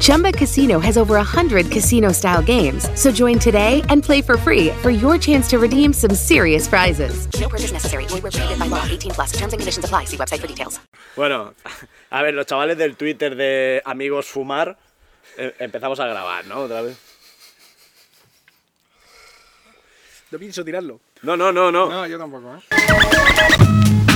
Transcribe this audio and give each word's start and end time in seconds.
Chumba 0.00 0.32
Casino 0.32 0.78
has 0.80 0.96
over 0.96 1.14
100 1.14 1.70
casino 1.70 2.12
style 2.12 2.42
games. 2.42 2.88
So 2.94 3.10
join 3.10 3.38
today 3.38 3.82
and 3.88 4.02
play 4.02 4.22
for 4.22 4.36
free 4.36 4.70
for 4.82 4.90
your 4.90 5.18
chance 5.18 5.48
to 5.48 5.58
redeem 5.58 5.92
some 5.92 6.14
serious 6.14 6.68
prizes. 6.68 7.26
No 7.40 7.48
purchase 7.48 7.72
necessary. 7.72 8.06
Void 8.06 8.22
where 8.22 8.32
prohibited 8.32 8.58
by 8.58 8.66
law. 8.68 8.84
18 8.84 9.12
plus. 9.12 9.32
Terms 9.32 9.52
and 9.52 9.60
conditions 9.60 9.84
apply. 9.84 10.04
See 10.04 10.16
website 10.16 10.40
for 10.40 10.46
details. 10.46 10.78
Bueno, 11.16 11.54
a 12.10 12.22
ver, 12.22 12.34
los 12.34 12.46
chavales 12.46 12.76
del 12.78 12.96
Twitter 12.96 13.34
de 13.34 13.82
Amigos 13.84 14.26
Fumar 14.26 14.76
eh, 15.36 15.54
empezamos 15.58 15.98
a 16.00 16.06
grabar, 16.06 16.46
¿no? 16.46 16.60
Otra 16.60 16.82
vez. 16.82 16.96
No 20.30 20.38
pienso 20.38 20.64
tirarlo. 20.64 21.00
No, 21.22 21.36
no, 21.36 21.52
no, 21.52 21.72
no. 21.72 21.88
No, 21.88 22.06
yo 22.06 22.18
tampoco, 22.18 22.54
¿eh? 22.56 24.07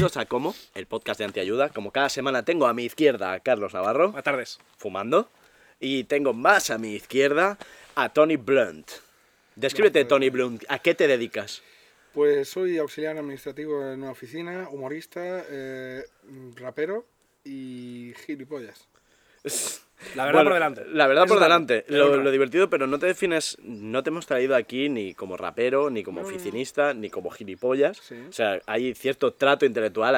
Bienvenidos 0.00 0.16
a 0.16 0.24
Como, 0.24 0.54
el 0.74 0.86
podcast 0.86 1.18
de 1.18 1.26
Antiayuda. 1.26 1.68
Como 1.68 1.90
cada 1.90 2.08
semana 2.08 2.42
tengo 2.42 2.66
a 2.66 2.72
mi 2.72 2.84
izquierda 2.84 3.34
a 3.34 3.40
Carlos 3.40 3.74
Navarro, 3.74 4.06
Buenas 4.06 4.24
tardes. 4.24 4.58
fumando. 4.78 5.28
Y 5.78 6.04
tengo 6.04 6.32
más 6.32 6.70
a 6.70 6.78
mi 6.78 6.94
izquierda 6.94 7.58
a 7.94 8.08
Tony 8.08 8.36
Blunt. 8.36 8.88
Descríbete, 9.56 10.06
Tony 10.06 10.30
Blunt, 10.30 10.64
¿a 10.70 10.78
qué 10.78 10.94
te 10.94 11.06
dedicas? 11.06 11.60
Pues 12.14 12.48
soy 12.48 12.78
auxiliar 12.78 13.18
administrativo 13.18 13.82
en 13.82 14.00
una 14.00 14.12
oficina, 14.12 14.70
humorista, 14.70 15.44
eh, 15.50 16.02
rapero 16.56 17.04
y 17.44 18.14
gilipollas. 18.24 18.88
La 20.14 20.24
verdad 20.24 20.38
Bueno, 20.38 20.50
por 20.50 20.54
delante. 20.54 20.84
La 20.92 21.06
verdad 21.06 21.24
Eso 21.24 21.34
por 21.34 21.42
delante. 21.42 21.84
Lo, 21.88 22.30
divertido, 22.30 22.70
pero 22.70 22.86
no 22.86 22.98
te 22.98 23.06
defines, 23.06 23.56
no 23.62 24.02
te 24.02 24.10
hemos 24.10 24.26
traído 24.26 24.56
aquí 24.56 24.88
ni 24.88 25.14
como 25.14 25.36
rapero, 25.36 25.90
ni 25.90 26.02
como 26.02 26.22
oficinista, 26.22 26.94
ni 26.94 27.10
como 27.10 27.30
gilipollas. 27.30 27.98
Sí. 27.98 28.16
O 28.28 28.32
sea, 28.32 28.60
hay 28.66 28.94
cierto 28.94 29.32
trato 29.32 29.66
intelectual 29.66 30.14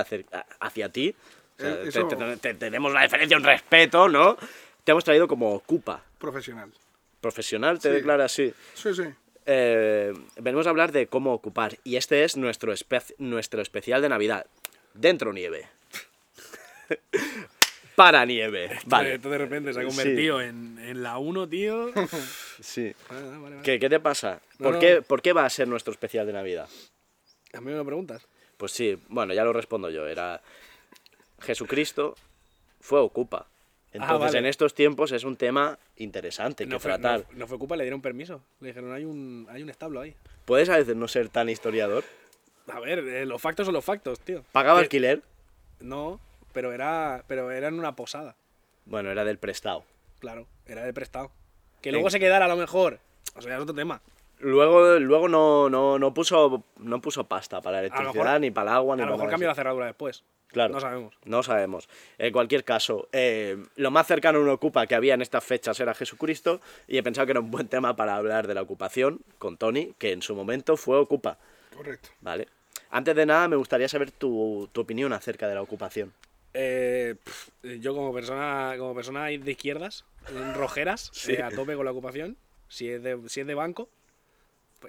hacia 0.60 0.88
ti. 0.90 1.14
O 1.58 1.60
sea, 1.62 1.70
Eh, 1.72 1.76
te- 1.82 1.88
eso- 1.88 2.08
te- 2.08 2.36
te- 2.38 2.54
tenemos 2.54 2.92
una 2.92 3.02
diferencia, 3.02 3.36
un 3.36 3.44
respeto, 3.44 4.08
¿no? 4.08 4.36
Te 4.84 4.92
hemos 4.92 5.04
traído 5.04 5.28
como 5.28 5.60
Cupa. 5.60 6.02
Profesional. 6.18 6.70
Profesional, 7.20 7.78
te 7.78 7.88
Sí. 7.88 7.94
declara 7.94 8.24
así. 8.24 8.52
Sí, 8.74 8.94
sí. 8.94 9.04
Eh, 9.46 10.12
venimos 10.36 10.66
a 10.66 10.70
hablar 10.70 10.92
de 10.92 11.08
cómo 11.08 11.32
ocupar. 11.32 11.76
Y 11.84 11.96
este 11.96 12.24
es 12.24 12.36
nuestro, 12.36 12.72
espe- 12.72 13.14
nuestro 13.18 13.60
especial 13.62 14.00
de 14.02 14.08
Navidad. 14.08 14.46
Dentro 14.94 15.32
nieve. 15.32 15.66
Para 17.96 18.24
nieve. 18.24 18.70
Vale. 18.86 19.14
Esto 19.14 19.28
de 19.30 19.38
repente 19.38 19.72
se 19.72 19.80
ha 19.80 19.82
Sí. 19.82 19.88
convertido 19.88 20.40
en, 20.40 20.78
en 20.78 21.02
la 21.02 21.18
1, 21.18 21.48
tío. 21.48 21.90
Sí. 22.60 22.94
Vale, 23.10 23.26
vale, 23.26 23.38
vale. 23.38 23.56
¿Qué, 23.62 23.78
qué 23.80 23.88
te 23.90 23.98
pasa? 24.00 24.40
No, 24.58 24.64
¿Por, 24.64 24.74
no. 24.74 24.80
Qué, 24.80 25.02
¿Por 25.02 25.20
qué 25.22 25.32
va 25.32 25.44
a 25.44 25.50
ser 25.50 25.66
nuestro 25.68 25.92
especial 25.92 26.26
de 26.26 26.32
Navidad? 26.32 26.68
A 27.52 27.60
mí 27.60 27.66
me 27.70 27.76
lo 27.76 27.84
preguntas. 27.84 28.26
Pues 28.56 28.72
sí, 28.72 28.98
bueno, 29.08 29.34
ya 29.34 29.44
lo 29.44 29.52
respondo 29.52 29.90
yo. 29.90 30.06
Era 30.06 30.40
Jesucristo 31.40 32.14
fue 32.80 33.00
ocupa. 33.00 33.46
Entonces, 33.92 34.18
vale. 34.20 34.38
en 34.38 34.46
estos 34.46 34.74
tiempos 34.74 35.12
es 35.12 35.24
un 35.24 35.36
tema 35.36 35.78
interesante 35.96 36.64
que 36.64 36.70
No 36.70 36.80
fue, 36.80 36.92
tratar. 36.92 37.26
no, 37.32 37.46
fue 37.46 37.58
culpa, 37.58 37.76
le 37.76 37.84
dieron 37.84 38.00
permiso. 38.00 38.42
Le 38.60 38.68
dijeron, 38.68 38.92
hay 38.92 39.04
un, 39.04 39.46
hay 39.50 39.62
un 39.62 39.68
establo 39.68 40.00
ahí. 40.00 40.14
¿Puedes 40.46 40.68
a 40.70 40.78
veces 40.78 40.96
no 40.96 41.08
ser 41.08 41.28
tan 41.28 41.50
historiador? 41.50 42.02
A 42.68 42.80
ver, 42.80 43.00
eh, 43.00 43.26
los 43.26 43.42
factos 43.42 43.66
son 43.66 43.74
los 43.74 43.84
factos, 43.84 44.20
tío. 44.20 44.44
¿Pagaba 44.52 44.78
Que- 44.78 44.84
alquiler? 44.84 45.22
No, 45.80 46.20
pero 46.52 46.72
era, 46.72 47.24
pero 47.26 47.50
era 47.50 47.68
en 47.68 47.78
una 47.78 47.96
posada. 47.96 48.36
Bueno, 48.84 49.10
era 49.10 49.24
del 49.24 49.38
prestado. 49.38 49.84
Claro, 50.18 50.46
era 50.66 50.84
de 50.84 50.92
prestado. 50.92 51.30
Que 51.80 51.90
luego 51.92 52.10
se 52.10 52.20
quedara 52.20 52.44
a 52.44 52.48
lo 52.48 52.56
mejor. 52.56 53.00
O 53.34 53.42
sea, 53.42 53.56
es 53.56 53.62
otro 53.62 53.74
tema. 53.74 54.00
Luego, 54.38 54.98
luego 54.98 55.28
no, 55.28 55.70
no, 55.70 55.98
no, 55.98 56.12
puso, 56.14 56.64
no 56.78 57.00
puso 57.00 57.24
pasta 57.24 57.60
para 57.60 57.78
electricidad, 57.80 58.12
mejor- 58.14 58.40
ni 58.40 58.50
para 58.50 58.70
el 58.72 58.76
agua, 58.76 58.96
ni 58.96 59.02
A 59.02 59.06
lo 59.06 59.12
mejor 59.12 59.30
cambió 59.30 59.48
la 59.48 59.54
cerradura 59.54 59.86
después. 59.86 60.24
Claro. 60.48 60.74
No 60.74 60.80
sabemos. 60.80 61.14
No 61.24 61.42
sabemos. 61.42 61.88
En 62.18 62.32
cualquier 62.32 62.62
caso, 62.64 63.08
eh, 63.12 63.56
lo 63.76 63.90
más 63.90 64.06
cercano 64.06 64.38
a 64.38 64.42
una 64.42 64.52
ocupa 64.52 64.86
que 64.86 64.94
había 64.94 65.14
en 65.14 65.22
estas 65.22 65.42
fechas 65.44 65.80
era 65.80 65.94
Jesucristo 65.94 66.60
y 66.86 66.98
he 66.98 67.02
pensado 67.02 67.24
que 67.26 67.30
era 67.32 67.40
un 67.40 67.50
buen 67.50 67.68
tema 67.68 67.96
para 67.96 68.16
hablar 68.16 68.46
de 68.46 68.54
la 68.54 68.60
ocupación 68.62 69.20
con 69.38 69.56
Tony, 69.56 69.94
que 69.98 70.12
en 70.12 70.20
su 70.22 70.34
momento 70.34 70.76
fue 70.76 70.98
ocupa. 70.98 71.38
Correcto. 71.74 72.10
¿Vale? 72.20 72.48
Antes 72.90 73.14
de 73.16 73.24
nada, 73.24 73.48
me 73.48 73.56
gustaría 73.56 73.88
saber 73.88 74.10
tu, 74.10 74.68
tu 74.72 74.82
opinión 74.82 75.12
acerca 75.14 75.48
de 75.48 75.54
la 75.54 75.62
ocupación. 75.62 76.12
Eh, 76.54 77.14
yo 77.80 77.94
como 77.94 78.12
persona 78.12 78.74
como 78.78 78.94
persona 78.94 79.26
de 79.26 79.50
izquierdas, 79.50 80.04
rojeras, 80.54 81.10
Sí. 81.14 81.32
eh, 81.32 81.42
a 81.42 81.50
tope 81.50 81.74
con 81.76 81.84
la 81.84 81.92
ocupación, 81.92 82.36
si 82.68 82.88
es 82.90 83.02
de, 83.02 83.18
si 83.28 83.40
es 83.40 83.46
de 83.46 83.54
banco, 83.54 83.88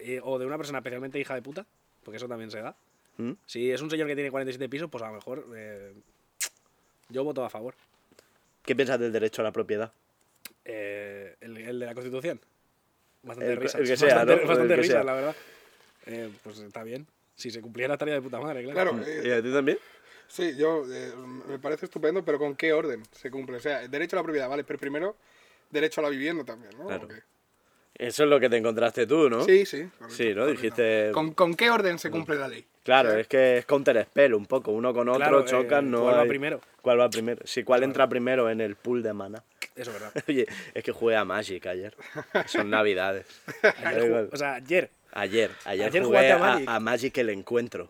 eh, 0.02 0.20
o 0.24 0.40
de 0.40 0.46
una 0.46 0.58
persona 0.58 0.80
especialmente 0.80 1.20
hija 1.20 1.36
de 1.36 1.42
puta, 1.42 1.66
porque 2.04 2.18
eso 2.18 2.28
también 2.28 2.52
se 2.52 2.62
da. 2.62 2.76
¿Mm? 3.18 3.34
Si 3.46 3.72
es 3.72 3.82
un 3.82 3.90
señor 3.90 4.08
que 4.08 4.16
tiene 4.16 4.32
47 4.32 4.68
pisos, 4.70 4.90
pues 4.90 5.04
a 5.04 5.08
lo 5.08 5.14
mejor 5.14 5.46
eh, 5.56 5.94
yo 7.10 7.24
voto 7.24 7.46
a 7.46 7.50
favor. 7.50 7.76
¿Qué 8.64 8.76
piensas 8.76 9.00
del 9.00 9.12
derecho 9.12 9.42
a 9.42 9.44
la 9.44 9.52
propiedad? 9.52 9.92
Eh, 10.66 11.36
el, 11.42 11.58
el 11.58 11.80
de 11.80 11.86
la 11.86 11.94
Constitución. 11.94 12.40
Bastante 13.22 13.52
El 13.54 13.58
risas. 13.60 13.82
el 13.82 13.88
que 13.88 13.98
sea, 13.98 14.16
bastante, 14.16 14.42
¿no? 14.42 14.48
bastante 14.48 14.74
El 14.74 14.80
que 14.80 14.82
risas, 14.82 14.94
sea. 14.96 15.04
la 15.04 15.14
verdad. 15.14 15.36
Eh, 16.08 16.30
pues 16.44 16.60
está 16.60 16.84
bien. 16.84 17.06
Si 17.36 17.52
se 17.52 17.62
cumpliera 17.62 17.94
estaría 17.94 18.16
de 18.16 18.22
puta 18.22 18.40
madre, 18.40 18.64
claro. 18.64 18.92
Claro, 18.92 19.06
eh, 19.08 19.24
¿Y 19.26 19.32
a 19.32 19.42
ti 19.42 19.52
también? 19.52 19.78
Sí, 20.34 20.56
yo 20.58 20.84
eh, 20.92 21.12
me 21.48 21.60
parece 21.60 21.86
estupendo, 21.86 22.24
pero 22.26 22.38
¿con 22.40 22.56
qué 22.56 22.74
orden 22.74 23.04
se 23.12 23.30
cumple? 23.32 23.58
O 23.58 23.60
sea, 23.60 23.84
el 23.84 23.92
derecho 23.92 24.16
a 24.16 24.20
la 24.20 24.24
propiedad, 24.24 24.50
vale, 24.50 24.64
pero 24.64 24.80
primero 24.80 25.16
derecho 25.70 26.02
a 26.02 26.04
la 26.04 26.10
vivienda 26.10 26.44
también, 26.44 26.72
¿no? 26.78 26.88
Claro. 26.88 27.08
Eso 27.96 28.24
es 28.24 28.30
lo 28.30 28.40
que 28.40 28.50
te 28.50 28.58
encontraste 28.58 29.06
tú, 29.06 29.30
¿no? 29.30 29.44
Sí, 29.46 29.66
sí. 29.68 29.84
correcto, 30.00 30.10
Sí, 30.16 30.30
¿no? 30.34 30.42
correcto. 30.42 30.62
Dijiste... 30.62 31.12
¿Con, 31.14 31.34
con 31.34 31.54
qué 31.54 31.70
orden 31.70 32.00
se 32.00 32.10
cumple 32.10 32.36
la 32.38 32.48
ley? 32.48 32.66
Claro, 32.84 33.14
es 33.14 33.28
que 33.28 33.60
es 33.60 33.66
counter 33.66 34.04
spell 34.04 34.34
un 34.34 34.46
poco. 34.48 34.72
Uno 34.72 34.94
con 34.94 35.08
otro 35.08 35.20
Claro, 35.20 35.42
eh, 35.42 35.46
chocan, 35.46 35.90
no 35.92 36.02
¿cuál 36.02 36.18
va 36.18 36.26
primero? 36.26 36.60
¿Cuál 36.82 37.00
va 37.00 37.10
primero? 37.10 37.42
Sí, 37.46 37.64
¿cuál 37.64 37.84
entra 37.84 38.10
primero 38.10 38.50
en 38.50 38.62
el 38.62 38.76
pool 38.76 39.04
de 39.04 39.14
mana? 39.14 39.44
Eso 39.76 39.92
es 39.92 40.02
verdad. 40.02 40.12
Oye, 40.28 40.48
es 40.74 40.84
que 40.84 40.92
jugué 40.92 41.16
a 41.16 41.24
Magic 41.24 41.66
ayer. 41.68 41.96
Son 42.48 42.70
navidades. 42.70 43.26
Ayer 43.78 44.00
Da 44.02 44.06
igual. 44.06 44.30
ju- 44.30 44.34
o 44.34 44.38
sea, 44.38 44.54
ayer. 44.56 44.90
Ayer, 45.14 45.52
ayer, 45.66 45.88
Ayer 45.88 46.04
jugué 46.04 46.18
jugaste 46.18 46.32
a 46.32 46.36
a 46.36 46.40
Magic. 46.40 46.54
Magic. 46.56 46.70
A, 46.70 46.80
Magic 46.80 47.18
el 47.20 47.30
encuentro. 47.30 47.90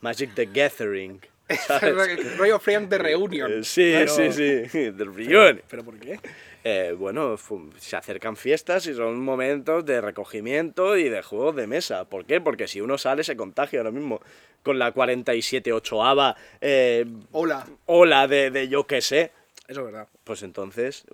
Magic 0.00 0.34
the 0.34 0.46
Gathering. 0.46 1.20
rollo 2.38 2.58
Friends 2.58 2.90
de 2.90 2.98
Reunion. 2.98 3.52
Eh, 3.60 3.64
sí, 3.64 3.92
Pero- 3.94 4.12
sí, 4.12 4.32
sí. 4.32 4.90
The 4.96 5.04
reunion. 5.04 5.62
¿Pero 5.68 5.84
por 5.84 5.98
qué? 5.98 6.18
Eh, 6.64 6.94
bueno, 6.98 7.36
se 7.78 7.96
acercan 7.96 8.36
fiestas 8.36 8.86
y 8.88 8.94
son 8.94 9.20
momentos 9.20 9.84
de 9.84 10.00
recogimiento 10.00 10.96
y 10.96 11.08
de 11.08 11.22
juegos 11.22 11.54
de 11.54 11.68
mesa. 11.68 12.04
¿Por 12.06 12.24
qué? 12.26 12.40
Porque 12.40 12.66
si 12.66 12.80
uno 12.80 12.98
sale 12.98 13.22
se 13.22 13.36
contagia 13.36 13.78
ahora 13.80 13.92
mismo. 13.92 14.20
Con 14.64 14.80
la 14.80 14.92
47-8ava 14.92 16.34
eh, 16.60 17.06
Hola. 17.30 17.64
ola 17.86 18.26
de, 18.26 18.50
de 18.50 18.66
yo 18.66 18.84
qué 18.84 19.00
sé. 19.00 19.30
Eso 19.68 19.80
es 19.80 19.86
verdad. 19.86 20.08
Pues 20.24 20.42
entonces, 20.42 21.04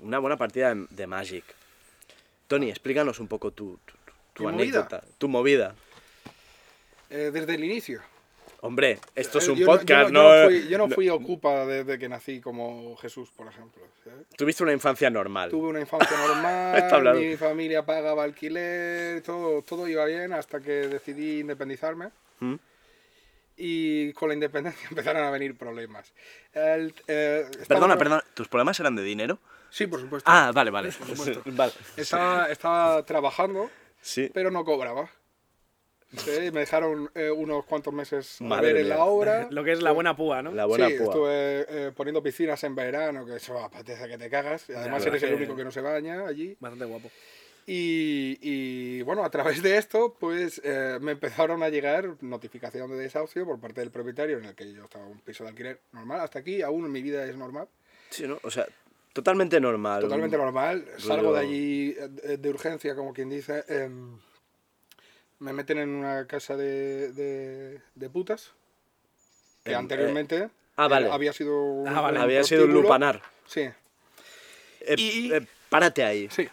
una 0.00 0.18
buena 0.18 0.36
partida 0.36 0.74
de, 0.74 0.86
de 0.90 1.06
Magic. 1.06 1.44
Tony, 2.48 2.68
explícanos 2.68 3.20
un 3.20 3.28
poco 3.28 3.52
tu, 3.52 3.78
tu, 3.84 3.94
tu 4.32 4.42
¿Mi 4.44 4.52
movida? 4.52 4.62
anécdota, 4.80 5.04
tu 5.18 5.28
movida. 5.28 5.76
Eh, 7.10 7.30
desde 7.32 7.54
el 7.54 7.62
inicio. 7.62 8.00
Hombre, 8.62 8.98
esto 9.14 9.38
es 9.38 9.48
Eh, 9.48 9.52
un 9.52 9.56
yo 9.58 9.66
podcast, 9.66 10.10
yo 10.10 10.12
¿no? 10.12 10.22
Yo 10.22 10.42
no 10.42 10.46
fui, 10.46 10.68
yo 10.68 10.78
no 10.78 10.88
fui 10.88 11.08
ocupa 11.08 11.64
desde 11.64 11.98
que 11.98 12.08
nací 12.08 12.40
como 12.40 12.94
Jesús, 12.98 13.30
por 13.30 13.46
ejemplo. 13.46 13.82
¿sabes? 14.04 14.26
Tuviste 14.36 14.62
una 14.62 14.72
infancia 14.72 15.08
normal. 15.08 15.48
Tuve 15.50 15.68
una 15.68 15.80
infancia 15.80 16.16
normal, 16.26 17.16
mi 17.18 17.36
familia 17.36 17.84
pagaba 17.86 18.22
alquiler, 18.24 19.22
todo, 19.22 19.62
todo 19.62 19.88
iba 19.88 20.04
bien 20.04 20.32
hasta 20.34 20.60
que 20.60 20.72
decidí 20.88 21.40
independizarme. 21.40 22.10
¿Mm? 22.40 22.54
Y 23.56 24.12
con 24.12 24.28
la 24.28 24.34
independencia 24.34 24.86
empezaron 24.90 25.22
a 25.24 25.30
venir 25.30 25.56
problemas. 25.56 26.12
El, 26.52 26.94
eh, 27.08 27.46
Perdona, 27.66 27.96
perdona, 27.96 28.22
¿tus 28.34 28.48
problemas 28.48 28.78
eran 28.80 28.94
de 28.96 29.02
dinero? 29.02 29.38
Sí, 29.70 29.86
por 29.86 30.00
supuesto. 30.00 30.30
Ah, 30.30 30.50
vale, 30.54 30.70
vale. 30.70 30.92
supuesto. 30.92 31.42
vale. 31.46 31.72
Estaba, 31.96 32.46
estaba 32.50 33.04
trabajando, 33.06 33.70
Sí. 34.02 34.30
pero 34.34 34.50
no 34.50 34.64
cobraba. 34.64 35.08
Sí, 36.16 36.50
me 36.52 36.60
dejaron 36.60 37.10
eh, 37.14 37.30
unos 37.30 37.64
cuantos 37.64 37.94
meses 37.94 38.38
a 38.40 38.60
ver 38.60 38.76
en 38.76 38.88
la 38.88 39.04
obra. 39.04 39.48
Lo 39.50 39.62
que 39.62 39.72
es 39.72 39.82
la 39.82 39.92
buena 39.92 40.16
púa, 40.16 40.42
¿no? 40.42 40.52
La 40.52 40.66
buena 40.66 40.88
sí, 40.88 40.94
púa. 40.94 41.06
estuve 41.06 41.66
eh, 41.68 41.92
poniendo 41.94 42.22
piscinas 42.22 42.62
en 42.64 42.74
verano, 42.74 43.24
que 43.24 43.36
eso 43.36 43.58
apetece 43.58 44.08
que 44.08 44.18
te 44.18 44.28
cagas. 44.28 44.68
Y 44.68 44.72
además 44.72 45.04
eres 45.06 45.22
el 45.22 45.34
único 45.34 45.54
que 45.54 45.64
no 45.64 45.70
se 45.70 45.80
baña 45.80 46.26
allí. 46.26 46.56
Bastante 46.58 46.84
guapo. 46.84 47.10
Y, 47.66 48.38
y, 48.40 49.02
bueno, 49.02 49.24
a 49.24 49.30
través 49.30 49.62
de 49.62 49.76
esto, 49.76 50.16
pues 50.18 50.60
eh, 50.64 50.98
me 51.00 51.12
empezaron 51.12 51.62
a 51.62 51.68
llegar 51.68 52.16
notificación 52.20 52.90
de 52.90 52.96
desahucio 52.96 53.44
por 53.46 53.60
parte 53.60 53.80
del 53.80 53.92
propietario, 53.92 54.38
en 54.38 54.46
el 54.46 54.54
que 54.56 54.72
yo 54.72 54.84
estaba 54.84 55.04
en 55.04 55.12
un 55.12 55.20
piso 55.20 55.44
de 55.44 55.50
alquiler 55.50 55.80
normal. 55.92 56.20
Hasta 56.20 56.40
aquí, 56.40 56.62
aún 56.62 56.90
mi 56.90 57.02
vida 57.02 57.24
es 57.24 57.36
normal. 57.36 57.68
Sí, 58.08 58.26
¿no? 58.26 58.40
O 58.42 58.50
sea, 58.50 58.66
Totalmente 59.12 59.60
normal. 59.60 60.02
Totalmente 60.02 60.36
normal. 60.36 60.84
Salgo 60.98 61.32
de 61.32 61.40
allí 61.40 61.96
eh, 61.98 62.36
de 62.36 62.48
urgencia, 62.48 62.94
como 62.94 63.12
quien 63.12 63.28
dice. 63.28 63.64
em, 63.68 64.16
me 65.40 65.52
meten 65.52 65.78
en 65.78 65.88
una 65.90 66.26
casa 66.26 66.56
de, 66.56 67.12
de, 67.12 67.80
de 67.94 68.10
putas. 68.10 68.52
Que 69.64 69.72
Em, 69.72 69.78
anteriormente 69.78 70.48
ah, 70.76 70.88
vale. 70.88 71.08
eh, 71.08 71.10
había 71.12 71.32
sido 71.34 71.60
un, 71.62 71.88
Ah, 71.88 72.00
vale. 72.00 72.18
Había 72.18 72.42
sido 72.44 72.64
un 72.64 72.72
lupanar. 72.72 73.20
Sí, 73.46 73.68
Eh, 74.80 74.94
Y- 74.96 75.32
eh, 75.32 75.46
párate 75.68 76.02
ahí. 76.04 76.28
sí. 76.30 76.48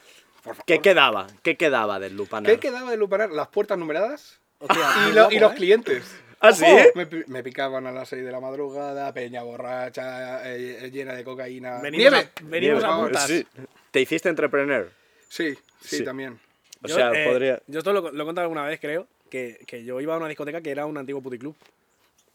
¿Qué 0.65 0.79
quedaba? 0.79 1.27
¿Qué 1.43 1.55
quedaba 1.57 1.99
del 1.99 2.15
lupanar? 2.15 2.51
¿Qué 2.51 2.59
quedaba 2.59 2.89
de 2.91 2.97
lupanar? 2.97 3.29
Las 3.31 3.47
puertas 3.49 3.77
numeradas 3.77 4.39
y, 4.61 5.13
lo- 5.13 5.29
los 5.29 5.51
¿eh? 5.53 5.55
clientes. 5.55 6.03
¿Ah, 6.39 6.51
sí? 6.53 6.65
Me, 6.95 7.07
me 7.27 7.43
picaban 7.43 7.87
a 7.87 7.91
las 7.91 8.09
6 8.09 8.23
de 8.23 8.31
la 8.31 8.39
madrugada, 8.39 9.11
peña 9.13 9.41
borracha, 9.43 10.53
eh, 10.53 10.89
llena 10.91 11.13
de 11.13 11.23
cocaína. 11.23 11.79
Venimos 11.81 12.11
¡Nieve! 12.11 12.17
a- 12.17 12.31
venimos 12.43 12.83
Nieve, 12.83 13.17
a. 13.17 13.27
Sí. 13.27 13.47
¿Te 13.91 14.01
hiciste 14.01 14.29
entrepreneur? 14.29 14.91
Sí, 15.29 15.55
sí, 15.81 15.97
Sí. 15.97 16.03
también. 16.05 16.39
O 16.83 16.87
Yo, 16.87 16.95
sea, 16.95 17.11
eh, 17.13 17.27
podría... 17.29 17.61
Yo 17.67 17.79
esto 17.79 17.91
lo, 17.93 18.11
lo 18.11 18.23
he 18.23 18.25
contado 18.25 18.43
alguna 18.43 18.63
vez, 18.65 18.79
creo, 18.79 19.07
que, 19.29 19.59
que 19.65 19.83
yo 19.83 19.99
iba 20.01 20.13
a 20.13 20.17
una 20.17 20.27
discoteca 20.27 20.61
que 20.61 20.71
era 20.71 20.85
un 20.85 20.97
antiguo 20.97 21.21
puticlub. 21.21 21.55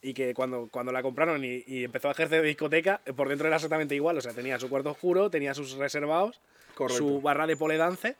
Y 0.04 0.14
que 0.14 0.34
cuando, 0.34 0.68
cuando 0.70 0.90
la 0.90 1.00
compraron 1.00 1.44
y, 1.44 1.62
y 1.66 1.84
empezó 1.84 2.08
a 2.08 2.10
ejercer 2.12 2.42
de 2.42 2.48
discoteca, 2.48 3.00
eh, 3.06 3.12
por 3.12 3.28
dentro 3.28 3.46
era 3.46 3.56
exactamente 3.56 3.94
igual. 3.94 4.18
O 4.18 4.20
sea, 4.20 4.32
tenía 4.32 4.58
su 4.58 4.68
cuarto 4.68 4.90
oscuro, 4.90 5.30
tenía 5.30 5.54
sus 5.54 5.72
reservados, 5.74 6.40
Correcto. 6.74 6.98
su 6.98 7.20
barra 7.20 7.46
de 7.46 7.56
pole 7.56 7.76
dance. 7.76 8.08
Era 8.08 8.16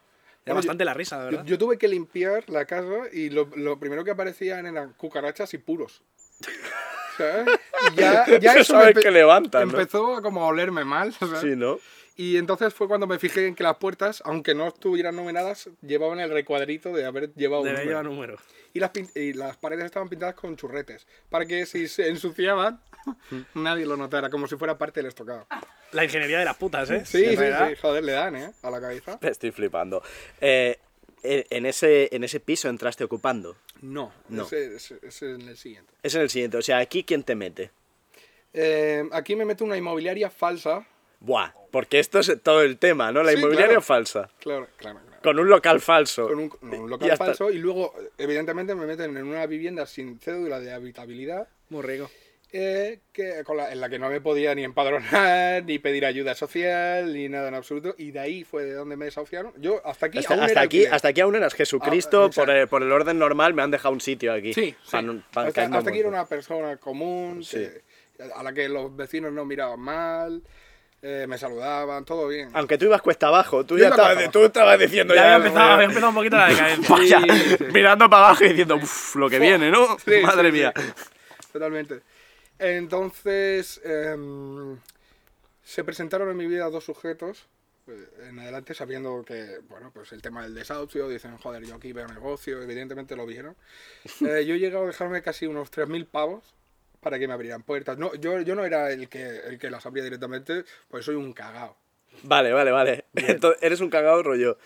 Bueno, 0.55 0.57
bastante 0.59 0.85
la 0.85 0.95
risa, 0.95 1.19
de 1.19 1.25
Yo, 1.25 1.31
verdad. 1.39 1.45
yo 1.45 1.59
tuve 1.59 1.79
que 1.79 1.89
limpiar 1.89 2.49
la 2.49 2.65
casa 2.67 3.09
y 3.13 3.31
lo, 3.31 3.49
lo 3.57 3.79
primero 3.81 4.05
que 4.05 4.13
aparecían 4.13 4.67
eran 4.67 4.93
cucarachas 4.93 5.53
y 5.55 5.59
puros. 5.59 6.03
¿Sabes? 7.17 7.47
Ya, 7.97 8.27
ya 8.39 8.53
Eso 8.57 8.61
eso 8.61 8.81
empe- 8.83 9.03
que 9.03 9.11
levantan, 9.11 9.69
¿no? 9.69 9.79
empezó 9.79 10.17
a 10.17 10.23
como 10.23 10.43
a 10.45 10.47
olerme 10.47 10.85
mal. 10.85 11.13
¿sabes? 11.19 11.41
Sí, 11.41 11.55
¿no? 11.57 11.79
Y 12.17 12.37
entonces 12.37 12.75
fue 12.75 12.88
cuando 12.88 13.06
me 13.06 13.19
fijé 13.19 13.47
en 13.47 13.55
que 13.55 13.62
las 13.62 13.76
puertas, 13.79 14.23
aunque 14.26 14.55
no 14.55 14.69
estuvieran 14.69 15.17
numeradas, 15.17 15.70
llevaban 15.81 16.20
el 16.20 16.31
recuadrito 16.31 16.93
de 16.93 17.06
haber 17.06 17.32
llevado 17.35 17.62
un 17.62 17.69
Debe 17.69 17.81
número. 17.87 18.03
número. 18.03 18.37
Y 18.75 18.81
las, 18.81 18.91
y 19.14 19.32
las 19.32 19.56
paredes 19.56 19.87
estaban 19.87 20.09
pintadas 20.09 20.35
con 20.35 20.56
churretes, 20.56 21.06
para 21.31 21.47
que 21.47 21.64
si 21.67 21.88
se 21.88 22.09
ensuciaban, 22.09 22.81
nadie 23.55 23.87
lo 23.87 23.97
notara, 23.97 24.29
como 24.31 24.47
si 24.47 24.56
fuera 24.56 24.76
parte 24.76 25.00
del 25.00 25.09
estocado. 25.09 25.47
La 25.93 26.05
ingeniería 26.05 26.38
de 26.38 26.44
las 26.44 26.56
putas, 26.56 26.91
¿eh? 26.91 27.03
Sí, 27.05 27.25
En 27.25 27.31
sí, 27.38 27.44
sí, 27.47 27.76
joder, 27.81 28.05
le 28.05 28.12
dan, 28.12 28.37
¿eh? 28.37 28.53
A 28.62 28.70
la 28.70 28.81
cabeza. 28.81 29.19
Estoy 29.23 29.50
flipando. 29.50 30.03
Eh, 30.41 30.79
en, 31.23 31.67
ese, 31.67 32.09
en 32.14 32.25
ese 32.25 32.41
piso 32.41 32.69
entraste 32.69 33.05
ocupando. 33.05 33.56
No, 33.81 34.12
No. 34.29 34.44
Ese, 34.44 34.76
ese- 34.76 34.99
ese 35.03 35.32
es 35.32 35.38
el 35.49 35.56
siguiente. 35.56 35.93
Es 36.03 36.14
en 36.14 36.20
el 36.23 36.31
siguiente. 36.31 36.56
O 36.56 36.62
sea, 36.62 36.79
aquí 36.79 37.05
quién 37.05 37.23
te 37.25 37.35
mete. 37.35 37.70
Eh, 38.55 39.05
aquí 39.12 39.35
me 39.35 39.44
meto 39.44 39.64
una 39.64 39.76
inmobiliaria 39.76 40.31
falsa. 40.31 40.87
Buah, 41.25 41.51
porque 41.71 41.99
esto 41.99 42.19
es 42.19 42.33
todo 42.43 42.63
el 42.63 42.79
tema, 42.79 43.13
¿no? 43.13 43.23
La 43.23 43.31
Sí, 43.33 43.39
inmobiliaria 43.39 43.69
claro. 43.69 43.83
falsa. 43.83 44.31
Claro, 44.41 44.69
claro, 44.77 45.01
claro. 45.07 45.23
Con 45.23 45.39
un 45.39 45.49
local 45.49 45.81
falso. 45.81 46.27
Con 46.29 46.39
un, 46.41 46.49
con 46.49 46.69
un 46.75 46.87
Y 46.87 46.91
local 46.91 47.11
hasta- 47.13 47.25
falso 47.27 47.51
y 47.51 47.59
luego, 47.59 47.95
evidentemente, 48.19 48.75
me 48.75 48.87
meten 48.87 49.17
en 49.17 49.25
una 49.25 49.47
vivienda 49.47 49.87
sin 49.87 50.19
cédula 50.19 50.59
de 50.61 50.73
habitabilidad. 50.73 51.49
Muy 51.69 51.83
rico. 51.83 52.11
eh, 52.55 53.01
que, 53.15 53.45
con 53.45 53.57
la- 53.57 53.73
en 53.73 53.81
la 53.81 53.89
que 53.89 53.99
no 53.99 54.11
me 54.11 54.21
podía 54.21 54.55
ni 54.55 54.63
empadronar, 54.63 55.03
ni 55.65 55.79
pedir 55.79 56.05
ayuda 56.05 56.35
social, 56.35 57.11
ni 57.15 57.27
nada 57.31 57.49
en 57.49 57.55
absoluto. 57.55 57.95
Y 57.97 58.11
de 58.11 58.19
ahí 58.21 58.45
fue 58.45 58.65
de 58.65 58.75
donde 58.75 58.95
me 58.95 59.07
desahuciaron. 59.07 59.55
Yo 59.57 59.81
hasta 59.87 60.05
aquí 60.07 60.19
Hasta, 60.19 60.35
aún 60.35 60.43
hasta 60.43 60.53
era 60.53 60.61
aquí, 60.61 60.85
hasta 60.85 61.09
aquí 61.09 61.23
aún 61.23 61.35
eras 61.35 61.55
Jesucristo, 61.55 62.25
Ah, 62.25 62.31
por, 62.35 62.51
el, 62.51 62.69
por 62.69 62.83
el 62.83 62.93
orden 62.93 63.19
normal 63.19 63.55
me 63.55 63.63
han 63.63 63.71
dejado 63.71 63.95
un 63.95 64.03
sitio 64.03 64.35
aquí. 64.35 64.53
Sí, 64.53 64.75
sí. 64.83 64.91
Pa' 64.91 65.01
no- 65.01 65.23
pa' 65.33 65.47
hasta, 65.47 65.65
hasta 65.65 65.89
aquí 65.89 66.01
era 66.01 66.09
una 66.11 66.27
persona 66.27 66.77
común, 66.77 67.43
Sí. 67.43 67.57
que- 67.57 68.23
a 68.35 68.43
la 68.43 68.53
que 68.53 68.69
los 68.69 68.95
vecinos 68.95 69.33
no 69.33 69.47
miraban 69.47 69.81
mal, 69.81 70.43
eh, 71.02 71.26
me 71.28 71.37
saludaban, 71.37 72.04
todo 72.04 72.28
bien. 72.28 72.50
Aunque 72.54 72.78
tú 72.78 72.84
ibas 72.87 73.02
cuesta 73.02 73.26
abajo, 73.28 73.64
tú 73.66 73.76
Yo 73.76 73.82
ya 73.84 73.88
estabas, 73.90 74.14
cuesta 74.14 74.31
tú 74.32 74.44
estabas 74.44 74.78
diciendo 74.78 75.14
Ya 75.14 75.22
ya. 75.22 75.34
había 75.34 75.46
empezado, 75.49 75.70
había 75.72 75.84
empezado 75.87 76.08
un 76.10 76.14
poquito 76.14 76.37
la 76.37 76.49
decadencia. 76.50 76.94
Vaya, 76.96 77.20
Sí, 77.20 77.56
sí. 77.58 77.64
mirando 77.72 78.08
para 78.08 78.26
abajo 78.28 78.44
y 78.44 78.49
diciendo, 78.50 78.76
uff, 78.76 79.16
lo 79.16 79.28
que 79.28 79.38
viene, 79.40 79.70
¿no? 79.70 79.99
Sí, 79.99 80.20
Madre 80.22 80.50
sí, 80.50 80.56
sí. 80.56 80.58
mía. 80.58 80.72
Totalmente. 81.52 82.00
Entonces, 82.58 83.81
em, 83.84 84.78
se 85.62 85.84
presentaron 85.84 86.31
en 86.31 86.37
mi 86.37 86.46
vida 86.46 86.70
dos 86.70 86.84
sujetos. 86.84 87.46
eh, 87.88 88.28
En 88.28 88.38
adelante, 88.38 88.72
sabiendo 88.75 89.25
que, 89.25 89.58
bueno, 89.69 89.90
pues 89.93 90.12
el 90.12 90.22
tema 90.22 90.43
del 90.44 90.54
desahucio, 90.54 91.08
dicen, 91.08 91.37
joder, 91.38 91.64
yo 91.64 91.75
aquí 91.75 91.93
veo 91.93 92.06
negocio, 92.06 92.62
evidentemente 92.62 93.16
lo 93.16 93.26
vieron. 93.26 93.56
Eh, 94.20 94.44
yo 94.46 94.54
he 94.54 94.58
llegado 94.60 94.84
a 94.84 94.87
dejarme 94.87 95.20
casi 95.22 95.46
unos 95.46 95.70
3.000 95.72 96.06
pavos 96.06 96.54
para 97.02 97.19
que 97.19 97.26
me 97.26 97.34
abrieran 97.34 97.64
puertas. 97.64 97.99
No, 97.99 98.14
yo, 98.14 98.40
yo 98.43 98.54
no 98.54 98.64
era 98.64 98.90
el 98.93 99.08
que, 99.08 99.22
el 99.40 99.58
que 99.58 99.70
las 99.70 99.84
abría 99.84 100.04
directamente, 100.04 100.64
pues 100.88 101.04
soy 101.04 101.16
un 101.16 101.32
cagao. 101.32 101.76
Vale, 102.22 102.52
vale, 102.52 102.70
vale. 102.70 103.04
Entonces, 103.14 103.60
eres 103.62 103.81
un 103.81 103.90
cagado 103.90 104.22
rollo. 104.22 104.56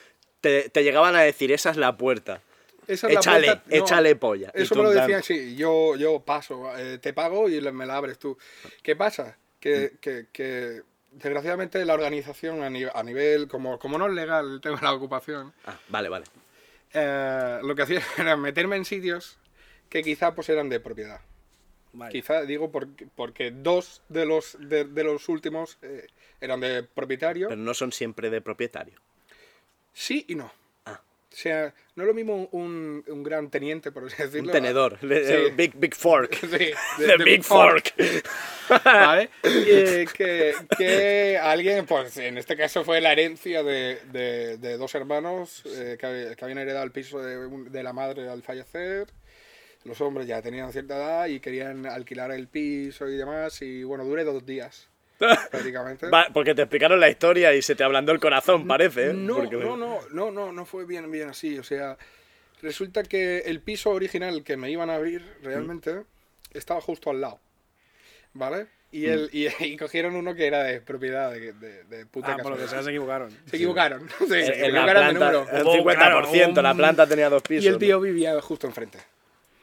Te, 0.42 0.68
te 0.68 0.84
llegaban 0.84 1.16
a 1.16 1.22
decir, 1.22 1.50
esa 1.50 1.70
es 1.70 1.78
la 1.78 1.96
puerta. 1.96 2.42
Esa 2.86 3.08
es 3.08 3.14
la 3.14 3.20
Échale, 3.20 3.46
puerta- 3.46 3.62
no, 3.66 3.74
échale 3.76 4.16
polla. 4.16 4.50
Eso 4.54 4.74
me 4.76 4.82
lo 4.82 4.90
decían, 4.90 5.22
sí, 5.22 5.56
yo, 5.56 5.96
yo 5.96 6.20
paso, 6.20 6.76
eh, 6.78 6.98
te 6.98 7.14
pago 7.14 7.48
y 7.48 7.58
me 7.72 7.86
la 7.86 7.96
abres 7.96 8.18
tú. 8.18 8.36
¿Qué 8.82 8.94
pasa? 8.94 9.38
Que, 9.58 9.92
Mm. 9.94 9.96
que, 9.98 10.26
que, 10.30 10.82
desgraciadamente 11.12 11.82
la 11.86 11.94
organización 11.94 12.62
a, 12.62 12.68
ni- 12.68 12.84
a 12.84 13.02
nivel, 13.02 13.48
como, 13.48 13.78
como 13.78 13.96
no 13.96 14.06
es 14.06 14.12
legal 14.12 14.52
el 14.52 14.60
tema 14.60 14.76
de 14.76 14.82
la 14.82 14.92
ocupación, 14.92 15.54
Ah, 15.64 15.78
vale, 15.88 16.10
vale. 16.10 16.26
eh, 16.92 17.58
lo 17.62 17.74
que 17.74 17.82
hacía 17.82 18.00
era 18.18 18.36
meterme 18.36 18.76
en 18.76 18.84
sitios 18.84 19.38
que 19.88 20.02
quizá 20.02 20.34
pues 20.34 20.50
eran 20.50 20.68
de 20.68 20.78
propiedad. 20.78 21.20
Quizá 22.10 22.42
digo 22.42 22.70
porque, 22.70 23.06
porque 23.14 23.50
dos 23.50 24.02
de 24.08 24.26
los, 24.26 24.56
de, 24.60 24.84
de 24.84 25.04
los 25.04 25.28
últimos 25.28 25.78
eh, 25.82 26.06
eran 26.40 26.60
de 26.60 26.82
propietario. 26.82 27.48
Pero 27.48 27.60
no 27.60 27.74
son 27.74 27.92
siempre 27.92 28.30
de 28.30 28.40
propietario. 28.40 29.00
Sí 29.92 30.24
y 30.28 30.34
no. 30.34 30.52
Ah. 30.84 31.00
O 31.32 31.34
sea, 31.36 31.74
no 31.94 32.02
es 32.02 32.06
lo 32.06 32.14
mismo 32.14 32.48
un, 32.52 33.02
un 33.06 33.22
gran 33.22 33.50
teniente, 33.50 33.90
por 33.92 34.04
así 34.04 34.22
decirlo. 34.22 34.48
Un 34.48 34.52
tenedor. 34.52 34.98
Sí. 35.00 35.06
eh, 35.10 35.52
Big, 35.56 35.72
big 35.74 35.94
fork. 35.94 36.34
Sí, 36.40 36.48
de- 36.48 36.74
The 37.06 37.24
Big 37.24 37.42
Fork. 37.42 37.94
¿Vale? 38.84 39.30
Eh, 39.42 40.06
que, 40.14 40.54
que 40.76 41.38
alguien, 41.38 41.86
pues 41.86 42.16
en 42.18 42.36
este 42.38 42.56
caso 42.56 42.84
fue 42.84 43.00
la 43.00 43.12
herencia 43.12 43.62
de, 43.62 44.00
de- 44.12 44.56
de 44.58 44.76
dos 44.76 44.94
hermanos 44.94 45.62
eh, 45.66 45.96
que, 46.00 46.34
que 46.36 46.44
habían 46.44 46.58
heredado 46.58 46.84
el 46.84 46.90
piso 46.92 47.20
de, 47.20 47.36
de 47.70 47.82
la 47.82 47.92
madre 47.92 48.28
al 48.28 48.42
fallecer. 48.42 49.06
Los 49.86 50.00
hombres 50.00 50.26
ya 50.26 50.42
tenían 50.42 50.72
cierta 50.72 50.96
edad 50.96 51.26
y 51.26 51.40
querían 51.40 51.86
alquilar 51.86 52.30
el 52.32 52.48
piso 52.48 53.08
y 53.08 53.16
demás. 53.16 53.60
Y 53.62 53.84
bueno, 53.84 54.04
duré 54.04 54.24
dos 54.24 54.44
días, 54.44 54.88
prácticamente. 55.50 56.08
Va, 56.08 56.26
porque 56.32 56.54
te 56.54 56.62
explicaron 56.62 56.98
la 57.00 57.08
historia 57.08 57.54
y 57.54 57.62
se 57.62 57.74
te 57.74 57.84
ablandó 57.84 58.12
el 58.12 58.20
corazón, 58.20 58.66
parece. 58.66 59.10
¿eh? 59.10 59.14
No, 59.14 59.36
Porque- 59.36 59.56
no, 59.56 59.76
no, 59.76 60.00
no, 60.12 60.30
no, 60.30 60.52
no 60.52 60.64
fue 60.66 60.84
bien, 60.86 61.10
bien 61.10 61.28
así. 61.28 61.58
O 61.58 61.62
sea, 61.62 61.96
resulta 62.62 63.02
que 63.04 63.38
el 63.46 63.60
piso 63.60 63.90
original 63.90 64.42
que 64.42 64.56
me 64.56 64.70
iban 64.70 64.90
a 64.90 64.96
abrir 64.96 65.22
realmente 65.42 66.02
estaba 66.52 66.80
justo 66.80 67.10
al 67.10 67.20
lado. 67.20 67.38
¿Vale? 68.34 68.66
Y, 68.92 69.06
el, 69.06 69.28
y, 69.32 69.46
y 69.64 69.76
cogieron 69.76 70.14
uno 70.16 70.34
que 70.34 70.46
era 70.46 70.62
de 70.62 70.80
propiedad 70.80 71.30
de, 71.32 71.52
de, 71.52 71.84
de 71.84 72.06
puta 72.06 72.34
Ah, 72.34 72.36
por 72.42 72.52
lo 72.52 72.58
que 72.58 72.68
sea, 72.68 72.82
se 72.82 72.90
equivocaron. 72.90 73.30
Se 73.46 73.56
equivocaron. 73.56 74.08
Sí, 74.20 74.26
se 74.26 74.66
en 74.66 74.72
la 74.74 74.80
equivocaron 74.84 74.86
de 75.14 75.14
planta, 75.20 75.32
número. 75.32 75.58
el 75.58 75.66
Oh, 75.66 75.74
50%, 75.84 76.52
claro, 76.52 76.62
la 76.62 76.74
planta 76.74 77.06
tenía 77.06 77.28
dos 77.28 77.42
pisos. 77.42 77.64
Y 77.64 77.68
el 77.68 77.72
¿no? 77.74 77.78
tío 77.78 78.00
vivía 78.00 78.40
justo 78.40 78.66
enfrente. 78.66 78.98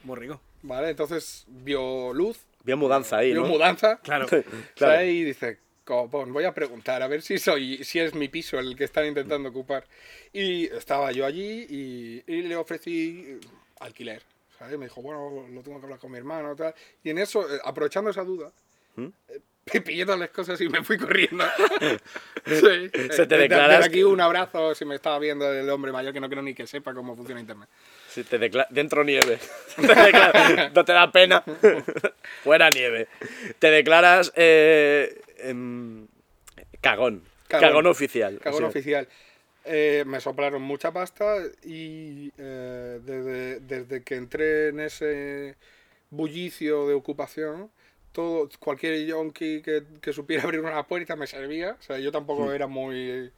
Muy 0.03 0.17
rico. 0.17 0.39
¿Vale? 0.61 0.89
Entonces 0.89 1.45
vio 1.47 2.13
luz, 2.13 2.39
Vio 2.63 2.77
mudanza 2.77 3.17
ahí, 3.17 3.31
vio 3.33 3.41
¿no? 3.41 3.47
mudanza. 3.47 3.97
Claro. 4.03 4.27
Claro. 4.27 4.43
¿sabes? 4.75 5.11
Y 5.13 5.23
dice, 5.23 5.59
copón, 5.83 6.31
voy 6.31 6.45
a 6.45 6.53
preguntar 6.53 7.01
a 7.01 7.07
ver 7.07 7.21
si 7.21 7.37
soy, 7.37 7.83
si 7.83 7.99
es 7.99 8.13
mi 8.15 8.29
piso 8.29 8.57
el 8.59 8.75
que 8.77 8.85
están 8.85 9.05
intentando 9.05 9.49
ocupar. 9.49 9.85
Y 10.31 10.65
estaba 10.67 11.11
yo 11.11 11.25
allí 11.25 11.65
y, 11.69 12.23
y 12.25 12.41
le 12.43 12.55
ofrecí 12.55 13.39
alquiler. 13.81 14.21
¿sabes? 14.57 14.77
Me 14.77 14.85
dijo, 14.85 15.01
bueno, 15.01 15.45
lo 15.51 15.61
tengo 15.61 15.79
que 15.79 15.85
hablar 15.85 15.99
con 15.99 16.11
mi 16.11 16.17
hermano 16.17 16.55
tal. 16.55 16.73
Y 17.03 17.09
en 17.09 17.17
eso, 17.17 17.41
eh, 17.53 17.59
aprovechando 17.65 18.09
esa 18.09 18.23
duda, 18.23 18.51
¿Mm? 18.95 19.07
todas 20.05 20.19
las 20.19 20.29
cosas 20.29 20.59
y 20.61 20.69
me 20.69 20.83
fui 20.83 20.97
corriendo. 20.97 21.43
sí. 22.45 22.91
Se 23.11 23.25
te 23.25 23.37
declaras 23.37 23.77
desde 23.77 23.89
aquí 23.89 24.03
un 24.03 24.19
abrazo 24.19 24.75
si 24.75 24.85
me 24.85 24.95
estaba 24.95 25.19
viendo 25.19 25.51
el 25.51 25.69
hombre 25.69 25.91
mayor 25.91 26.13
que 26.13 26.19
no 26.19 26.29
creo 26.29 26.41
ni 26.41 26.53
que 26.53 26.67
sepa 26.67 26.93
cómo 26.93 27.15
funciona 27.15 27.39
internet. 27.39 27.69
Sí, 28.09 28.23
te 28.23 28.39
decla- 28.39 28.67
Dentro 28.69 29.03
nieve. 29.03 29.39
Te 29.75 30.69
no 30.73 30.85
te 30.85 30.93
da 30.93 31.11
pena. 31.11 31.43
Fuera 32.43 32.69
nieve. 32.69 33.07
Te 33.57 33.71
declaras 33.71 34.31
eh, 34.35 35.21
em, 35.39 36.07
cagón. 36.81 37.23
Cagón. 37.47 37.67
cagón. 37.69 37.87
oficial. 37.87 38.39
Cagón 38.39 38.55
O 38.55 38.59
sea, 38.59 38.67
oficial. 38.67 39.07
Eh, 39.65 40.03
me 40.05 40.19
soplaron 40.19 40.61
mucha 40.61 40.91
pasta 40.91 41.37
y 41.63 42.31
eh, 42.37 42.99
desde, 43.01 43.59
desde 43.61 44.03
que 44.03 44.15
entré 44.15 44.67
en 44.69 44.81
ese 44.81 45.55
bullicio 46.09 46.87
de 46.87 46.93
ocupación, 46.93 47.71
todo, 48.13 48.47
cualquier 48.59 49.05
yonki 49.05 49.61
que, 49.61 49.83
que 50.01 50.13
supiera 50.13 50.43
abrir 50.45 50.61
una 50.61 50.83
puerta 50.83 51.15
me 51.17 51.27
servía. 51.27 51.75
O 51.77 51.81
sea, 51.83 51.97
yo 51.99 52.11
tampoco 52.11 52.53
era 52.53 52.67
muy, 52.67 53.29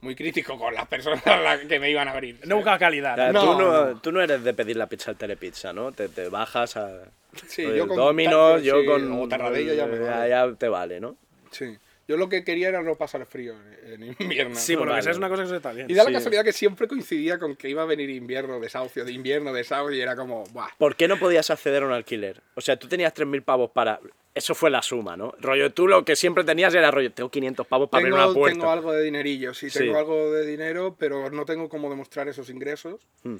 muy 0.00 0.16
crítico 0.16 0.58
con 0.58 0.74
las 0.74 0.86
personas 0.88 1.24
a 1.26 1.36
las 1.36 1.60
que 1.60 1.78
me 1.78 1.90
iban 1.90 2.08
a 2.08 2.12
abrir. 2.12 2.40
No 2.46 2.56
buscaba 2.56 2.78
calidad. 2.78 3.12
o 3.14 3.16
sea, 3.16 3.32
No, 3.32 3.40
tú, 3.40 3.58
no, 3.62 3.84
no. 3.92 4.00
tú 4.00 4.10
no 4.12 4.20
eres 4.20 4.42
de 4.42 4.52
pedir 4.54 4.76
la 4.76 4.88
pizza 4.88 5.10
al 5.12 5.16
telepizza, 5.16 5.72
¿no? 5.72 5.92
Te, 5.92 6.08
te 6.08 6.28
bajas 6.28 6.76
a 6.76 7.02
Sí, 7.48 7.62
yo 7.76 7.86
con 7.88 7.96
Domino's, 7.96 8.62
yo 8.62 8.80
sí, 8.80 8.86
con... 8.86 9.12
o 9.20 9.28
Tarradella 9.28 9.74
ya 9.74 9.86
me 9.86 9.98
ya, 9.98 10.10
vale. 10.10 10.28
ya 10.30 10.54
te 10.56 10.68
vale, 10.68 11.00
¿no? 11.00 11.16
Sí. 11.50 11.76
Yo 12.06 12.16
lo 12.18 12.28
que 12.28 12.44
quería 12.44 12.68
era 12.68 12.82
no 12.82 12.96
pasar 12.96 13.24
frío 13.26 13.54
en, 13.84 14.02
en 14.02 14.16
invierno. 14.18 14.54
Sí, 14.56 14.74
por 14.76 14.82
lo 14.86 14.92
que 14.92 14.96
Vale. 14.96 15.02
sea, 15.04 15.12
es 15.12 15.18
una 15.18 15.28
cosa 15.28 15.42
que 15.44 15.48
se 15.48 15.56
está 15.56 15.72
bien. 15.72 15.90
Y 15.90 15.94
da 15.94 16.04
la 16.04 16.10
Sí. 16.10 16.14
casualidad 16.14 16.44
que 16.44 16.52
siempre 16.52 16.86
coincidía 16.86 17.38
con 17.38 17.56
que 17.56 17.68
iba 17.70 17.82
a 17.82 17.86
venir 17.86 18.10
invierno 18.10 18.60
desahucio, 18.60 19.04
de 19.04 19.12
invierno 19.12 19.52
desahucio, 19.52 19.96
y 19.96 20.00
era 20.02 20.14
como, 20.16 20.44
¡buah! 20.52 20.68
¿Por 20.76 20.96
qué 20.96 21.08
no 21.08 21.18
podías 21.18 21.48
acceder 21.50 21.82
a 21.82 21.86
un 21.86 21.92
alquiler? 21.92 22.42
O 22.56 22.60
sea, 22.60 22.76
tú 22.78 22.88
tenías 22.88 23.14
3.000 23.14 23.42
pavos 23.42 23.70
para... 23.70 24.00
Eso 24.34 24.54
fue 24.56 24.68
la 24.68 24.82
suma, 24.82 25.16
¿no? 25.16 25.32
Rollo, 25.40 25.72
tú 25.72 25.86
lo 25.86 26.04
que 26.04 26.16
siempre 26.16 26.42
tenías 26.42 26.74
era 26.74 26.90
rollo, 26.90 27.12
tengo 27.12 27.30
500 27.30 27.66
pavos 27.68 27.88
para 27.88 28.00
abrir 28.00 28.14
Tengo, 28.14 28.24
una 28.26 28.34
puerta. 28.34 28.58
tengo 28.58 28.70
algo 28.72 28.92
de 28.92 29.02
dinerillo, 29.04 29.54
sí, 29.54 29.70
Sí. 29.70 29.78
tengo 29.78 29.96
algo 29.96 30.32
de 30.32 30.44
dinero, 30.44 30.96
pero 30.98 31.30
no 31.30 31.44
tengo 31.44 31.68
cómo 31.68 31.88
demostrar 31.88 32.26
esos 32.28 32.50
ingresos, 32.50 33.00
Hmm. 33.22 33.36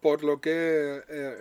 por 0.00 0.24
lo 0.24 0.40
que 0.40 1.00
eh, 1.08 1.36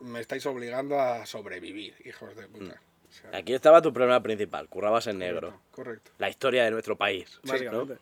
me 0.00 0.20
estáis 0.20 0.46
obligando 0.46 0.98
a 0.98 1.26
sobrevivir, 1.26 1.94
hijos 2.06 2.34
de 2.34 2.48
puta. 2.48 2.80
Hmm. 2.80 2.89
Aquí 3.32 3.52
estaba 3.54 3.82
tu 3.82 3.92
problema 3.92 4.22
principal, 4.22 4.68
currabas 4.68 5.06
en 5.06 5.18
negro. 5.18 5.60
Correcto. 5.70 6.12
La 6.18 6.28
historia 6.28 6.64
de 6.64 6.70
nuestro 6.70 6.96
país. 6.96 7.40
Básicamente. 7.42 7.94
¿no? 7.94 8.00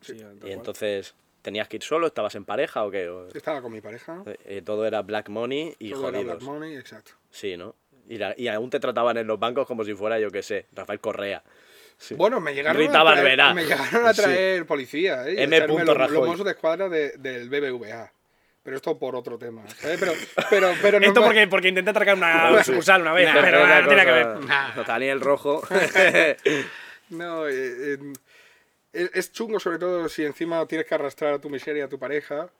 Sí, 0.00 0.16
Y 0.44 0.50
entonces, 0.52 1.14
¿tenías 1.42 1.68
que 1.68 1.76
ir 1.76 1.82
solo? 1.82 2.06
¿Estabas 2.06 2.34
en 2.34 2.44
pareja 2.44 2.84
o 2.84 2.90
qué? 2.90 3.10
Estaba 3.34 3.62
con 3.62 3.72
mi 3.72 3.80
pareja. 3.80 4.22
eh, 4.44 4.62
todo 4.64 4.86
era 4.86 5.02
black 5.02 5.28
money 5.28 5.74
y 5.78 5.90
todo 5.92 6.08
era 6.08 6.18
jodidos. 6.18 6.38
Black 6.38 6.42
Money, 6.48 6.76
exacto. 6.76 7.12
Sí, 7.30 7.56
¿no? 7.56 7.74
Y, 8.08 8.18
la- 8.18 8.34
y 8.36 8.46
aún 8.48 8.70
te 8.70 8.78
trataban 8.78 9.16
en 9.16 9.26
los 9.26 9.38
bancos 9.38 9.66
como 9.66 9.84
si 9.84 9.94
fuera, 9.94 10.18
yo 10.20 10.30
qué 10.30 10.42
sé, 10.42 10.66
Rafael 10.72 11.00
Correa. 11.00 11.42
Sí. 11.98 12.14
Bueno, 12.14 12.40
me 12.40 12.54
llegaron, 12.54 12.80
Rita 12.80 13.00
a 13.00 13.04
traer, 13.04 13.16
Barberá. 13.16 13.54
me 13.54 13.64
llegaron 13.64 14.06
a 14.06 14.12
Sí. 14.14 14.22
traer 14.22 14.66
policía, 14.66 15.26
¿eh? 15.28 15.34
y 15.34 15.42
M. 15.42 15.56
echarme 15.56 15.84
los, 15.84 15.96
Rajoy. 15.96 16.14
los 16.18 16.26
mozos 16.28 16.44
de 16.44 16.52
escuadra 16.52 16.88
de- 16.88 17.16
del 17.16 17.48
BBVA. 17.48 18.12
Pero 18.66 18.76
esto 18.78 18.98
por 18.98 19.14
otro 19.14 19.38
tema, 19.38 19.62
¿sabes? 19.68 19.96
Pero, 19.98 20.12
pero, 20.50 20.72
pero 20.82 20.98
no 21.00 21.06
Esto 21.06 21.20
me- 21.20 21.26
porque, 21.26 21.46
porque 21.46 21.68
intenté 21.68 21.90
atracar 21.92 22.16
una 22.16 22.58
sí. 22.58 22.64
sucursal 22.72 23.00
una 23.00 23.12
vez, 23.12 23.32
Nah, 23.32 23.40
pero 23.40 23.64
nada, 23.64 23.80
no 23.82 23.88
tiene 23.88 24.04
que 24.04 24.10
ver. 24.10 24.26
Nah. 24.44 24.82
Daniel 24.84 25.20
Rojo. 25.20 25.62
No, 27.08 27.46
eh, 27.48 27.52
eh, 27.94 27.98
es 28.92 29.10
es 29.14 29.32
chungo 29.32 29.60
sobre 29.60 29.78
todo 29.78 30.08
si 30.08 30.24
encima 30.24 30.66
tienes 30.66 30.86
que 30.86 30.94
arrastrar 30.96 31.34
a 31.34 31.38
tu 31.38 31.48
miseria 31.48 31.84
a 31.84 31.88
tu 31.88 31.98
pareja. 31.98 32.50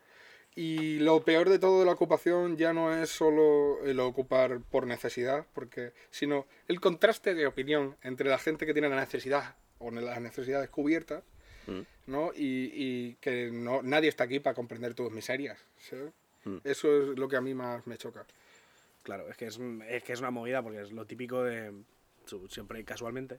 Y 0.55 1.01
lo 1.01 1.23
peor 1.23 1.51
de 1.51 1.59
todo 1.59 1.81
de 1.81 1.87
la 1.87 1.93
ocupación 1.93 2.57
ya 2.57 2.73
no 2.73 2.95
es 2.95 3.11
solo 3.11 3.85
el 3.85 3.99
ocupar 4.01 4.61
por 4.71 4.87
necesidad, 4.87 5.45
porque, 5.53 5.93
sino 6.11 6.47
el 6.69 6.81
contraste 6.81 7.35
de 7.35 7.47
opinión 7.47 7.97
entre 8.03 8.31
la 8.31 8.39
gente 8.39 8.65
que 8.65 8.73
tiene 8.73 8.89
la 8.89 8.97
necesidad 9.01 9.57
o 9.79 9.91
las 9.91 10.21
necesidades 10.21 10.71
cubiertas, 10.71 11.23
Mm. 11.67 11.81
¿No? 12.07 12.33
Y, 12.35 12.71
y 12.73 13.15
que 13.21 13.51
no, 13.51 13.83
nadie 13.83 14.09
está 14.09 14.25
aquí 14.25 14.41
para 14.41 14.55
comprender 14.55 14.95
tus 14.95 15.13
miserias. 15.13 15.59
¿sabes? 15.79 16.13
Mm. 16.45 16.59
Eso 16.65 17.13
es 17.13 17.19
lo 17.19 17.29
que 17.29 17.37
a 17.37 17.41
mí 17.41 17.55
más 17.55 17.87
me 17.87 17.99
choca. 17.99 18.25
Claro, 19.03 19.29
es 19.29 19.37
que 19.37 19.47
es, 19.47 19.59
es 19.89 20.03
que 20.03 20.13
es 20.13 20.21
una 20.21 20.31
movida 20.31 20.63
porque 20.63 20.83
es 20.83 20.93
lo 20.93 21.05
típico 21.07 21.43
de. 21.43 21.73
Siempre 22.49 22.85
casualmente, 22.85 23.39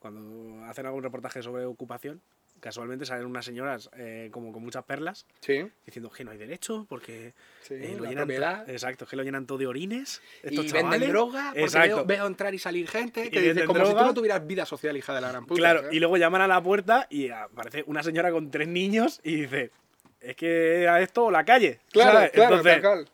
cuando 0.00 0.64
hacen 0.64 0.86
algún 0.86 1.04
reportaje 1.04 1.40
sobre 1.40 1.66
ocupación, 1.66 2.20
casualmente 2.60 3.06
salen 3.06 3.26
unas 3.26 3.44
señoras 3.44 3.88
eh, 3.96 4.28
como 4.32 4.52
con 4.52 4.62
muchas 4.62 4.84
perlas 4.84 5.26
Sí, 5.40 5.64
diciendo 5.86 6.10
que 6.10 6.24
no 6.24 6.30
hay 6.32 6.38
derecho 6.38 6.86
porque 6.88 7.34
Sí, 7.62 7.74
eh, 7.74 7.94
lo 7.98 8.04
llenan 8.04 8.28
exacto 8.68 9.06
que 9.06 9.16
lo 9.16 9.22
llenan 9.22 9.46
todo 9.46 9.58
de 9.58 9.66
orines 9.66 10.20
estos 10.42 10.64
y 10.64 10.68
chavales. 10.68 10.90
venden 11.00 11.10
droga, 11.10 11.48
porque 11.50 11.64
exacto 11.64 11.96
veo, 11.96 12.06
veo 12.06 12.26
entrar 12.26 12.54
y 12.54 12.58
salir 12.58 12.88
gente 12.88 13.26
Y 13.26 13.30
que 13.30 13.40
dice 13.40 13.48
venden 13.54 13.66
como 13.66 13.84
si 13.86 13.92
tú 13.92 14.00
no 14.00 14.14
tuvieras 14.14 14.46
vida 14.46 14.64
social, 14.66 14.96
hija 14.96 15.14
de 15.14 15.20
la 15.20 15.28
gran 15.28 15.46
puta. 15.46 15.58
claro 15.60 15.80
¿sabes? 15.80 15.94
y 15.94 15.98
luego 16.00 16.16
llaman 16.16 16.40
a 16.42 16.46
la 16.48 16.62
puerta 16.62 17.06
y 17.10 17.30
aparece 17.30 17.84
una 17.86 18.02
señora 18.02 18.30
con 18.30 18.50
tres 18.50 18.68
niños 18.68 19.20
y 19.22 19.42
dice 19.42 19.70
es 20.20 20.34
que 20.36 20.82
era 20.82 21.00
esto 21.00 21.26
o 21.26 21.30
la 21.30 21.44
calle 21.44 21.80
Claro, 21.92 22.12
¿sabes? 22.14 22.30
claro, 22.32 22.56
Entonces, 22.56 22.82
tal 22.82 22.90
cual. 22.90 23.08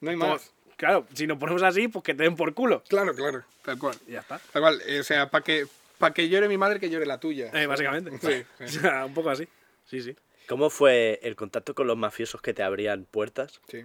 No 0.00 0.10
hay 0.10 0.16
más. 0.16 0.28
pues, 0.28 0.52
claro 0.76 1.06
si 1.14 1.26
nos 1.26 1.38
ponemos 1.38 1.62
así 1.64 1.88
pues 1.88 2.04
que 2.04 2.14
te 2.14 2.22
den 2.22 2.36
por 2.36 2.54
culo 2.54 2.84
Claro, 2.88 3.12
claro, 3.14 3.42
tal 3.64 3.78
cual. 3.78 3.96
y 4.06 4.12
ya 4.12 4.20
está 4.20 4.38
Tal 4.52 4.62
cual. 4.62 4.80
eh, 4.86 5.00
o 5.00 5.02
sea, 5.04 5.28
para 5.30 5.42
que, 5.42 5.66
pa 5.98 6.12
que 6.12 6.28
llore 6.28 6.48
mi 6.48 6.56
madre, 6.56 6.80
que 6.80 6.90
llore 6.90 7.06
la 7.06 7.20
tuya. 7.20 7.50
Eh, 7.52 7.66
básicamente 7.66 8.10
Sí, 8.18 8.46
O 8.64 8.68
sea, 8.68 9.04
un 9.04 9.14
poco 9.14 9.30
así 9.30 9.46
sí 9.84 10.00
sí 10.00 10.16
¿Cómo 10.48 10.70
fue 10.70 11.20
el 11.22 11.36
contacto 11.36 11.74
con 11.74 11.86
los 11.86 11.96
mafiosos 11.98 12.40
que 12.40 12.54
te 12.54 12.62
abrían 12.62 13.04
puertas? 13.04 13.60
Sí. 13.68 13.84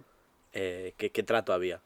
Eh, 0.54 0.94
¿qué, 0.96 1.12
qué 1.12 1.22
trato 1.22 1.52
había? 1.52 1.82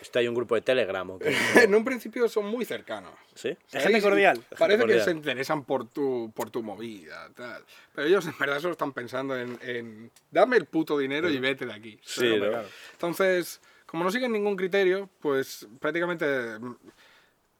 ¿Esto 0.00 0.18
hay 0.18 0.28
un 0.28 0.34
grupo 0.34 0.54
de 0.54 0.62
Telegram 0.62 1.18
en 1.56 1.74
un 1.74 1.84
principio 1.84 2.28
son 2.28 2.46
muy 2.46 2.64
cercanos. 2.64 3.12
¿Sí? 3.34 3.56
Es 3.72 3.82
gente 3.82 4.00
cordial. 4.00 4.42
Parece 4.58 4.80
cordial. 4.80 4.98
que 5.00 5.04
se 5.04 5.10
interesan 5.10 5.64
por 5.64 5.88
tu, 5.88 6.32
por 6.34 6.50
tu 6.50 6.62
movida, 6.62 7.30
tal. 7.34 7.64
Pero 7.94 8.08
ellos 8.08 8.26
en 8.26 8.34
verdad 8.38 8.60
solo 8.60 8.72
están 8.72 8.92
pensando 8.92 9.38
en, 9.38 9.58
en 9.62 10.10
dame 10.30 10.56
el 10.56 10.66
puto 10.66 10.96
dinero 10.96 11.28
y 11.28 11.38
vete 11.38 11.66
de 11.66 11.72
aquí. 11.72 12.00
Sí. 12.02 12.36
¿no? 12.36 12.48
claro. 12.48 12.68
Entonces, 12.92 13.60
como 13.86 14.04
no 14.04 14.10
siguen 14.10 14.32
ningún 14.32 14.56
criterio, 14.56 15.10
pues 15.20 15.66
prácticamente 15.80 16.26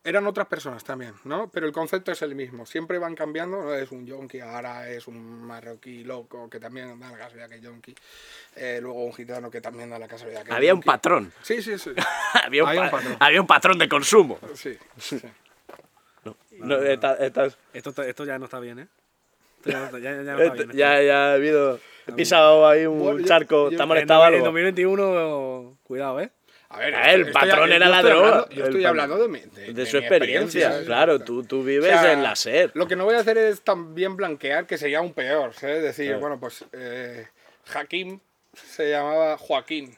eran 0.02 0.26
otras 0.26 0.46
personas 0.46 0.82
también, 0.82 1.12
¿no? 1.24 1.50
Pero 1.52 1.66
el 1.66 1.72
concepto 1.72 2.10
es 2.12 2.22
el 2.22 2.34
mismo. 2.34 2.64
Siempre 2.64 2.98
van 2.98 3.14
cambiando, 3.14 3.62
¿no? 3.62 3.74
Es 3.74 3.92
un 3.92 4.06
yonki, 4.06 4.40
ahora 4.40 4.88
es 4.88 5.06
un 5.06 5.42
marroquí 5.42 6.04
loco 6.04 6.48
que 6.48 6.58
también 6.58 6.98
da 6.98 7.10
la 7.10 7.18
casualidad 7.18 7.48
que 7.50 7.60
yonki. 7.60 7.94
Eh, 8.56 8.78
luego 8.80 9.04
un 9.04 9.12
gitano 9.12 9.50
que 9.50 9.60
también 9.60 9.90
da 9.90 9.98
la 9.98 10.08
casualidad 10.08 10.42
que 10.44 10.52
Había 10.52 10.72
un 10.74 10.82
patrón. 10.82 11.32
Sí, 11.42 11.60
sí, 11.62 11.78
sí. 11.78 11.90
había, 12.44 12.62
un 12.64 12.68
Había 12.70 12.82
un 12.82 12.90
pa- 12.90 12.96
patrón. 12.96 13.16
había 13.20 13.40
un 13.42 13.46
patrón 13.46 13.78
de 13.78 13.88
consumo. 13.88 14.38
sí, 14.54 14.76
sí. 14.98 15.20
No, 16.58 16.76
esta- 16.76 17.14
estas- 17.16 17.56
Esto, 17.72 17.90
está- 17.90 18.06
esto 18.06 18.24
ya 18.24 18.38
no 18.38 18.44
está 18.44 18.60
bien, 18.60 18.80
¿eh? 18.80 18.88
Esto 19.58 19.70
ya, 19.70 19.78
no 19.78 19.84
está- 19.86 19.98
ya- 19.98 20.10
ya 20.12 20.32
no 20.32 20.42
está 20.42 20.54
este- 20.54 20.64
bien. 20.66 20.76
ya, 20.78 21.02
ya 21.02 21.30
ha 21.30 21.32
habido. 21.34 21.80
He 22.06 22.12
pisado 22.12 22.66
ahí 22.68 22.86
un 22.86 22.98
Bueno, 22.98 23.20
yo- 23.20 23.26
charco. 23.26 23.70
yo- 23.70 23.76
¿Te 23.76 23.82
ha 23.82 23.84
En 23.84 23.88
molestado 23.88 24.22
En 24.26 24.34
algo? 24.34 24.44
2021, 24.46 25.78
cuidado, 25.84 26.20
¿eh? 26.20 26.30
A 26.70 26.78
ver, 26.78 26.94
Ah, 26.94 27.12
el 27.12 27.32
patrón 27.32 27.72
era 27.72 27.88
la 27.88 28.02
droga. 28.02 28.48
yo 28.50 28.64
estoy 28.64 28.84
hablando 28.84 29.18
de 29.18 29.28
mi, 29.28 29.40
de, 29.40 29.66
De 29.66 29.72
de 29.72 29.86
su 29.86 29.96
mi 29.98 30.04
experiencia, 30.04 30.84
claro. 30.84 31.18
Tú, 31.18 31.42
tú 31.42 31.60
O 31.60 31.64
vives 31.64 31.90
sea, 31.90 32.12
en 32.12 32.22
la 32.22 32.36
SER. 32.36 32.70
Lo 32.74 32.86
que 32.86 32.94
no 32.96 33.04
voy 33.04 33.16
a 33.16 33.18
hacer 33.20 33.36
es 33.38 33.60
también 33.62 34.16
blanquear 34.16 34.66
que 34.66 34.78
sería 34.78 35.00
un 35.00 35.12
peor, 35.12 35.52
¿sabes? 35.54 35.82
Decir, 35.82 36.06
Claro. 36.06 36.20
bueno, 36.20 36.40
pues 36.40 36.64
eh, 36.72 37.26
Hakim 37.74 38.20
se 38.54 38.90
llamaba 38.90 39.36
Joaquín. 39.36 39.96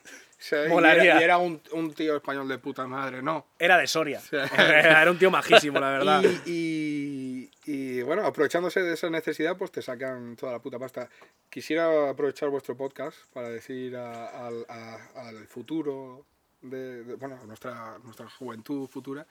Y 0.51 0.55
era, 0.55 1.05
y 1.21 1.23
era 1.23 1.39
un, 1.39 1.63
un 1.71 1.95
tío 1.95 2.17
español 2.17 2.49
de 2.49 2.59
puta 2.59 2.85
madre, 2.87 3.23
no. 3.23 3.47
Era 3.61 3.79
de 3.79 3.87
Soria. 3.87 4.21
Era 4.59 5.09
un 5.09 5.17
tío 5.17 5.31
majísimo, 5.31 5.79
la 5.79 5.91
verdad. 5.91 6.23
Y, 6.47 6.51
y- 6.51 7.51
y, 7.65 8.03
bueno, 8.03 8.27
aprovechándose 8.27 8.83
de 8.83 8.95
esa 8.95 9.09
necesidad, 9.09 9.57
pues 9.57 9.71
te 9.71 9.83
sacan 9.83 10.35
toda 10.35 10.51
la 10.53 10.59
puta 10.59 10.81
pasta. 10.81 11.09
Quisiera 11.49 12.11
aprovechar 12.11 12.49
vuestro 12.49 12.77
podcast 12.77 13.17
para 13.33 13.51
decir 13.51 13.95
a- 13.97 14.47
al, 14.49 14.67
a- 14.69 15.29
al 15.29 15.47
futuro, 15.47 16.27
de, 16.63 17.05
de- 17.05 17.15
bueno, 17.17 17.39
nuestra, 17.47 17.99
nuestra 18.03 18.29
juventud 18.31 18.89
futura, 18.89 19.27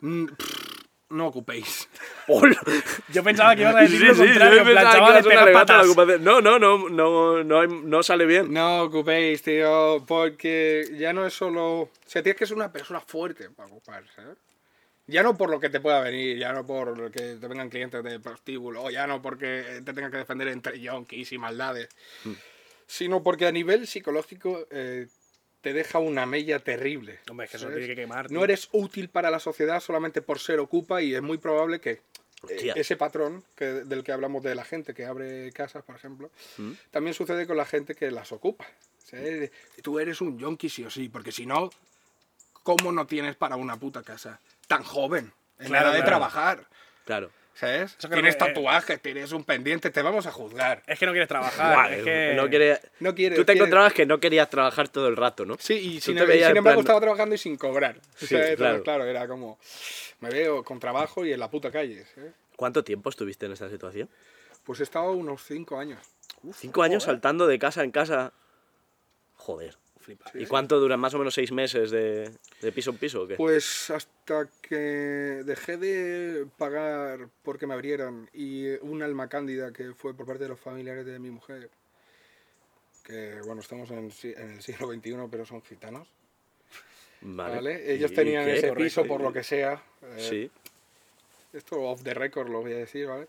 mm, 0.00 0.26
pff, 0.26 0.84
no 1.10 1.28
ocupéis. 1.28 1.88
Yo 3.08 3.22
pensaba 3.24 3.56
que 3.56 3.62
ibas 3.62 3.76
a 3.76 3.80
decir 3.80 3.98
Sí, 4.00 4.06
lo 4.06 4.14
sí, 4.14 4.20
contrario, 4.24 4.58
yo 4.58 4.64
pensaba 4.64 5.22
que 5.22 5.34
la 5.34 5.52
patas. 5.52 5.86
No, 6.20 6.42
no, 6.42 6.58
no, 6.58 6.88
no, 6.90 7.42
no, 7.42 7.66
no 7.66 8.02
sale 8.02 8.26
bien. 8.26 8.52
No 8.52 8.82
ocupéis, 8.82 9.40
tío, 9.40 10.04
porque 10.06 10.86
ya 10.98 11.14
no 11.14 11.24
es 11.26 11.32
solo... 11.32 11.80
O 11.80 11.90
sea, 12.04 12.22
tienes 12.22 12.38
que 12.38 12.46
ser 12.46 12.56
una 12.56 12.70
persona 12.70 13.00
fuerte 13.00 13.48
para 13.48 13.70
ocupar, 13.70 14.04
¿sabes? 14.14 14.36
Ya 15.06 15.22
no 15.22 15.38
por 15.38 15.48
lo 15.48 15.58
que 15.58 15.70
te 15.70 15.80
pueda 15.80 16.02
venir, 16.02 16.36
ya 16.36 16.52
no 16.52 16.66
por 16.66 17.10
que 17.10 17.36
te 17.40 17.48
vengan 17.48 17.70
clientes 17.70 18.04
de 18.04 18.20
prostíbulo, 18.20 18.82
o 18.82 18.90
ya 18.90 19.06
no 19.06 19.22
porque 19.22 19.80
te 19.82 19.94
tengan 19.94 20.10
que 20.10 20.18
defender 20.18 20.48
entre 20.48 20.78
yonkis 20.78 21.32
y 21.32 21.38
maldades, 21.38 21.88
sino 22.86 23.22
porque 23.22 23.46
a 23.46 23.52
nivel 23.52 23.86
psicológico 23.86 24.66
eh, 24.70 25.06
te 25.60 25.72
deja 25.72 25.98
una 25.98 26.24
mella 26.26 26.58
terrible. 26.60 27.18
Hombre, 27.30 27.46
es 27.46 27.50
que 27.50 27.56
eso 27.56 27.68
tiene 27.68 27.86
que 27.86 27.94
quemar. 27.96 28.30
No 28.30 28.44
eres 28.44 28.68
útil 28.72 29.08
para 29.08 29.30
la 29.30 29.40
sociedad 29.40 29.80
solamente 29.80 30.22
por 30.22 30.38
ser 30.38 30.60
ocupa 30.60 31.02
y 31.02 31.14
es 31.14 31.22
muy 31.22 31.38
probable 31.38 31.80
que 31.80 31.90
eh, 31.90 32.00
Hostia. 32.42 32.72
ese 32.76 32.96
patrón 32.96 33.42
que, 33.56 33.64
del 33.64 34.04
que 34.04 34.12
hablamos 34.12 34.42
de 34.44 34.54
la 34.54 34.64
gente 34.64 34.94
que 34.94 35.04
abre 35.06 35.50
casas, 35.52 35.82
por 35.84 35.96
ejemplo, 35.96 36.30
Mm. 36.58 36.72
también 36.92 37.14
sucede 37.14 37.46
con 37.46 37.56
la 37.56 37.64
gente 37.66 37.94
que 37.96 38.10
las 38.12 38.30
ocupa. 38.32 38.66
O 39.04 39.06
sea, 39.10 39.20
tú 39.82 39.98
eres 39.98 40.20
un 40.20 40.38
yonki 40.38 40.68
sí 40.68 40.84
o 40.84 40.90
sí, 40.90 41.08
porque 41.08 41.32
si 41.32 41.46
no, 41.46 41.70
¿cómo 42.62 42.92
no 42.92 43.06
tienes 43.06 43.34
para 43.36 43.56
una 43.56 43.76
puta 43.76 44.02
casa? 44.02 44.38
Tan 44.68 44.82
joven, 44.84 45.32
en 45.58 45.66
Claro, 45.68 45.86
edad 45.86 45.92
de 45.94 45.98
claro. 46.00 46.06
trabajar. 46.10 46.66
Claro. 47.04 47.30
¿Sabes? 47.58 47.96
Eso 47.98 48.08
que 48.08 48.14
Tienes 48.14 48.38
no 48.38 48.46
tatuajes, 48.46 49.02
tienes 49.02 49.32
un 49.32 49.42
pendiente, 49.42 49.90
te 49.90 50.00
vamos 50.00 50.26
a 50.26 50.30
juzgar. 50.30 50.80
Es 50.86 50.96
que 50.96 51.06
no 51.06 51.12
quieres 51.12 51.28
trabajar. 51.28 51.74
Guau, 51.74 51.90
es 51.92 52.04
que... 52.04 52.32
no 52.36 52.48
quiere- 52.48 52.80
No 53.00 53.14
quieres, 53.16 53.36
Tú 53.36 53.44
te 53.44 53.52
quieres- 53.52 53.60
encontrabas 53.62 53.92
que 53.94 54.06
no 54.06 54.20
querías 54.20 54.48
trabajar 54.48 54.88
todo 54.88 55.08
el 55.08 55.16
rato, 55.16 55.44
¿no? 55.44 55.56
Sí, 55.58 55.74
y 55.74 56.00
sin, 56.00 56.16
embargo 56.18 56.62
plan- 56.62 56.78
estaba 56.78 57.00
trabajando 57.00 57.34
y 57.34 57.38
sin 57.38 57.56
cobrar. 57.56 57.96
Sí, 58.16 58.26
¿sabes? 58.28 58.50
Entonces, 58.50 58.56
claro. 58.56 58.82
claro, 58.84 59.04
era 59.06 59.26
como, 59.26 59.58
me 60.20 60.30
veo 60.30 60.62
con 60.62 60.78
trabajo 60.78 61.24
y 61.26 61.32
en 61.32 61.40
la 61.40 61.50
puta 61.50 61.72
calle. 61.72 62.04
¿sabes? 62.14 62.32
¿Cuánto 62.54 62.84
tiempo 62.84 63.10
estuviste 63.10 63.46
en 63.46 63.52
esta 63.52 63.68
situación? 63.68 64.08
Pues 64.62 64.78
he 64.78 64.84
estado 64.84 65.10
unos 65.10 65.42
cinco 65.42 65.78
años. 65.80 65.98
Cinco 66.54 66.84
años 66.84 67.02
saltando 67.02 67.48
de 67.48 67.58
casa 67.58 67.82
en 67.82 67.90
casa. 67.90 68.32
Joder. 69.34 69.76
Flipa. 70.16 70.30
¿Y 70.34 70.46
cuánto 70.46 70.80
duran? 70.80 70.98
¿Más 71.00 71.12
o 71.14 71.18
menos 71.18 71.34
seis 71.34 71.52
meses 71.52 71.90
de, 71.90 72.30
de 72.62 72.72
piso 72.72 72.90
en 72.90 72.96
piso 72.96 73.22
o 73.22 73.28
qué? 73.28 73.34
Pues 73.36 73.90
hasta 73.90 74.48
que 74.62 74.74
dejé 75.44 75.76
de 75.76 76.46
pagar 76.56 77.28
porque 77.42 77.66
me 77.66 77.74
abrieran 77.74 78.28
y 78.32 78.68
un 78.80 79.02
alma 79.02 79.28
cándida 79.28 79.72
que 79.72 79.92
fue 79.94 80.14
por 80.14 80.26
parte 80.26 80.44
de 80.44 80.48
los 80.48 80.60
familiares 80.60 81.04
de 81.04 81.18
mi 81.18 81.30
mujer, 81.30 81.68
que 83.04 83.40
bueno, 83.44 83.60
estamos 83.60 83.90
en, 83.90 84.10
en 84.36 84.50
el 84.52 84.62
siglo 84.62 84.88
XXI, 84.92 85.14
pero 85.30 85.44
son 85.44 85.62
gitanos, 85.62 86.08
Vale. 87.20 87.54
¿vale? 87.56 87.92
Ellos 87.94 88.10
¿Y 88.12 88.14
tenían 88.14 88.44
qué? 88.44 88.52
ese 88.58 88.68
Correcto. 88.68 88.84
piso 88.84 89.04
por 89.06 89.20
lo 89.20 89.32
que 89.32 89.42
sea. 89.42 89.82
eh, 90.02 90.26
Sí. 90.28 90.50
esto 91.52 91.80
off 91.82 92.02
the 92.02 92.14
record 92.14 92.48
lo 92.48 92.60
voy 92.62 92.72
a 92.72 92.76
decir, 92.78 93.06
¿vale? 93.06 93.28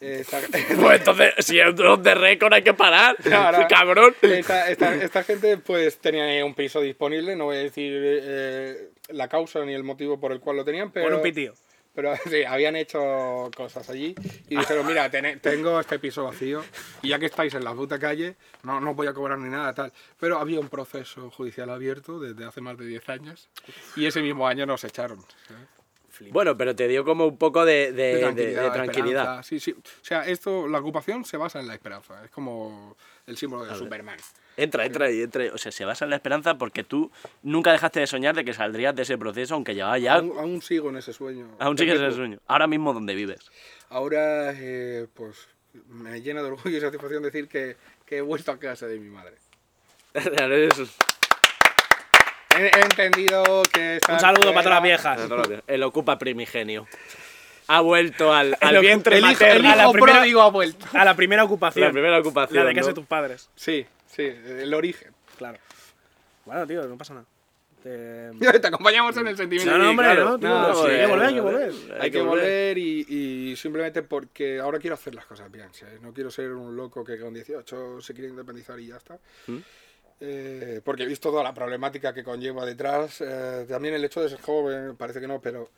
Esta- 0.00 0.40
Pues 0.80 0.98
entonces, 1.00 1.34
si 1.40 1.58
es 1.58 1.66
un 1.68 2.02
de 2.02 2.14
récord 2.14 2.52
hay 2.52 2.62
que 2.62 2.74
parar. 2.74 3.16
Claro. 3.22 3.66
Cabrón. 3.68 4.14
Esta, 4.22 4.70
esta- 4.70 4.94
esta 4.94 5.22
gente 5.24 5.58
pues 5.58 5.98
tenía 5.98 6.44
un 6.44 6.54
piso 6.54 6.80
disponible, 6.80 7.34
no 7.36 7.46
voy 7.46 7.56
a 7.56 7.60
decir 7.60 7.92
eh, 7.96 8.90
la 9.08 9.28
causa 9.28 9.64
ni 9.64 9.74
el 9.74 9.82
motivo 9.84 10.18
por 10.20 10.32
el 10.32 10.40
cual 10.40 10.56
lo 10.58 10.64
tenían, 10.64 10.90
pero, 10.92 11.06
Pon 11.06 11.14
un 11.16 11.22
pitío. 11.22 11.54
pero 11.94 12.14
sí, 12.30 12.44
habían 12.44 12.76
hecho 12.76 13.50
cosas 13.56 13.88
allí 13.90 14.14
y 14.48 14.56
dijeron, 14.56 14.86
mira, 14.86 15.10
tene- 15.10 15.36
tengo 15.38 15.80
este 15.80 15.98
piso 15.98 16.24
vacío 16.24 16.62
y 17.02 17.08
ya 17.08 17.18
que 17.18 17.26
estáis 17.26 17.52
en 17.54 17.64
la 17.64 17.74
puta 17.74 17.98
calle, 17.98 18.36
no, 18.62 18.80
no 18.80 18.94
voy 18.94 19.06
a 19.08 19.12
cobrar 19.12 19.38
ni 19.38 19.48
nada 19.50 19.74
tal. 19.74 19.92
Pero 20.20 20.38
había 20.38 20.60
un 20.60 20.68
proceso 20.68 21.30
judicial 21.30 21.70
abierto 21.70 22.20
desde 22.20 22.44
hace 22.46 22.60
más 22.60 22.78
de 22.78 22.86
10 22.86 23.08
años 23.08 23.48
y 23.96 24.06
ese 24.06 24.20
mismo 24.22 24.46
año 24.46 24.64
nos 24.66 24.84
echaron. 24.84 25.18
¿sabes? 25.48 25.62
Bueno, 26.30 26.56
pero 26.56 26.74
te 26.76 26.88
dio 26.88 27.04
como 27.04 27.26
un 27.26 27.36
poco 27.38 27.64
de, 27.64 27.92
de- 27.92 27.92
De 27.92 28.12
de- 28.14 28.18
tranquilidad. 28.20 28.62
de 28.62 28.70
tranquilidad. 28.70 29.22
esperanza, 29.22 29.42
Sí, 29.48 29.60
sí. 29.60 29.72
O 29.72 30.04
sea, 30.04 30.26
esto, 30.26 30.66
la 30.68 30.78
ocupación 30.78 31.24
se 31.24 31.36
basa 31.36 31.60
en 31.60 31.66
la 31.68 31.74
esperanza. 31.74 32.24
Es 32.24 32.30
como 32.30 32.96
el 33.26 33.36
símbolo 33.36 33.64
de 33.64 33.74
Superman. 33.74 34.16
Entra, 34.56 34.84
entra 34.84 35.06
ahí, 35.06 35.22
entra. 35.22 35.44
O 35.54 35.58
sea, 35.58 35.70
se 35.70 35.84
basa 35.84 36.04
en 36.04 36.10
la 36.10 36.16
esperanza 36.16 36.58
porque 36.58 36.82
tú 36.82 37.10
nunca 37.42 37.70
dejaste 37.72 38.00
de 38.00 38.06
soñar 38.08 38.34
de 38.34 38.44
que 38.44 38.52
saldrías 38.52 38.94
de 38.94 39.02
ese 39.02 39.16
proceso, 39.16 39.54
aunque 39.54 39.74
llevaba 39.74 39.98
ya. 39.98 40.14
Aún, 40.14 40.32
aún 40.38 40.62
sigo 40.62 40.88
en 40.90 40.96
ese 40.96 41.12
sueño. 41.12 41.46
Aún 41.60 41.78
sigues 41.78 41.94
en 41.94 42.00
Perpetuo. 42.00 42.18
sueño. 42.24 42.38
Ahora 42.48 42.66
mismo, 42.66 42.92
¿dónde 42.92 43.14
vives? 43.14 43.38
Ahora, 43.90 44.52
eh, 44.56 45.06
pues, 45.14 45.48
me 45.88 46.20
llena 46.20 46.42
de 46.42 46.48
orgullo 46.48 46.76
y 46.76 46.80
satisfacción 46.80 47.22
decir 47.22 47.46
que, 47.48 47.76
que 48.04 48.16
he 48.16 48.20
vuelto 48.20 48.50
a 48.50 48.58
casa 48.58 48.86
de 48.88 48.98
mi 48.98 49.10
madre. 49.10 49.36
He, 52.58 52.80
entendido 52.80 53.62
que... 53.72 54.00
Un 54.10 54.20
saludo 54.20 54.52
para 54.52 54.62
todas 54.62 54.76
las 54.76 54.82
viejas. 54.82 55.20
El 55.66 55.82
ocupa 55.82 56.18
primigenio. 56.18 56.86
Ha 57.68 57.80
vuelto 57.80 58.32
al, 58.32 58.56
al 58.60 58.76
El- 58.76 58.80
vientre 58.80 59.16
el 59.18 59.22
hijo, 59.24 59.32
materno. 59.32 59.54
el 59.60 59.66
A 59.66 59.76
la 59.76 59.82
hijo 59.84 59.92
primera- 59.92 60.12
pródigo 60.18 60.42
ha 60.42 60.50
vuelto. 60.50 60.86
A 60.94 61.04
la 61.04 61.14
primera 61.14 61.44
ocupación. 61.44 61.86
La 61.86 61.92
primera 61.92 62.18
ocupación. 62.18 62.64
La 62.64 62.68
de 62.68 62.74
casa 62.74 62.86
¿no? 62.86 62.88
de 62.88 62.94
tus 62.94 63.06
padres. 63.06 63.50
Sí, 63.54 63.86
sí, 64.06 64.22
el 64.22 64.72
origen. 64.74 65.12
Claro. 65.36 65.58
Bueno, 66.46 66.66
tío, 66.66 66.82
no 66.86 66.96
pasa 66.96 67.14
nada. 67.14 67.26
Te- 67.82 68.30
Te 68.60 68.66
acompañamos 68.66 69.16
en 69.18 69.28
el 69.28 69.36
sentimiento. 69.36 69.70
No, 69.70 69.84
no, 69.84 69.90
hombre, 69.90 70.06
claro. 70.06 70.24
no, 70.24 70.38
tío, 70.38 70.48
No, 70.48 70.74
sí, 70.74 70.80
sí, 70.82 70.90
hay 70.90 71.00
que 71.00 71.06
volver, 71.06 71.26
hay 71.28 71.34
que 71.34 71.40
volver. 71.40 71.72
volver. 71.72 72.02
Hay 72.02 72.10
que 72.10 72.20
volver 72.22 72.78
y, 72.78 73.06
y 73.52 73.56
simplemente 73.56 74.02
porque 74.02 74.58
ahora 74.60 74.78
quiero 74.78 74.94
hacer 74.94 75.14
las 75.14 75.26
cosas 75.26 75.52
bien. 75.52 75.68
¿sabes? 75.72 76.00
No 76.00 76.12
quiero 76.14 76.30
ser 76.30 76.52
un 76.52 76.74
loco 76.74 77.04
que 77.04 77.20
con 77.20 77.34
18 77.34 78.00
se 78.00 78.14
quiere 78.14 78.30
independizar 78.30 78.80
y 78.80 78.86
ya 78.88 78.96
está. 78.96 79.18
¿Mm? 79.46 79.56
Eh, 80.20 80.80
porque 80.84 81.04
he 81.04 81.06
visto 81.06 81.30
toda 81.30 81.44
la 81.44 81.54
problemática 81.54 82.12
que 82.12 82.24
conlleva 82.24 82.66
detrás. 82.66 83.20
eh, 83.20 83.66
también 83.68 83.94
el 83.94 84.04
hecho 84.04 84.20
de 84.22 84.28
ser 84.28 84.40
joven, 84.40 84.96
parece 84.96 85.20
que 85.20 85.28
no, 85.28 85.40
pero, 85.40 85.70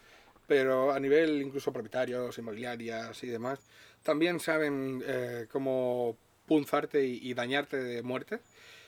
pero 0.47 0.92
a 0.92 1.00
nivel 1.00 1.42
incluso 1.42 1.73
propietarios, 1.73 2.38
inmobiliarias 2.38 3.23
y 3.23 3.26
demás, 3.28 3.61
también 4.02 4.40
saben 4.40 5.02
eh, 5.06 5.47
cómo 5.50 6.16
punzarte 6.47 7.04
y, 7.04 7.32
dañarte 7.35 7.76
de 7.76 8.02
muerte. 8.02 8.40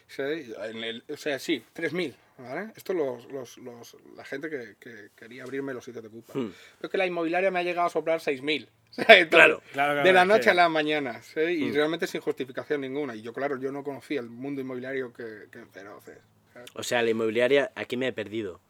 ¿sabes? 0.08 0.48
En 0.64 0.82
el- 0.84 1.04
o 1.08 1.16
sea, 1.16 1.38
sí, 1.38 1.64
3.000. 1.72 2.14
¿vale? 2.42 2.72
Esto 2.76 2.92
los, 2.94 3.26
los, 3.32 3.58
los- 3.58 3.96
la 4.16 4.24
gente 4.24 4.48
que, 4.50 4.76
que 4.78 5.10
quería 5.16 5.42
abrirme 5.44 5.72
los 5.74 5.84
sitios 5.84 6.02
de 6.04 6.10
culpa. 6.10 6.32
Hmm. 6.38 6.52
Pero 6.80 6.90
que 6.90 6.98
la 6.98 7.06
inmobiliaria 7.06 7.50
me 7.50 7.58
ha 7.60 7.62
llegado 7.62 7.86
a 7.86 7.90
soplar 7.90 8.20
6.000. 8.20 8.68
¿sabes? 8.90 9.26
Claro, 9.28 9.62
claro, 9.72 9.92
claro, 9.94 10.02
De 10.02 10.12
la 10.12 10.24
noche 10.24 10.50
a 10.50 10.54
la 10.54 10.68
mañana. 10.68 11.22
¿sabes? 11.22 11.58
Y 11.58 11.64
Mm. 11.64 11.74
realmente 11.74 12.06
sin 12.06 12.20
justificación 12.20 12.82
ninguna. 12.82 13.14
Y 13.14 13.22
yo, 13.22 13.32
claro, 13.32 13.58
yo 13.58 13.72
no 13.72 13.82
conocía 13.82 14.20
el 14.20 14.28
mundo 14.28 14.60
inmobiliario 14.60 15.12
que, 15.12 15.46
que. 15.50 15.64
¿sabes? 15.72 16.70
O 16.74 16.82
sea, 16.82 17.02
la 17.02 17.10
inmobiliaria, 17.10 17.72
aquí 17.74 17.96
me 17.96 18.08
he 18.08 18.12
perdido. 18.12 18.60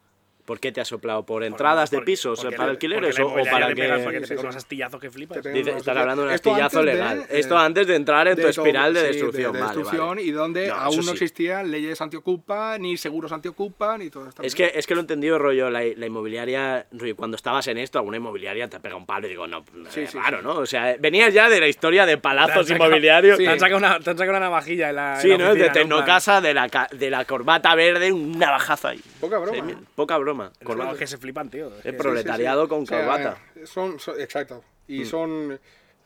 ¿Por 0.45 0.59
qué 0.59 0.71
te 0.73 0.81
ha 0.81 0.85
soplado? 0.85 1.25
¿Por 1.25 1.43
entradas 1.43 1.89
de 1.89 2.01
pisos 2.01 2.41
porque 2.41 2.57
para 2.57 2.71
alquileres 2.71 3.17
o, 3.19 3.33
para 3.49 3.67
te 3.67 3.75
pega- 3.75 4.03
Porque 4.03 4.19
que...? 4.19 4.21
te 4.21 4.27
Sí, 4.27 4.33
sí. 4.35 4.39
unos 4.41 4.55
astillazos 4.57 4.99
que 4.99 5.09
flipas. 5.09 5.41
Dice, 5.43 5.71
estás 5.71 5.95
hablando 5.95 6.23
de 6.23 6.27
un 6.29 6.33
astillazo 6.33 6.79
de, 6.79 6.85
legal. 6.85 7.19
eh, 7.29 7.39
Esto 7.39 7.57
antes 7.57 7.87
de 7.87 7.95
entrar 7.95 8.27
en 8.27 8.35
tu 8.35 8.41
de 8.41 8.49
espiral 8.49 8.93
de 8.93 8.99
sí, 9.01 9.05
destrucción. 9.07 9.53
de 9.53 9.59
Vale, 9.61 9.73
destrucción 9.73 10.07
vale. 10.09 10.21
y 10.23 10.31
donde 10.31 10.67
No, 10.67 10.73
aún 10.75 10.97
no 10.97 11.03
sí. 11.03 11.11
existían 11.11 11.71
leyes 11.71 12.01
antiocupa, 12.01 12.77
ni 12.77 12.97
seguros 12.97 13.31
antiocupa, 13.31 13.97
ni 13.97 14.09
todo 14.09 14.27
esto. 14.27 14.43
Es 14.43 14.53
que, 14.53 14.71
es 14.75 14.85
que 14.85 14.95
lo 14.95 14.99
he 14.99 15.03
entendido, 15.03 15.39
rollo, 15.39 15.69
la, 15.69 15.81
la 15.95 16.05
inmobiliaria, 16.05 16.87
rollo, 16.91 17.15
cuando 17.15 17.35
estabas 17.35 17.65
en 17.67 17.77
esto, 17.77 17.99
alguna 17.99 18.17
inmobiliaria 18.17 18.67
te 18.69 18.79
pega 18.81 18.95
un 18.97 19.05
palo 19.05 19.27
y 19.27 19.29
digo, 19.29 19.47
no, 19.47 19.63
Sí, 19.89 20.01
es 20.01 20.11
sí, 20.11 20.17
raro, 20.17 20.39
sí. 20.39 20.43
¿no? 20.43 20.55
O 20.55 20.65
sea, 20.65 20.95
venías 20.99 21.33
ya 21.33 21.47
de 21.49 21.59
la 21.61 21.67
historia 21.69 22.05
de 22.05 22.17
palazos 22.17 22.69
inmobiliarios. 22.69 23.37
Te 23.37 23.47
han 23.47 23.59
sacado 23.59 23.77
una, 23.77 23.99
te 23.99 24.09
han 24.09 24.17
sacado 24.17 24.31
una 24.31 24.39
navajilla 24.41 24.89
en 24.89 24.95
la. 24.97 25.19
Sí, 25.21 25.31
en 25.31 25.41
la 25.41 25.47
¿no? 25.47 25.55
De 25.55 25.69
Tecnocasa, 25.69 26.41
de 26.41 26.53
la, 26.53 26.67
de 26.91 27.25
corbata 27.25 27.73
verde, 27.75 28.11
un 28.11 28.37
navajazo 28.37 28.89
ahí. 28.89 28.99
Poca 29.21 29.37
broma. 29.37 29.65
Sí, 29.65 29.71
¿eh? 29.71 29.77
poca 29.95 30.17
broma. 30.17 30.32
Los 30.37 30.49
Corbata. 30.63 30.97
que 30.97 31.07
se 31.07 31.17
flipan, 31.17 31.49
tío. 31.49 31.71
Es 31.83 31.93
proletariado 31.93 32.67
con 32.67 32.83
O 32.83 32.85
sea, 32.85 32.99
corbata. 32.99 33.37
Son, 33.65 33.99
son- 33.99 34.19
exacto. 34.19 34.63
Mm. 34.87 34.93
Y 34.93 35.05
son. 35.05 35.59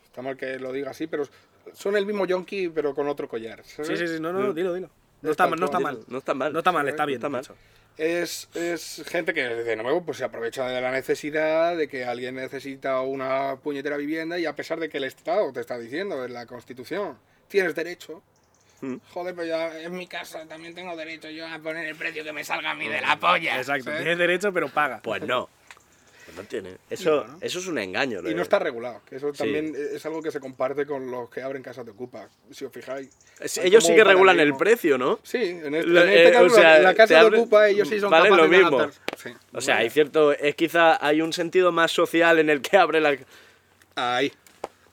Está 0.06 0.22
mal 0.22 0.36
que 0.38 0.58
lo 0.60 0.72
diga 0.72 0.92
así, 0.92 1.08
pero 1.08 1.24
son 1.74 1.96
el 1.96 2.06
mismo 2.06 2.26
yonki, 2.26 2.70
pero 2.70 2.94
con 2.96 3.08
otro 3.08 3.28
collar. 3.28 3.64
¿sabes? 3.64 3.88
Sí, 3.88 3.98
sí, 3.98 4.08
sí, 4.16 4.20
no, 4.22 4.32
Mm. 4.34 4.40
no, 4.48 4.54
dilo, 4.54 4.74
dilo. 4.74 4.90
No 5.22 5.30
Es 5.30 5.32
está, 5.32 5.48
mal, 5.48 5.60
no 5.60 5.66
está 5.66 5.80
mal. 5.80 6.00
No 6.08 6.18
está 6.20 6.34
mal. 6.34 6.54
No 6.54 6.60
está 6.60 6.72
mal, 6.72 6.88
está 6.88 7.04
No 7.04 7.08
bien. 7.08 7.18
está 7.18 7.30
mal. 7.30 7.44
Es, 7.98 8.48
es 8.54 9.04
gente 9.08 9.34
que, 9.34 9.42
de 9.42 9.76
nuevo, 9.76 10.06
pues 10.06 10.18
se 10.18 10.24
aprovecha 10.24 10.68
de 10.68 10.80
la 10.80 10.92
necesidad 10.92 11.76
de 11.76 11.88
que 11.88 12.06
alguien 12.06 12.36
necesita 12.36 13.02
una 13.02 13.56
puñetera 13.56 13.98
vivienda 13.98 14.38
y 14.38 14.46
a 14.46 14.56
pesar 14.56 14.80
de 14.80 14.88
que 14.88 14.98
el 14.98 15.06
Estado 15.06 15.52
te 15.52 15.62
está 15.62 15.80
diciendo 15.80 16.24
en 16.24 16.34
la 16.34 16.46
Constitución, 16.46 17.18
tienes 17.48 17.74
derecho. 17.74 18.22
Mm. 18.82 18.96
Joder, 19.12 19.34
pero 19.36 19.48
ya 19.48 19.80
en 19.82 19.96
mi 19.96 20.08
casa 20.08 20.46
también 20.48 20.76
tengo 20.76 20.96
derecho 20.96 21.30
yo 21.30 21.48
a 21.48 21.58
poner 21.60 21.86
el 21.88 21.96
precio 21.96 22.24
que 22.24 22.32
me 22.34 22.44
salga 22.44 22.72
a 22.72 22.76
mí 22.76 22.88
de 22.88 23.02
la 23.02 23.18
polla. 23.18 23.58
Exacto. 23.58 23.86
¿sabes? 23.86 24.00
Tienes 24.02 24.18
derecho, 24.18 24.52
pero 24.54 24.70
paga. 24.70 25.00
Pues 25.04 25.22
no. 25.24 25.50
Pues 26.26 26.38
no 26.38 26.44
tiene. 26.44 26.76
Eso, 26.90 27.24
No, 27.26 27.34
¿no? 27.34 27.38
eso 27.42 27.60
es 27.60 27.68
un 27.68 27.80
engaño. 27.80 28.20
Y 28.30 28.36
no 28.36 28.42
está 28.42 28.60
regulado, 28.60 29.02
que 29.10 29.16
eso 29.16 29.32
Sí. 29.34 29.38
también 29.40 29.74
es 29.94 30.06
algo 30.06 30.22
que 30.22 30.30
se 30.30 30.40
comparte 30.42 30.86
con 30.86 31.10
los 31.10 31.30
que 31.30 31.42
abren 31.42 31.64
casas 31.64 31.86
de 31.86 31.92
ocupa, 31.92 32.28
si 32.52 32.66
os 32.66 32.72
fijáis. 32.74 33.10
Es- 33.40 33.58
Ellos 33.60 33.86
sí 33.86 33.96
que 33.96 34.04
regulan 34.04 34.40
el 34.42 34.56
precio, 34.58 34.98
¿no? 34.98 35.20
Sí, 35.24 35.38
en 35.38 35.74
este, 35.74 35.88
Lo- 35.88 36.04
en 36.04 36.10
este 36.10 36.28
eh, 36.28 36.32
caso, 36.34 36.46
o 36.46 36.50
sea, 36.50 36.80
la 36.80 36.94
casa 36.94 37.24
de 37.30 37.38
ocupa, 37.38 37.70
ellos 37.70 37.88
sí 37.88 38.00
son 38.00 38.12
vale 38.12 38.30
capaces 38.30 38.46
lo 38.46 38.52
de 38.52 38.58
mismo. 38.64 38.92
sí. 39.16 39.30
O 39.54 39.62
sea, 39.62 39.78
hay 39.78 39.90
cierto. 39.90 40.34
Es 40.34 40.54
quizá 40.56 41.04
hay 41.04 41.22
un 41.22 41.32
sentido 41.34 41.72
más 41.72 41.92
social 41.94 42.40
en 42.40 42.50
el 42.50 42.62
que 42.62 42.76
abre 42.78 43.00
la. 43.00 43.16
Ahí, 43.96 44.32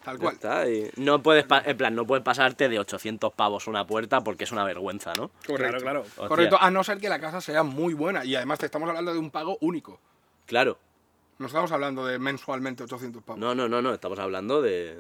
tal 0.04 0.18
cual. 0.18 0.34
está, 0.34 0.68
y 0.70 0.90
no 0.96 1.22
puedes, 1.22 1.46
en 1.64 1.76
plan, 1.76 1.94
no 1.94 2.06
puedes 2.06 2.22
pasarte 2.24 2.68
de 2.68 2.78
800 2.78 3.32
pavos 3.32 3.66
una 3.66 3.86
puerta 3.86 4.22
porque 4.22 4.44
es 4.44 4.52
una 4.52 4.64
vergüenza, 4.64 5.12
¿no? 5.14 5.30
Correcto. 5.46 5.56
Claro, 5.56 5.78
claro. 5.80 6.00
Hostia. 6.02 6.28
Correcto, 6.28 6.58
a 6.60 6.70
no 6.70 6.84
ser 6.84 6.98
que 6.98 7.08
la 7.08 7.18
casa 7.18 7.40
sea 7.40 7.62
muy 7.62 7.94
buena. 7.94 8.24
Y 8.24 8.36
además 8.36 8.58
te 8.58 8.66
estamos 8.66 8.88
hablando 8.88 9.12
de 9.12 9.18
un 9.18 9.30
pago 9.30 9.58
único. 9.60 9.98
Claro. 10.46 10.78
No 11.38 11.46
estamos 11.46 11.72
hablando 11.72 12.06
de 12.06 12.18
mensualmente 12.18 12.84
800 12.84 13.22
pavos. 13.24 13.40
No, 13.40 13.54
no, 13.54 13.68
no, 13.68 13.82
no, 13.82 13.92
estamos 13.92 14.18
hablando 14.20 14.62
de... 14.62 14.98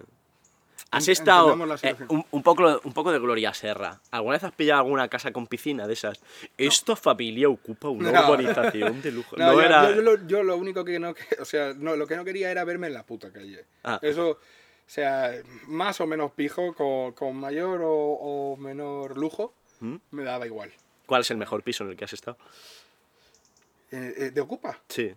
Has 0.90 1.08
estado 1.08 1.56
eh, 1.82 1.96
un, 2.08 2.24
un 2.30 2.42
poco, 2.44 2.80
un 2.84 2.92
poco 2.92 3.10
de 3.10 3.18
Gloria 3.18 3.52
Serra. 3.52 4.00
¿Alguna 4.12 4.34
vez 4.36 4.44
has 4.44 4.52
pillado 4.52 4.80
alguna 4.82 5.08
casa 5.08 5.32
con 5.32 5.48
piscina 5.48 5.88
de 5.88 5.92
esas? 5.94 6.20
Esta 6.56 6.94
familia 6.94 7.48
ocupa 7.48 7.88
una 7.88 8.12
No. 8.12 8.28
urbanización 8.30 9.02
de 9.02 9.10
lujo. 9.10 9.34
No, 9.36 9.46
No, 9.46 9.52
yo, 9.54 9.60
era... 9.62 9.88
yo- 9.90 9.96
yo 9.96 10.02
lo, 10.02 10.26
yo 10.28 10.42
lo 10.44 10.56
único 10.56 10.84
que 10.84 11.00
no, 11.00 11.12
o 11.40 11.44
sea, 11.44 11.72
no, 11.74 11.96
lo 11.96 12.06
que 12.06 12.14
no 12.16 12.24
quería 12.24 12.48
era 12.50 12.62
verme 12.64 12.86
en 12.88 12.94
la 12.94 13.02
puta 13.02 13.32
calle. 13.32 13.64
Ah. 13.82 13.98
Eso, 14.02 14.38
sea, 14.90 15.32
más 15.66 16.00
o 16.00 16.06
menos 16.06 16.32
pijo, 16.32 16.74
con, 16.74 17.12
con 17.12 17.36
mayor 17.36 17.80
o, 17.82 17.90
o 17.92 18.56
menor 18.56 19.16
lujo, 19.16 19.54
¿Mm? 19.80 19.96
me 20.10 20.24
daba 20.24 20.46
igual. 20.46 20.72
¿Cuál 21.06 21.22
es 21.22 21.30
el 21.30 21.36
mejor 21.36 21.62
piso 21.62 21.84
en 21.84 21.90
el 21.90 21.96
que 21.96 22.04
has 22.04 22.12
estado? 22.12 22.36
Eh, 23.90 24.14
eh, 24.16 24.30
¿De 24.30 24.40
ocupa? 24.40 24.78
Sí. 24.88 25.14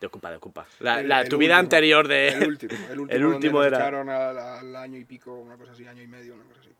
De 0.00 0.06
ocupa, 0.06 0.30
de 0.30 0.36
ocupa. 0.36 0.66
La, 0.80 1.00
El- 1.00 1.08
la- 1.08 1.20
el 1.22 1.28
tu 1.28 1.38
vida 1.38 1.56
anterior 1.58 2.08
de... 2.08 2.28
El 2.28 2.48
último. 2.48 2.72
El 2.90 3.00
último, 3.00 3.06
El 3.16 3.22
donde 3.22 3.36
último 3.36 3.58
nos 3.58 3.66
era- 3.68 3.76
echaron 3.78 4.08
al, 4.10 4.38
al 4.38 4.76
año 4.76 4.98
y 4.98 5.04
pico, 5.04 5.32
una 5.34 5.56
cosa 5.56 5.72
así, 5.72 5.86
año 5.86 6.02
y 6.02 6.06
medio, 6.08 6.34
una 6.34 6.44
cosa 6.44 6.60
así. 6.60 6.70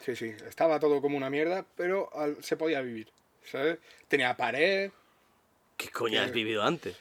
Sí, 0.00 0.16
sí, 0.16 0.26
estaba 0.48 0.78
todo 0.78 1.00
como 1.00 1.16
una 1.16 1.30
mierda, 1.30 1.64
pero 1.76 2.08
al- 2.16 2.42
se 2.42 2.56
podía 2.56 2.80
vivir, 2.80 3.08
¿sabes? 3.44 3.78
Tenía 4.08 4.36
pared. 4.36 4.90
¿Qué 5.76 5.90
coño 5.90 6.20
has 6.22 6.32
vivido 6.32 6.62
antes? 6.62 6.96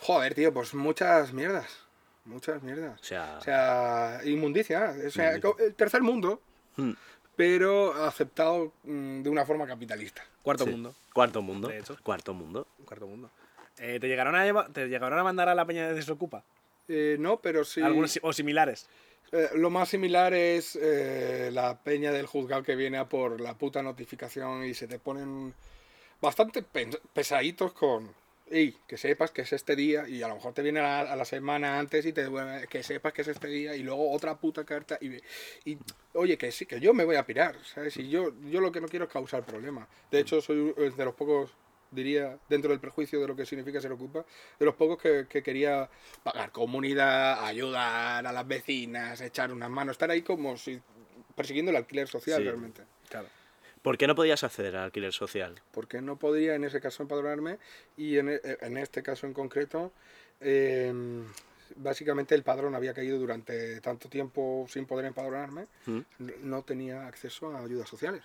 Joder, 0.00 0.34
tío, 0.34 0.52
pues 0.52 0.72
muchas 0.74 1.32
mierdas. 1.32 1.83
Muchas 2.24 2.62
mierdas. 2.62 3.00
O 3.00 3.04
sea... 3.04 3.36
O 3.38 3.42
sea, 3.42 4.20
inmundicia. 4.24 4.94
O 5.06 5.10
sea, 5.10 5.36
Inmundicia. 5.36 5.66
el 5.66 5.74
tercer 5.74 6.02
mundo, 6.02 6.40
hmm, 6.76 6.92
pero 7.36 7.92
aceptado 8.04 8.72
mm, 8.84 9.22
de 9.22 9.30
una 9.30 9.44
forma 9.44 9.66
capitalista. 9.66 10.24
Cuarto 10.42 10.64
sí. 10.64 10.70
mundo. 10.70 10.94
Cuarto 11.12 11.42
mundo. 11.42 11.68
De 11.68 11.78
hecho. 11.78 11.96
Cuarto 12.02 12.34
mundo. 12.34 12.66
Cuarto 12.84 13.06
mundo. 13.06 13.30
Eh, 13.78 13.98
¿te, 14.00 14.08
llegaron 14.08 14.36
a 14.36 14.68
¿Te 14.72 14.88
llegaron 14.88 15.18
a 15.18 15.24
mandar 15.24 15.48
a 15.48 15.54
la 15.54 15.64
peña 15.64 15.88
de 15.88 15.94
Desocupa? 15.94 16.44
Eh, 16.88 17.16
no, 17.18 17.38
pero 17.38 17.64
sí. 17.64 17.82
Algunos 17.82 18.18
o 18.22 18.32
similares. 18.32 18.88
Eh, 19.32 19.48
lo 19.54 19.70
más 19.70 19.88
similar 19.88 20.32
es 20.34 20.78
eh, 20.80 21.50
la 21.52 21.78
peña 21.78 22.12
del 22.12 22.26
juzgado 22.26 22.62
que 22.62 22.76
viene 22.76 22.98
a 22.98 23.08
por 23.08 23.40
la 23.40 23.54
puta 23.54 23.82
notificación 23.82 24.64
y 24.64 24.74
se 24.74 24.86
te 24.86 24.98
ponen 24.98 25.54
bastante 26.20 26.64
pesaditos 27.12 27.72
con. 27.72 28.12
Ey, 28.50 28.76
que 28.86 28.98
sepas 28.98 29.30
que 29.30 29.42
es 29.42 29.52
este 29.54 29.74
día 29.74 30.06
y 30.06 30.22
a 30.22 30.28
lo 30.28 30.34
mejor 30.34 30.52
te 30.52 30.60
viene 30.62 30.80
a 30.80 30.82
la, 31.04 31.12
a 31.12 31.16
la 31.16 31.24
semana 31.24 31.78
antes 31.78 32.04
y 32.04 32.12
te 32.12 32.28
devuelve- 32.28 32.68
que 32.68 32.82
sepas 32.82 33.12
que 33.14 33.22
es 33.22 33.28
este 33.28 33.48
día 33.48 33.74
y 33.74 33.82
luego 33.82 34.12
otra 34.12 34.36
puta 34.36 34.64
carta 34.64 34.98
y, 35.00 35.16
y 35.64 35.78
oye 36.12 36.36
que 36.36 36.52
sí 36.52 36.66
que 36.66 36.78
yo 36.78 36.92
me 36.92 37.04
voy 37.04 37.16
a 37.16 37.24
pirar 37.24 37.56
sabes 37.64 37.96
y 37.96 38.10
yo 38.10 38.34
yo 38.50 38.60
lo 38.60 38.70
que 38.70 38.82
no 38.82 38.88
quiero 38.88 39.06
es 39.06 39.10
causar 39.10 39.44
problemas 39.44 39.88
de 40.10 40.20
hecho 40.20 40.42
soy 40.42 40.74
de 40.76 41.04
los 41.04 41.14
pocos 41.14 41.52
diría, 41.90 42.38
dentro 42.48 42.70
del 42.70 42.80
prejuicio 42.80 43.20
de 43.20 43.28
lo 43.28 43.36
que 43.36 43.46
significa 43.46 43.80
ser 43.80 43.92
ocupa, 43.92 44.24
de 44.58 44.66
los 44.66 44.74
pocos 44.74 45.00
que, 45.00 45.26
que 45.28 45.44
quería 45.44 45.88
pagar 46.24 46.50
comunidad, 46.50 47.44
ayudar 47.46 48.26
a 48.26 48.32
las 48.32 48.48
vecinas, 48.48 49.20
echar 49.20 49.52
unas 49.52 49.70
manos, 49.70 49.92
estar 49.92 50.10
ahí 50.10 50.22
como 50.22 50.56
si 50.56 50.80
persiguiendo 51.36 51.70
el 51.70 51.76
alquiler 51.76 52.08
social 52.08 52.38
Sí. 52.42 52.44
realmente. 52.48 52.82
Claro. 53.08 53.28
¿Por 53.84 53.98
qué 53.98 54.06
no 54.06 54.14
podías 54.14 54.42
acceder 54.42 54.74
al 54.76 54.84
alquiler 54.84 55.12
social? 55.12 55.60
Porque 55.70 56.00
no 56.00 56.16
podía 56.16 56.54
en 56.54 56.64
ese 56.64 56.80
caso 56.80 57.02
empadronarme 57.02 57.58
y 57.98 58.16
en, 58.16 58.30
e- 58.30 58.40
en 58.62 58.78
este 58.78 59.02
caso 59.02 59.26
en 59.26 59.34
concreto, 59.34 59.92
eh, 60.40 60.90
básicamente 61.76 62.34
el 62.34 62.42
padrón 62.42 62.74
había 62.74 62.94
caído 62.94 63.18
durante 63.18 63.82
tanto 63.82 64.08
tiempo 64.08 64.64
sin 64.70 64.86
poder 64.86 65.04
empadronarme, 65.04 65.66
¿Mm? 65.84 66.00
no 66.44 66.62
tenía 66.62 67.06
acceso 67.06 67.54
a 67.54 67.62
ayudas 67.62 67.86
sociales. 67.86 68.22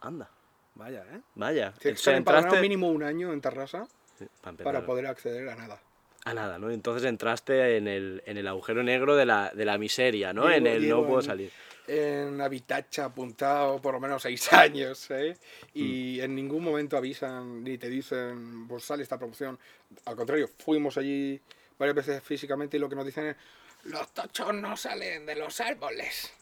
Anda, 0.00 0.30
Vaya, 0.76 1.04
¿eh? 1.12 1.20
vaya. 1.34 1.72
Tienes 1.72 1.82
que 1.82 1.88
estar 1.90 2.14
empadronado 2.14 2.56
mínimo 2.62 2.88
un 2.88 3.02
año 3.02 3.34
en 3.34 3.42
Tarrasa 3.42 3.86
Sí, 4.18 4.26
para 4.64 4.86
poder 4.86 5.08
acceder 5.08 5.46
a 5.50 5.56
nada. 5.56 5.78
A 6.24 6.32
nada, 6.32 6.58
¿no? 6.58 6.70
Entonces 6.70 7.04
entraste 7.06 7.76
en 7.76 7.86
el, 7.86 8.22
en 8.24 8.38
el 8.38 8.48
agujero 8.48 8.82
negro 8.82 9.14
de 9.14 9.26
la, 9.26 9.50
de 9.54 9.64
la 9.66 9.76
miseria, 9.76 10.32
¿no? 10.32 10.50
en 10.50 10.64
Llevo- 10.64 10.74
el 10.76 10.82
llevo 10.82 11.00
no 11.02 11.06
puedo 11.06 11.20
en- 11.20 11.26
salir. 11.26 11.52
En 11.88 12.40
Habitacha 12.40 13.06
apuntado 13.06 13.80
por 13.80 13.94
lo 13.94 14.00
menos 14.00 14.22
seis 14.22 14.52
años, 14.52 15.10
¿eh? 15.10 15.36
Mm. 15.74 15.78
Y 15.78 16.20
en 16.20 16.34
ningún 16.34 16.62
momento 16.62 16.96
avisan 16.96 17.64
ni 17.64 17.78
te 17.78 17.88
dicen, 17.88 18.68
pues 18.68 18.84
sale 18.84 19.02
esta 19.02 19.18
promoción. 19.18 19.58
Al 20.04 20.14
contrario, 20.14 20.48
fuimos 20.58 20.98
allí 20.98 21.40
varias 21.78 21.96
veces 21.96 22.22
físicamente 22.22 22.76
y 22.76 22.80
lo 22.80 22.88
que 22.88 22.96
nos 22.96 23.06
dicen 23.06 23.26
es, 23.26 23.36
los 23.84 24.12
tochos 24.12 24.52
no 24.54 24.76
salen 24.76 25.24
de 25.24 25.36
los 25.36 25.60
árboles. 25.60 26.32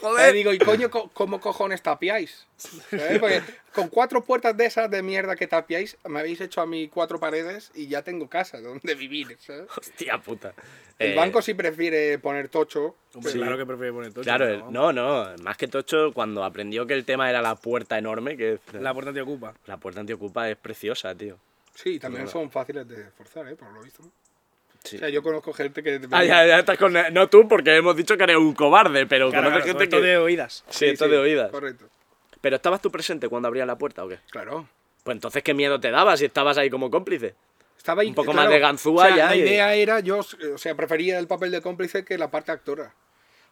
Joder. 0.00 0.34
digo, 0.34 0.52
¿y 0.52 0.58
coño, 0.58 0.90
co- 0.90 1.10
cómo 1.12 1.40
cojones 1.40 1.82
tapiáis? 1.82 2.46
Porque 3.20 3.42
con 3.74 3.88
cuatro 3.88 4.22
puertas 4.22 4.56
de 4.56 4.66
esas 4.66 4.90
de 4.90 5.02
mierda 5.02 5.36
que 5.36 5.46
tapiáis, 5.46 5.96
me 6.06 6.20
habéis 6.20 6.40
hecho 6.40 6.60
a 6.60 6.66
mí 6.66 6.88
cuatro 6.88 7.18
paredes 7.20 7.70
y 7.74 7.86
ya 7.88 8.02
tengo 8.02 8.28
casa 8.28 8.60
donde 8.60 8.94
vivir, 8.94 9.36
¿sabes? 9.40 9.68
Hostia 9.76 10.18
puta. 10.18 10.52
El 10.98 11.12
Eh, 11.12 11.16
banco 11.16 11.40
sí 11.40 11.54
prefiere 11.54 12.18
poner 12.18 12.48
tocho. 12.50 12.96
Hombre, 13.14 13.32
Sí. 13.32 13.38
Claro 13.38 13.56
que 13.56 13.64
prefiere 13.66 13.92
poner 13.92 14.12
tocho. 14.12 14.24
Claro, 14.24 14.46
el- 14.46 14.70
no, 14.70 14.92
no, 14.92 15.34
más 15.42 15.56
que 15.56 15.66
Tocho, 15.66 16.12
cuando 16.12 16.44
aprendió 16.44 16.86
que 16.86 16.94
el 16.94 17.04
tema 17.04 17.30
era 17.30 17.40
la 17.40 17.56
puerta 17.56 17.96
enorme, 17.98 18.36
que 18.36 18.58
La 18.74 18.92
puerta 18.92 19.12
te 19.12 19.20
ocupa. 19.22 19.54
la 19.66 19.78
puerta 19.78 20.00
antiocupa 20.00 20.48
es 20.50 20.56
preciosa, 20.56 21.14
tío. 21.14 21.38
Sí, 21.74 21.98
también 21.98 22.28
son 22.28 22.50
fáciles 22.50 22.86
de 22.86 23.04
forzar, 23.12 23.48
¿eh? 23.48 23.56
Por 23.56 23.72
lo 23.72 23.80
visto. 23.82 24.02
Sí. 24.82 24.96
O 24.96 24.98
sea, 25.00 25.08
yo 25.10 25.22
conozco 25.22 25.52
gente 25.52 25.82
que... 25.82 26.00
Ah, 26.10 26.24
ya, 26.24 26.46
ya 26.46 26.58
estás 26.60 26.78
con... 26.78 26.94
No 27.12 27.28
tú, 27.28 27.46
porque 27.46 27.76
hemos 27.76 27.94
dicho 27.96 28.16
que 28.16 28.24
eres 28.24 28.36
un 28.36 28.54
cobarde, 28.54 29.06
pero 29.06 29.30
Claro, 29.30 29.48
conoces 29.48 29.64
claro, 29.64 29.78
gente 29.78 29.84
esto 29.84 29.96
que... 30.02 30.08
de 30.08 30.16
oídas. 30.18 30.64
Sí, 30.70 30.86
esto 30.86 31.06
de 31.08 31.18
oídas. 31.18 31.50
Correcto. 31.50 31.86
Pero 32.40 32.56
¿estabas 32.56 32.80
tú 32.80 32.90
presente 32.90 33.28
cuando 33.28 33.48
abrían 33.48 33.66
la 33.66 33.76
puerta 33.76 34.04
o 34.04 34.08
qué? 34.08 34.18
Claro. 34.30 34.66
Pues 35.04 35.14
entonces, 35.14 35.42
¿qué 35.42 35.52
miedo 35.54 35.78
te 35.80 35.90
daba 35.90 36.16
si 36.16 36.24
estabas 36.24 36.56
ahí 36.56 36.70
como 36.70 36.90
cómplice? 36.90 37.34
Estaba 37.76 38.02
ahí, 38.02 38.08
Un 38.08 38.14
poco 38.14 38.32
claro, 38.32 38.46
más 38.46 38.52
de 38.54 38.58
ganzúa 38.60 39.04
o 39.04 39.06
sea, 39.08 39.16
ya 39.16 39.26
La 39.26 39.36
y- 39.36 39.40
idea 39.40 39.74
era, 39.74 40.00
yo, 40.00 40.18
o 40.18 40.58
sea, 40.58 40.74
prefería 40.74 41.18
el 41.18 41.26
papel 41.26 41.50
de 41.50 41.60
cómplice 41.62 42.04
que 42.04 42.16
la 42.18 42.30
parte 42.30 42.52
actora. 42.52 42.94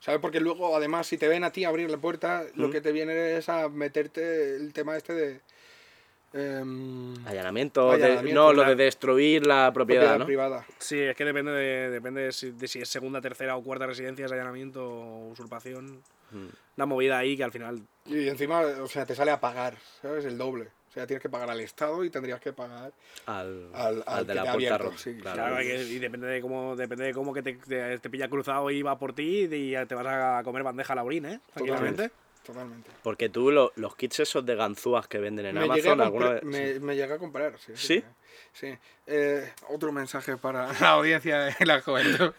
¿Sabes? 0.00 0.20
Porque 0.20 0.38
luego, 0.40 0.76
además, 0.76 1.06
si 1.08 1.18
te 1.18 1.26
ven 1.28 1.44
a 1.44 1.50
ti 1.50 1.64
abrir 1.64 1.90
la 1.90 1.96
puerta, 1.98 2.44
lo 2.54 2.70
que 2.70 2.80
te 2.80 2.92
viene 2.92 3.36
es 3.36 3.48
a 3.48 3.68
meterte 3.68 4.54
el 4.56 4.72
tema 4.72 4.96
este 4.96 5.12
de... 5.12 5.40
em, 6.32 7.14
Allanamiento, 7.26 7.96
de- 7.96 8.22
no, 8.32 8.52
lo 8.52 8.64
de 8.64 8.74
destruir 8.76 9.46
la 9.46 9.72
propiedad, 9.72 10.02
propiedad 10.02 10.18
¿no? 10.18 10.26
privada. 10.26 10.66
Sí, 10.78 10.98
es 11.00 11.16
que 11.16 11.24
depende 11.24 11.52
de, 11.52 11.90
depende 11.90 12.22
de 12.22 12.32
si, 12.32 12.50
de 12.50 12.68
si 12.68 12.80
es 12.80 12.88
segunda, 12.88 13.20
tercera 13.20 13.56
o 13.56 13.62
cuarta 13.62 13.86
residencia, 13.86 14.26
es 14.26 14.32
allanamiento 14.32 14.84
o 14.88 15.28
usurpación. 15.30 16.02
Hmm. 16.30 16.48
Una 16.76 16.86
movida 16.86 17.18
ahí 17.18 17.36
que 17.36 17.44
al 17.44 17.52
final. 17.52 17.80
Y 18.06 18.28
encima, 18.28 18.60
o 18.60 18.86
sea, 18.86 19.06
te 19.06 19.14
sale 19.14 19.30
a 19.30 19.40
pagar, 19.40 19.76
¿sabes? 20.02 20.24
El 20.26 20.36
doble. 20.38 20.68
O 20.88 20.92
sea, 20.92 21.06
tienes 21.06 21.22
que 21.22 21.28
pagar 21.28 21.50
al 21.50 21.60
Estado 21.60 22.02
y 22.04 22.10
tendrías 22.10 22.40
que 22.40 22.52
pagar 22.52 22.92
Al, 23.26 23.68
al, 23.74 24.02
al 24.02 24.04
al 24.06 24.26
de 24.26 24.32
que 24.32 24.34
la 24.34 24.42
puerta 24.42 24.52
abierto. 24.52 24.84
roja. 24.84 24.98
sí, 24.98 25.16
claro. 25.18 25.56
Que- 25.58 25.82
y 25.84 25.98
depende 25.98 26.26
de 26.26 26.40
cómo, 26.40 26.76
depende 26.76 27.04
de 27.04 27.12
cómo 27.14 27.32
que 27.34 27.42
te, 27.42 27.54
te, 27.54 27.98
te 27.98 28.10
pilla 28.10 28.28
cruzado 28.28 28.70
y 28.70 28.82
va 28.82 28.98
por 28.98 29.12
ti 29.12 29.44
y 29.44 29.48
te 29.86 29.94
vas 29.94 30.06
a 30.06 30.42
comer 30.44 30.62
bandeja 30.62 30.94
laurín, 30.94 31.26
¿eh? 31.26 31.40
Tranquilamente. 31.52 32.08
Totalmente. 32.08 32.27
Porque 33.03 33.29
tú 33.29 33.51
lo- 33.51 33.72
los 33.77 33.94
kits 33.96 34.20
esos 34.20 34.44
de 34.46 34.55
ganzúas 34.57 35.07
que 35.09 35.18
venden 35.18 35.46
en 35.46 35.55
Me 35.55 35.64
Amazon 35.64 36.01
alguna 36.01 36.31
vez... 36.31 36.42
me, 36.44 36.81
me 36.81 36.96
llegué 36.96 37.12
a 37.14 37.18
comprar, 37.18 37.59
sí. 37.59 37.72
¿Sí? 37.74 38.05
Sí. 38.53 38.77
Eh, 39.07 39.53
otro 39.68 39.92
mensaje 39.92 40.37
para 40.37 40.72
la 40.81 40.90
audiencia 40.90 41.38
de 41.59 41.66
la 41.66 41.81
juventud. 41.81 42.33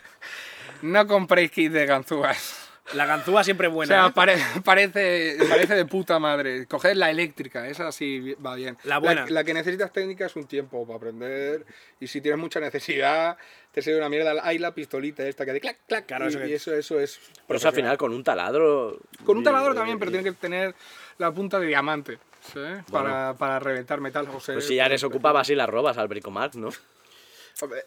No 0.81 1.07
compréis 1.07 1.51
kits 1.51 1.73
de 1.73 1.85
ganzúas. 1.85 2.68
La 2.93 3.05
ganzúa 3.05 3.43
siempre 3.43 3.67
es 3.67 3.71
O 3.71 3.75
buena. 3.75 3.93
sea, 3.95 4.07
¿eh? 4.07 4.11
pare- 4.13 4.37
parece, 4.65 5.37
parece 5.49 5.75
de 5.75 5.85
puta 5.85 6.17
madre. 6.19 6.65
Coged 6.65 6.93
la 6.95 7.09
eléctrica, 7.09 7.67
esa 7.67 7.91
sí 7.91 8.35
va 8.45 8.55
bien. 8.55 8.77
La 8.83 8.97
buena. 8.97 9.25
La, 9.29 9.43
que 9.43 9.53
necesitas 9.53 9.91
técnica 9.93 10.25
es 10.25 10.35
un 10.35 10.45
tiempo 10.45 10.85
para 10.85 10.97
aprender. 10.97 11.65
Y 11.99 12.07
si 12.07 12.21
tienes 12.21 12.39
mucha 12.39 12.59
necesidad, 12.59 13.37
te 13.71 13.81
sirve 13.81 13.99
una 13.99 14.09
mierda. 14.09 14.33
Hay 14.43 14.57
la 14.57 14.73
pistolita 14.73 15.23
esta 15.27 15.45
que 15.45 15.53
de 15.53 15.61
clac, 15.61 15.77
clac. 15.87 16.05
Claro, 16.05 16.25
y, 16.25 16.29
eso 16.29 16.39
que- 16.39 16.47
y 16.49 16.53
eso, 16.53 16.73
eso 16.73 16.99
es. 16.99 17.19
Pero 17.47 17.57
eso 17.57 17.67
al 17.67 17.73
final 17.75 17.97
con 17.97 18.13
un 18.13 18.23
taladro... 18.23 18.99
Con 19.23 19.37
un 19.37 19.43
taladro 19.43 19.73
y- 19.73 19.75
también, 19.75 19.99
pero 19.99 20.11
tiene 20.11 20.23
que 20.29 20.35
tener 20.35 20.73
la 21.17 21.31
punta 21.31 21.59
de 21.59 21.67
diamante. 21.67 22.17
¿sí? 22.53 22.59
Para, 22.91 23.33
para 23.35 23.59
reventar 23.59 23.99
metal. 24.01 24.27
O 24.33 24.39
sea, 24.39 24.55
Pues 24.55 24.65
si 24.67 24.75
ya 24.75 24.85
eres 24.85 25.03
ocupaba 25.03 25.41
así 25.41 25.53
las 25.55 25.69
robas 25.69 25.97
al 25.97 26.07
Bricomark, 26.07 26.55
¿no? 26.55 26.69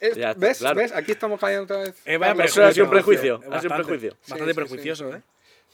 Es- 0.00 0.16
Ya 0.16 0.30
está, 0.30 0.40
¿Ves? 0.46 0.58
claro. 0.58 0.76
¿Ves? 0.76 0.92
Aquí 0.92 1.12
estamos 1.12 1.40
cayendo 1.40 1.64
otra 1.64 1.78
vez. 1.78 2.00
Eh, 2.04 2.16
vaya 2.16 2.32
ha 2.44 2.48
sido 2.48 2.84
un 2.84 2.90
prejuicio. 2.90 2.90
prejuicio. 2.90 3.34
Ha 3.34 3.38
sido 3.38 3.46
un 3.46 3.50
Bastante, 3.52 3.74
prejuicio. 3.84 4.10
Bastante 4.28 4.44
Sí, 4.52 4.54
prejuicioso, 4.54 5.10
sí. 5.12 5.16
¿eh? 5.16 5.22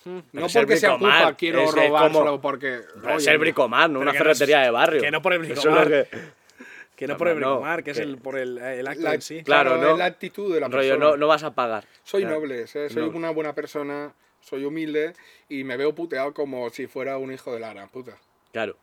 No 0.05 0.23
Pero 0.33 0.49
ser 0.49 0.63
porque 0.63 0.77
se 0.79 0.89
ocupa, 0.89 1.07
Bricomart, 1.09 1.39
quiero 1.39 1.61
es- 1.63 1.69
es 1.69 1.75
robárselo 1.75 2.25
como- 2.25 2.41
porque. 2.41 2.81
Pero 2.95 3.07
oye, 3.09 3.17
es 3.17 3.27
el 3.27 3.39
Bricomark, 3.39 3.93
no 3.93 4.01
una 4.01 4.13
que 4.13 4.19
no 4.19 4.23
es- 4.31 4.39
ferretería 4.39 4.61
de 4.63 4.71
barrio. 4.71 5.03
que 5.03 5.11
no 5.11 5.21
por 5.23 5.33
el 5.35 5.45
es 5.51 5.65
lo 5.65 5.75
que- 5.85 6.09
Que 6.97 7.07
no 7.07 7.13
No, 7.15 7.19
por 7.19 7.29
el 7.29 7.39
no, 7.39 7.51
bricomar, 7.51 7.85
que 7.85 7.91
es 7.93 7.97
que- 7.99 8.03
el, 8.03 8.19
por 8.19 8.37
el, 8.39 8.59
el 8.59 8.87
acto 8.87 9.03
la- 9.03 9.15
en 9.15 9.23
sí. 9.23 9.43
Claro, 9.45 9.71
claro, 9.71 9.85
¿no? 9.87 9.93
es 9.93 9.99
la 9.99 10.05
actitud 10.07 10.53
de 10.53 10.61
la 10.61 10.67
rollo, 10.69 10.89
persona. 10.95 11.05
no, 11.11 11.17
no 11.17 11.27
vas 11.29 11.43
a 11.45 11.55
pagar. 11.55 11.85
Soy 12.03 12.23
Claro. 12.23 12.41
noble, 12.41 12.67
¿sabes? 12.67 12.93
soy 12.93 13.03
No. 13.11 13.17
una 13.17 13.31
buena 13.31 13.55
persona, 13.55 14.13
soy 14.41 14.65
humilde 14.65 15.13
y 15.49 15.63
me 15.63 15.77
veo 15.77 15.95
puteado 15.95 16.33
como 16.35 16.71
si 16.71 16.87
fuera 16.89 17.17
un 17.19 17.33
hijo 17.33 17.53
de 17.53 17.61
la 17.61 17.73
gran 17.73 17.89
puta. 17.89 18.17
Claro. 18.53 18.77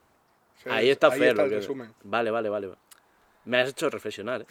Ahí 0.65 0.89
está 0.89 1.08
Ahí 1.08 1.21
está 1.23 1.43
el 1.43 1.49
resumen. 1.51 1.93
Vale, 2.04 2.32
vale, 2.32 2.47
vale. 2.49 2.69
Me 3.45 3.62
has 3.62 3.69
hecho 3.69 3.89
reflexionar. 3.89 4.41
¿eh? 4.41 4.45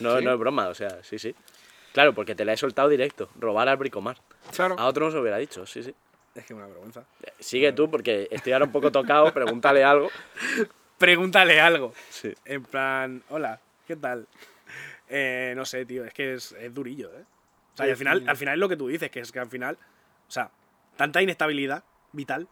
No, 0.00 0.18
¿Sí? 0.18 0.24
no 0.24 0.32
es 0.32 0.38
broma, 0.38 0.68
o 0.68 0.74
sea, 0.74 1.02
sí, 1.02 1.18
sí. 1.18 1.34
Claro, 1.92 2.14
porque 2.14 2.34
te 2.34 2.44
la 2.44 2.52
he 2.52 2.56
soltado 2.56 2.88
directo. 2.88 3.30
Robar 3.38 3.68
al 3.68 3.76
Bricomar. 3.76 4.18
Claro. 4.54 4.76
A 4.78 4.86
otro 4.86 5.06
no 5.06 5.12
se 5.12 5.18
hubiera 5.18 5.38
dicho, 5.38 5.66
sí, 5.66 5.82
sí. 5.82 5.94
Es 6.34 6.44
que 6.44 6.54
una 6.54 6.66
vergüenza. 6.66 7.04
Sigue 7.38 7.72
tú, 7.72 7.90
porque 7.90 8.28
estoy 8.30 8.52
ahora 8.52 8.66
un 8.66 8.72
poco 8.72 8.92
tocado. 8.92 9.32
Pregúntale 9.34 9.82
algo. 9.82 10.10
Pregúntale 10.98 11.60
algo. 11.60 11.92
Sí. 12.08 12.32
En 12.44 12.62
plan, 12.62 13.22
hola, 13.30 13.60
¿qué 13.86 13.96
tal? 13.96 14.26
Eh, 15.08 15.54
no 15.56 15.64
sé, 15.64 15.84
tío, 15.86 16.04
es 16.04 16.14
que 16.14 16.34
es, 16.34 16.52
es 16.52 16.72
durillo, 16.72 17.10
¿eh? 17.12 17.24
O 17.74 17.76
sea, 17.76 17.86
y 17.86 17.90
al 17.90 17.96
final, 17.96 18.24
al 18.28 18.36
final 18.36 18.54
es 18.54 18.60
lo 18.60 18.68
que 18.68 18.76
tú 18.76 18.88
dices, 18.88 19.10
que 19.10 19.20
es 19.20 19.32
que 19.32 19.40
al 19.40 19.48
final, 19.48 19.76
o 20.28 20.30
sea, 20.30 20.50
tanta 20.96 21.22
inestabilidad 21.22 21.82
vital. 22.12 22.46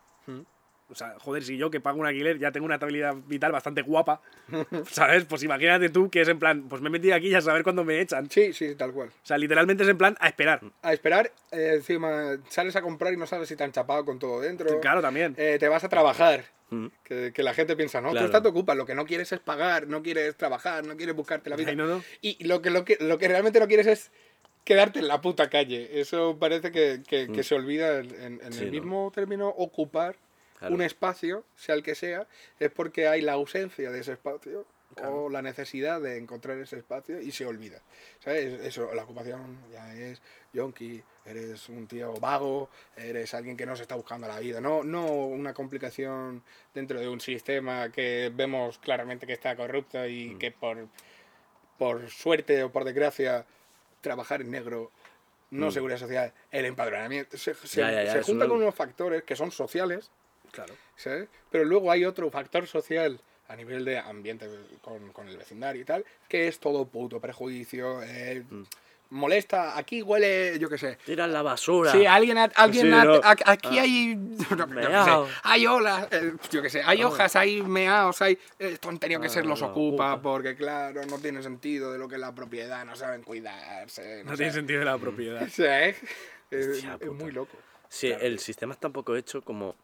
Mm. 0.88 0.92
O 0.92 0.94
sea, 0.94 1.14
joder, 1.18 1.42
si 1.44 1.56
yo 1.56 1.70
que 1.70 1.80
pago 1.80 2.00
un 2.00 2.06
alquiler 2.06 2.38
ya 2.38 2.50
tengo 2.50 2.64
una 2.66 2.76
estabilidad 2.76 3.14
vital 3.26 3.52
bastante 3.52 3.82
guapa, 3.82 4.20
¿sabes? 4.90 5.24
Pues 5.24 5.42
imagínate 5.42 5.88
tú 5.90 6.10
que 6.10 6.20
es 6.22 6.28
en 6.28 6.38
plan, 6.38 6.68
pues 6.68 6.80
me 6.82 6.88
he 6.88 6.90
metido 6.90 7.14
aquí 7.14 7.28
ya 7.30 7.38
a 7.38 7.42
saber 7.42 7.62
cuándo 7.62 7.84
me 7.84 8.00
echan. 8.00 8.30
Sí, 8.30 8.52
sí, 8.52 8.74
tal 8.74 8.92
cual. 8.92 9.08
O 9.08 9.26
sea, 9.26 9.38
literalmente 9.38 9.82
es 9.84 9.88
en 9.88 9.98
plan 9.98 10.16
a 10.20 10.28
esperar. 10.28 10.60
A 10.82 10.92
esperar, 10.92 11.30
eh, 11.52 11.72
encima 11.76 12.38
sales 12.48 12.74
a 12.76 12.82
comprar 12.82 13.12
y 13.12 13.16
no 13.16 13.26
sabes 13.26 13.48
si 13.48 13.56
te 13.56 13.64
han 13.64 13.72
chapado 13.72 14.04
con 14.04 14.18
todo 14.18 14.40
dentro. 14.40 14.80
Claro, 14.80 15.02
también. 15.02 15.34
Eh, 15.36 15.58
te 15.60 15.68
vas 15.68 15.84
a 15.84 15.88
trabajar. 15.88 16.44
Mm. 16.70 16.86
Que, 17.02 17.32
que 17.34 17.42
la 17.42 17.54
gente 17.54 17.76
piensa, 17.76 18.00
no, 18.02 18.10
Claro. 18.10 18.26
tú 18.26 18.26
estás 18.26 18.42
te 18.42 18.48
ocupas, 18.48 18.76
lo 18.76 18.84
que 18.84 18.94
no 18.94 19.06
quieres 19.06 19.32
es 19.32 19.40
pagar, 19.40 19.86
no 19.86 20.02
quieres 20.02 20.36
trabajar, 20.36 20.84
no 20.86 20.98
quieres 20.98 21.14
buscarte 21.16 21.48
la 21.48 21.56
vida. 21.56 21.70
Ay, 21.70 21.76
no, 21.76 21.86
no. 21.86 22.02
Y 22.20 22.44
lo 22.44 22.60
que, 22.60 22.68
lo, 22.68 22.84
que, 22.84 22.98
lo 23.00 23.16
que 23.16 23.26
realmente 23.26 23.58
no 23.58 23.66
quieres 23.68 23.86
es 23.86 24.10
quedarte 24.64 24.98
en 24.98 25.08
la 25.08 25.22
puta 25.22 25.48
calle. 25.48 25.98
Eso 25.98 26.36
parece 26.38 26.70
que, 26.70 27.00
que- 27.08 27.26
que 27.32 27.42
se 27.42 27.54
olvida 27.54 28.00
en, 28.00 28.10
en- 28.14 28.40
en 28.42 28.48
Mm. 28.48 28.52
Sí, 28.52 28.58
el 28.64 28.66
¿no? 28.66 28.72
mismo 28.72 29.12
término 29.14 29.48
ocupar 29.48 30.16
Claro. 30.58 30.74
un 30.74 30.82
espacio, 30.82 31.44
sea 31.56 31.74
el 31.76 31.82
que 31.82 31.94
sea, 31.94 32.26
es 32.58 32.70
porque 32.70 33.06
hay 33.06 33.20
la 33.22 33.34
ausencia 33.34 33.90
de 33.90 34.00
ese 34.00 34.12
espacio 34.12 34.66
o 35.04 35.28
la 35.28 35.42
necesidad 35.42 36.00
de 36.00 36.16
encontrar 36.16 36.58
ese 36.58 36.78
espacio 36.78 37.20
y 37.20 37.30
se 37.30 37.46
olvida. 37.46 37.80
¿Sabes? 38.18 38.60
Eso, 38.62 38.92
la 38.94 39.04
ocupación 39.04 39.58
ya 39.70 39.94
es 39.94 40.20
yonki, 40.52 41.00
eres 41.24 41.68
un 41.68 41.86
tío 41.86 42.14
vago, 42.14 42.68
eres 42.96 43.34
alguien 43.34 43.56
que 43.56 43.66
no 43.66 43.76
se 43.76 43.82
está 43.82 43.94
buscando 43.94 44.26
la 44.26 44.40
vida. 44.40 44.60
No, 44.60 44.82
no 44.82 45.06
una 45.06 45.54
complicación 45.54 46.42
dentro 46.74 46.98
de 46.98 47.08
un 47.08 47.20
sistema 47.20 47.92
que 47.92 48.32
vemos 48.34 48.78
claramente 48.78 49.26
que 49.26 49.34
está 49.34 49.54
corrupto 49.54 50.04
y 50.08 50.30
Mm. 50.30 50.38
que 50.38 50.50
por, 50.50 50.88
por 51.76 52.10
suerte 52.10 52.64
o 52.64 52.72
por 52.72 52.82
desgracia 52.84 53.44
trabajar 54.00 54.40
en 54.40 54.50
negro, 54.50 54.90
no 55.50 55.66
Mm. 55.68 55.72
seguridad 55.72 55.98
social, 55.98 56.32
el 56.50 56.64
empadronamiento, 56.64 57.36
se, 57.38 57.54
se, 57.54 57.80
Ya, 57.80 57.92
ya, 57.92 58.02
ya, 58.04 58.12
se 58.14 58.18
eso 58.20 58.26
junta 58.32 58.44
lo- 58.46 58.50
con 58.54 58.62
unos 58.62 58.74
factores 58.74 59.22
que 59.22 59.36
son 59.36 59.52
sociales, 59.52 60.10
Claro. 60.52 60.74
¿sabes? 60.96 61.28
Pero 61.50 61.64
luego 61.64 61.90
hay 61.90 62.04
otro 62.04 62.30
factor 62.30 62.66
social 62.66 63.20
a 63.48 63.56
nivel 63.56 63.84
de 63.84 63.98
ambiente 63.98 64.46
con, 64.82 65.12
con 65.12 65.28
el 65.28 65.36
vecindario 65.38 65.80
y 65.80 65.84
tal, 65.84 66.04
que 66.28 66.48
es 66.48 66.58
todo 66.58 66.86
puto 66.86 67.20
prejuicio, 67.20 68.02
eh, 68.02 68.44
Mm. 68.50 68.64
molesta, 69.10 69.78
aquí 69.78 70.02
huele, 70.02 70.58
yo 70.58 70.68
qué 70.68 70.76
sé. 70.76 70.98
Tiran 71.06 71.32
la 71.32 71.40
basura. 71.40 71.92
Sí, 71.92 72.04
alguien, 72.04 72.36
ha- 72.36 72.50
alguien 72.56 72.86
Sí, 72.86 72.90
no. 72.90 73.20
aquí 73.24 73.78
Ah. 73.78 73.82
hay, 73.82 74.16
Meao. 74.68 75.26
sé, 75.26 75.32
hay 75.44 75.66
olas, 75.66 76.08
eh, 76.10 76.32
yo 76.50 76.60
qué 76.60 76.68
sé, 76.68 76.82
hay 76.84 77.02
hojas, 77.02 77.34
hay 77.36 77.62
meaos, 77.62 78.20
hay, 78.20 78.38
esto 78.58 78.88
han 78.90 78.98
tenido 78.98 79.20
que 79.22 79.30
ser 79.30 79.46
los 79.46 79.62
Ah, 79.62 79.66
ocupa, 79.68 80.12
ocupa. 80.14 80.22
porque 80.30 80.54
claro, 80.56 81.00
no 81.06 81.18
tiene 81.18 81.42
sentido 81.42 81.90
de 81.92 81.98
lo 81.98 82.06
que 82.06 82.16
es 82.16 82.20
la 82.20 82.34
propiedad, 82.34 82.84
no 82.84 82.96
saben 82.96 83.22
cuidarse, 83.22 84.24
no, 84.24 84.32
No 84.32 84.36
tiene 84.36 84.52
sentido 84.52 84.80
de 84.80 84.84
la 84.84 84.98
propiedad. 84.98 85.40
Sí, 85.50 85.62
¿eh? 85.64 85.96
es, 86.50 86.84
es 87.00 87.10
muy 87.12 87.32
loco. 87.32 87.56
Sí, 87.88 88.08
el 88.20 88.38
sistema 88.40 88.74
está 88.74 88.88
un 88.88 88.92
poco 88.92 89.16
hecho 89.16 89.40
como... 89.40 89.74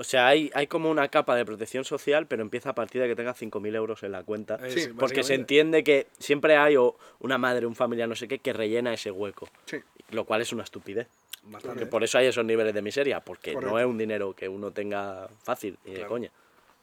O 0.00 0.04
sea, 0.04 0.28
hay, 0.28 0.48
hay 0.54 0.68
como 0.68 0.90
una 0.90 1.08
capa 1.08 1.34
de 1.34 1.44
protección 1.44 1.84
social, 1.84 2.26
pero 2.28 2.40
empieza 2.42 2.70
a 2.70 2.74
partir 2.74 3.02
de 3.02 3.08
que 3.08 3.16
tengas 3.16 3.40
5.000 3.42 3.74
euros 3.74 4.02
en 4.04 4.12
la 4.12 4.22
cuenta. 4.22 4.56
Sí, 4.70 4.80
sí, 4.82 4.88
porque 4.96 5.24
se 5.24 5.34
entiende 5.34 5.82
que 5.82 6.06
siempre 6.20 6.56
hay 6.56 6.76
o 6.76 6.96
una 7.18 7.36
madre, 7.36 7.66
un 7.66 7.74
familiar, 7.74 8.08
no 8.08 8.14
sé 8.14 8.28
qué, 8.28 8.38
que 8.38 8.52
rellena 8.52 8.94
ese 8.94 9.10
hueco. 9.10 9.48
Sí. 9.64 9.78
Lo 10.12 10.24
cual 10.24 10.40
es 10.40 10.52
una 10.52 10.62
estupidez. 10.62 11.08
Bastante. 11.42 11.80
Que 11.80 11.86
por 11.86 12.04
eso 12.04 12.16
hay 12.16 12.26
esos 12.26 12.44
niveles 12.44 12.74
de 12.74 12.80
miseria, 12.80 13.18
porque 13.18 13.56
no 13.56 13.76
es 13.76 13.86
un 13.86 13.98
dinero 13.98 14.34
que 14.34 14.48
uno 14.48 14.70
tenga 14.70 15.28
fácil 15.42 15.76
y 15.84 15.92
de 15.92 16.06
coña. 16.06 16.30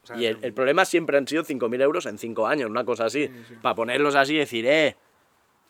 O 0.04 0.08
sea, 0.08 0.18
y 0.18 0.26
el, 0.26 0.38
el 0.42 0.54
problema 0.54 0.84
siempre 0.84 1.18
han 1.18 1.26
sido 1.26 1.44
5.000 1.44 1.82
euros 1.82 2.06
en 2.08 2.18
5 2.18 2.46
años, 2.46 2.70
una 2.70 2.84
cosa 2.84 3.06
así. 3.06 3.30
Para 3.62 3.76
ponerlos 3.76 4.16
así 4.16 4.36
y 4.36 4.40
decir, 4.40 4.66
eh, 4.68 4.98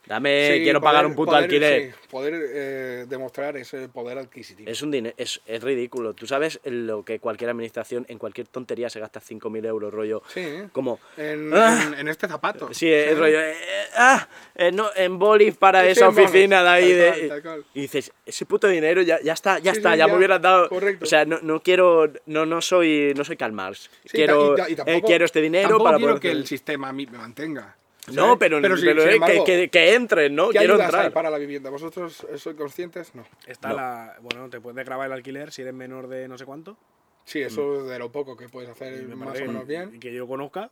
dame, 0.08 0.52
Sí, 0.58 0.64
quiero 0.64 0.80
poder- 0.80 0.92
pagar 0.94 1.06
un 1.06 1.16
puto 1.16 1.32
poder, 1.32 1.44
alquiler. 1.44 1.92
sí, 1.94 1.98
poder 2.10 2.34
eh, 2.54 3.06
demostrar 3.08 3.58
ese 3.58 3.90
poder 3.90 4.18
adquisitivo. 4.18 4.70
Es 4.70 4.82
un 4.82 4.92
dinero, 4.92 5.16
es, 5.18 5.42
es 5.46 5.64
ridículo. 5.64 6.14
Tú 6.14 6.28
sabes 6.28 6.60
lo 6.64 7.04
que 7.04 7.20
cualquier 7.20 7.50
administración 7.50 8.06
en 8.10 8.18
cualquier 8.18 8.48
tontería 8.48 8.90
se 8.90 9.00
gasta 9.00 9.20
5.000 9.20 9.66
euros, 9.66 9.94
rollo. 9.94 10.22
Sí, 10.34 10.40
¿eh? 10.42 10.70
Como. 10.72 11.00
En, 11.18 11.52
Ah. 11.54 11.84
en- 11.88 12.00
en 12.00 12.08
este 12.08 12.28
zapato. 12.28 12.70
Sí, 12.74 12.92
es 12.92 13.18
rollo. 13.18 13.40
eh, 13.42 13.56
ah, 13.98 14.28
eh, 14.56 14.72
no, 14.72 14.90
en 14.96 15.18
bolis 15.20 15.56
para 15.58 15.86
esa 15.88 16.08
oficina 16.10 16.64
de 16.64 16.70
ahí. 16.70 16.90
tal 16.90 17.22
de- 17.22 17.28
tal 17.30 17.42
cual. 17.42 17.66
y 17.74 17.82
dices, 17.82 18.12
ese 18.26 18.46
puto 18.46 18.68
dinero 18.68 19.02
ya, 19.02 19.20
ya 19.22 19.34
está, 19.34 19.60
ya 19.60 19.72
está, 19.72 19.92
ya, 19.92 20.06
ya, 20.06 20.08
me 20.08 20.18
hubieras 20.18 20.42
dado. 20.42 20.70
correcto. 20.70 21.06
O 21.06 21.08
sea, 21.08 21.26
no, 21.26 21.40
no 21.42 21.62
quiero. 21.62 22.12
No, 22.26 22.46
no 22.46 22.62
soy. 22.62 23.14
No 23.16 23.24
soy 23.24 23.38
Karl 23.38 23.54
Marx. 23.54 23.90
Quiero, 24.10 24.56
y 24.58 24.72
y 24.72 24.74
eh, 24.74 24.76
tampoco- 24.76 25.08
quiero 25.08 25.26
este 25.26 25.42
dinero 25.42 25.70
tampoco 25.70 25.84
para 25.86 25.98
quiero 25.98 26.12
poder 26.14 26.22
que 26.22 26.32
el 26.32 26.46
sistema 26.48 26.90
a 26.90 26.94
mí 26.94 27.06
me 27.06 27.18
mantenga. 27.18 27.76
No, 28.14 28.38
pero, 28.38 28.62
Pero, 28.62 28.78
sí, 28.78 28.86
pero, 28.86 29.02
sin 29.02 29.10
eh, 29.12 29.14
embargo, 29.16 29.44
que, 29.46 29.58
que, 29.62 29.70
que 29.70 29.94
entren, 29.96 30.36
¿no? 30.36 30.50
¿qué 30.50 30.60
Quiero 30.60 30.74
ayudas 30.76 30.94
hay 30.94 31.00
entrar. 31.00 31.14
para 31.14 31.30
la 31.32 31.38
vivienda? 31.38 31.70
¿Vosotros 31.70 32.26
sois 32.36 32.56
conscientes? 32.56 33.16
No. 33.16 33.26
Está 33.48 33.70
No. 33.70 33.76
la. 33.78 34.18
Bueno, 34.22 34.50
te 34.50 34.60
puedes 34.62 34.86
grabar 34.86 35.08
el 35.08 35.14
alquiler 35.14 35.52
si 35.52 35.62
eres 35.64 35.74
menor 35.74 36.08
de 36.08 36.28
no 36.28 36.38
sé 36.38 36.46
cuánto. 36.46 36.78
Sí, 37.24 37.42
eso 37.42 37.82
es 37.82 37.88
de 37.90 37.98
lo 37.98 38.12
poco 38.12 38.38
que 38.38 38.48
puedes 38.50 38.70
hacer 38.70 39.02
me 39.08 39.16
más 39.16 39.30
parece 39.30 39.46
o 39.46 39.48
menos 39.48 39.68
bien. 39.68 39.92
Y 39.96 40.00
que 40.00 40.14
yo 40.14 40.28
conozca. 40.28 40.70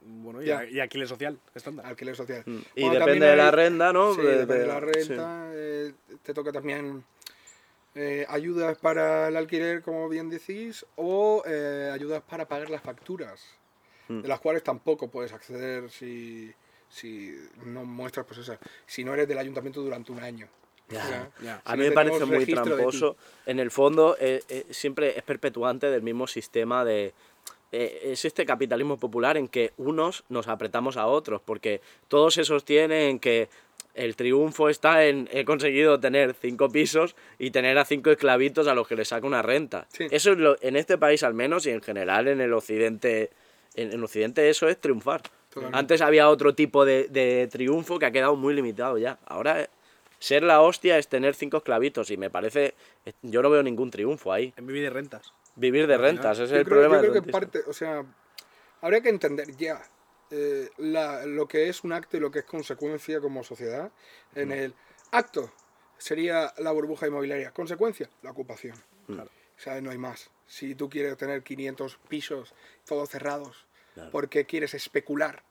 Bueno, 0.00 0.40
y, 0.42 0.50
a- 0.50 0.64
y 0.64 0.78
alquiler 0.80 1.08
social, 1.08 1.38
estándar. 1.54 1.84
Alquiler 1.84 2.14
social. 2.16 2.42
Mm. 2.46 2.58
Y 2.76 2.82
Bueno, 2.84 2.98
depende 3.00 3.26
de 3.26 3.36
la 3.36 3.50
renta, 3.50 3.92
¿no? 3.92 4.14
Sí, 4.14 4.22
De- 4.22 4.28
depende 4.38 4.54
de 4.54 4.60
de- 4.60 4.66
la 4.66 4.80
renta. 4.80 5.50
eh, 5.52 5.92
te 6.22 6.32
toca 6.32 6.52
también 6.52 7.04
eh, 7.94 8.24
ayudas 8.28 8.78
para 8.78 9.28
el 9.28 9.36
alquiler, 9.36 9.82
como 9.82 10.08
bien 10.08 10.30
decís, 10.30 10.86
o 10.96 11.42
eh, 11.46 11.90
ayudas 11.92 12.22
para 12.22 12.46
pagar 12.46 12.70
las 12.70 12.82
facturas, 12.82 13.44
Mm. 14.08 14.22
de 14.22 14.28
las 14.28 14.40
cuales 14.40 14.62
tampoco 14.62 15.08
puedes 15.08 15.32
acceder 15.32 15.90
si, 15.90 16.52
si 16.88 17.34
no 17.64 17.84
muestras, 17.84 18.26
pues 18.26 18.38
esa, 18.40 18.58
si 18.86 19.04
no 19.04 19.14
eres 19.14 19.26
del 19.28 19.38
ayuntamiento 19.38 19.80
durante 19.82 20.12
un 20.12 20.20
año. 20.20 20.48
Ya, 20.88 21.30
ya. 21.42 21.60
A 21.64 21.74
mí 21.74 21.82
me 21.82 21.90
parece 21.90 22.24
muy 22.24 22.46
tramposo. 22.46 23.16
En 23.44 23.58
el 23.58 23.70
fondo, 23.72 24.16
eh, 24.20 24.42
eh, 24.48 24.66
siempre 24.70 25.18
es 25.18 25.24
perpetuante 25.24 25.90
del 25.90 26.02
mismo 26.02 26.28
sistema 26.28 26.84
de. 26.84 27.12
eh, 27.72 28.00
es 28.04 28.24
este 28.24 28.46
capitalismo 28.46 28.96
popular 28.96 29.36
en 29.36 29.48
que 29.48 29.72
unos 29.78 30.22
nos 30.28 30.46
apretamos 30.46 30.96
a 30.96 31.06
otros, 31.06 31.42
porque 31.44 31.80
todo 32.06 32.30
se 32.30 32.44
sostiene 32.44 33.08
en 33.10 33.18
que 33.18 33.48
el 33.94 34.14
triunfo 34.14 34.68
está 34.68 35.06
en 35.06 35.28
he 35.32 35.44
conseguido 35.44 35.98
tener 35.98 36.34
cinco 36.34 36.68
pisos 36.68 37.16
y 37.38 37.50
tener 37.50 37.78
a 37.78 37.84
cinco 37.84 38.10
esclavitos 38.10 38.68
a 38.68 38.74
los 38.74 38.86
que 38.86 38.94
les 38.94 39.08
saco 39.08 39.26
una 39.26 39.42
renta. 39.42 39.88
Sí. 39.90 40.06
Eso 40.10 40.32
es 40.32 40.38
lo, 40.38 40.56
en 40.60 40.76
este 40.76 40.98
país 40.98 41.22
al 41.22 41.34
menos 41.34 41.66
y 41.66 41.70
en 41.70 41.82
general 41.82 42.28
en 42.28 42.40
el 42.40 42.52
occidente, 42.52 43.30
en, 43.76 43.92
en 43.92 44.02
occidente 44.02 44.48
eso 44.50 44.68
es 44.68 44.80
triunfar. 44.80 45.22
Totalmente. 45.50 45.78
Antes 45.78 46.00
había 46.02 46.28
otro 46.28 46.54
tipo 46.54 46.84
de, 46.84 47.08
de 47.08 47.48
triunfo 47.50 47.98
que 47.98 48.06
ha 48.06 48.10
quedado 48.10 48.36
muy 48.36 48.52
limitado 48.54 48.98
ya. 48.98 49.18
Ahora 49.26 49.62
eh, 49.62 49.70
ser 50.18 50.42
la 50.42 50.60
hostia 50.60 50.98
es 50.98 51.08
tener 51.08 51.34
cinco 51.34 51.58
esclavitos 51.58 52.10
y 52.10 52.16
me 52.16 52.28
parece, 52.30 52.74
eh, 53.04 53.12
yo 53.22 53.40
no 53.42 53.50
veo 53.50 53.62
ningún 53.62 53.90
triunfo 53.90 54.32
ahí. 54.32 54.52
En 54.56 54.66
vivir 54.66 54.82
de 54.82 54.90
rentas. 54.90 55.32
Vivir 55.54 55.86
de 55.86 55.96
rentas, 55.96 56.38
ese 56.38 56.44
es 56.54 56.60
el 56.60 56.64
problema. 56.66 56.96
yo 57.02 57.10
creo 57.12 57.22
que 57.22 57.32
parte, 57.32 57.60
o 57.66 57.72
sea, 57.72 58.04
habría 58.82 59.00
que 59.00 59.08
entender 59.08 59.56
ya 59.56 59.82
eh, 60.30 60.68
la- 60.78 61.24
lo 61.24 61.46
que 61.46 61.68
es 61.68 61.84
un 61.84 61.92
acto 61.92 62.16
y 62.16 62.20
lo 62.20 62.30
que 62.30 62.40
es 62.40 62.44
consecuencia 62.44 63.20
como 63.20 63.42
sociedad. 63.44 63.90
En 64.34 64.52
el 64.52 64.74
acto 65.12 65.50
sería 65.98 66.52
la 66.58 66.72
burbuja 66.72 67.06
inmobiliaria, 67.06 67.52
consecuencia, 67.52 68.10
la 68.22 68.32
ocupación. 68.32 68.76
Claro. 69.06 69.30
O 69.56 69.60
sea, 69.60 69.80
no 69.80 69.90
hay 69.90 69.98
más. 69.98 70.28
Si 70.46 70.74
tú 70.74 70.90
quieres 70.90 71.16
tener 71.16 71.42
500 71.42 71.98
pisos 72.08 72.54
todos 72.84 73.08
cerrados 73.08 73.65
Claro. 73.96 74.10
porque 74.12 74.44
quieres 74.46 74.74
especular, 74.74 75.42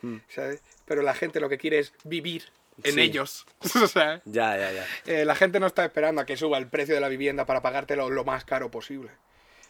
Mm. 0.00 0.16
¿sabes? 0.28 0.62
Pero 0.84 1.02
la 1.02 1.14
gente 1.14 1.38
lo 1.38 1.48
que 1.48 1.58
quiere 1.58 1.78
es 1.78 1.92
vivir 2.02 2.44
en 2.82 2.94
Sí. 2.94 3.00
ellos. 3.02 3.46
o 3.84 3.86
sea, 3.86 4.20
Ya, 4.24 4.56
ya, 4.56 4.72
ya. 4.72 4.86
eh, 5.06 5.24
la 5.24 5.34
gente 5.36 5.60
no 5.60 5.66
está 5.68 5.84
esperando 5.84 6.20
a 6.22 6.26
que 6.26 6.36
suba 6.36 6.58
el 6.58 6.66
precio 6.68 6.94
de 6.94 7.00
la 7.00 7.08
vivienda 7.08 7.44
para 7.46 7.62
pagártelo 7.62 8.10
lo 8.10 8.24
más 8.24 8.44
caro 8.44 8.70
posible. 8.70 9.10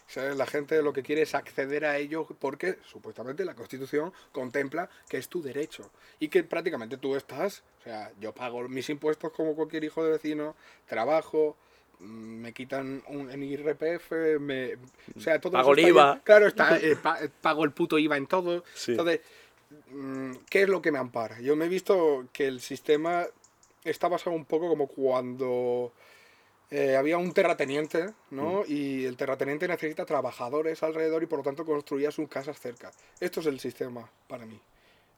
¿Sabes? 0.07 0.35
La 0.35 0.45
gente 0.45 0.81
lo 0.81 0.91
que 0.91 1.01
quiere 1.03 1.21
es 1.21 1.33
acceder 1.35 1.85
a 1.85 1.97
ello 1.97 2.27
porque 2.39 2.77
supuestamente 2.85 3.45
la 3.45 3.55
Constitución 3.55 4.11
contempla 4.31 4.89
que 5.07 5.17
es 5.17 5.29
tu 5.29 5.41
derecho 5.41 5.91
y 6.19 6.27
que 6.29 6.43
prácticamente 6.43 6.97
tú 6.97 7.15
estás, 7.15 7.63
o 7.79 7.83
sea, 7.83 8.11
yo 8.19 8.33
pago 8.33 8.67
mis 8.67 8.89
impuestos 8.89 9.31
como 9.31 9.55
cualquier 9.55 9.83
hijo 9.85 10.03
de 10.03 10.11
vecino, 10.11 10.55
trabajo, 10.87 11.57
me 12.03 12.53
quitan 12.53 13.01
un, 13.07 13.31
en 13.31 13.43
IRPF, 13.43 14.11
me, 14.39 14.75
o 15.15 15.19
sea, 15.19 15.39
todo 15.39 15.53
Pago 15.53 15.73
el 15.73 15.79
IVA. 15.79 16.21
Claro, 16.23 16.47
está, 16.47 16.77
eh, 16.77 16.95
pa- 17.01 17.19
pago 17.41 17.63
el 17.63 17.71
puto 17.71 17.97
IVA 17.97 18.17
en 18.17 18.27
todo. 18.27 18.63
Sí. 18.73 18.91
Entonces, 18.91 19.21
mm, 19.91 20.31
¿qué 20.49 20.63
es 20.63 20.69
lo 20.69 20.81
que 20.81 20.91
me 20.91 20.99
ampara? 20.99 21.39
Yo 21.39 21.55
me 21.55 21.65
he 21.65 21.69
visto 21.69 22.25
que 22.33 22.47
el 22.47 22.59
sistema 22.61 23.25
está 23.83 24.07
basado 24.07 24.35
un 24.35 24.45
poco 24.45 24.69
como 24.69 24.87
cuando 24.87 25.91
eh, 26.71 26.95
había 26.95 27.17
un 27.17 27.33
terrateniente, 27.33 28.09
¿no? 28.31 28.61
Mm. 28.61 28.71
Y 28.71 29.05
el 29.05 29.15
terrateniente 29.17 29.67
necesita 29.67 30.05
trabajadores 30.05 30.81
alrededor 30.83 31.21
y 31.23 31.27
por 31.27 31.39
lo 31.39 31.43
tanto 31.43 31.65
construía 31.65 32.11
sus 32.11 32.27
casas 32.29 32.59
cerca. 32.59 32.91
Esto 33.19 33.39
es 33.41 33.45
el 33.45 33.59
sistema 33.59 34.09
para 34.27 34.45
mí. 34.45 34.59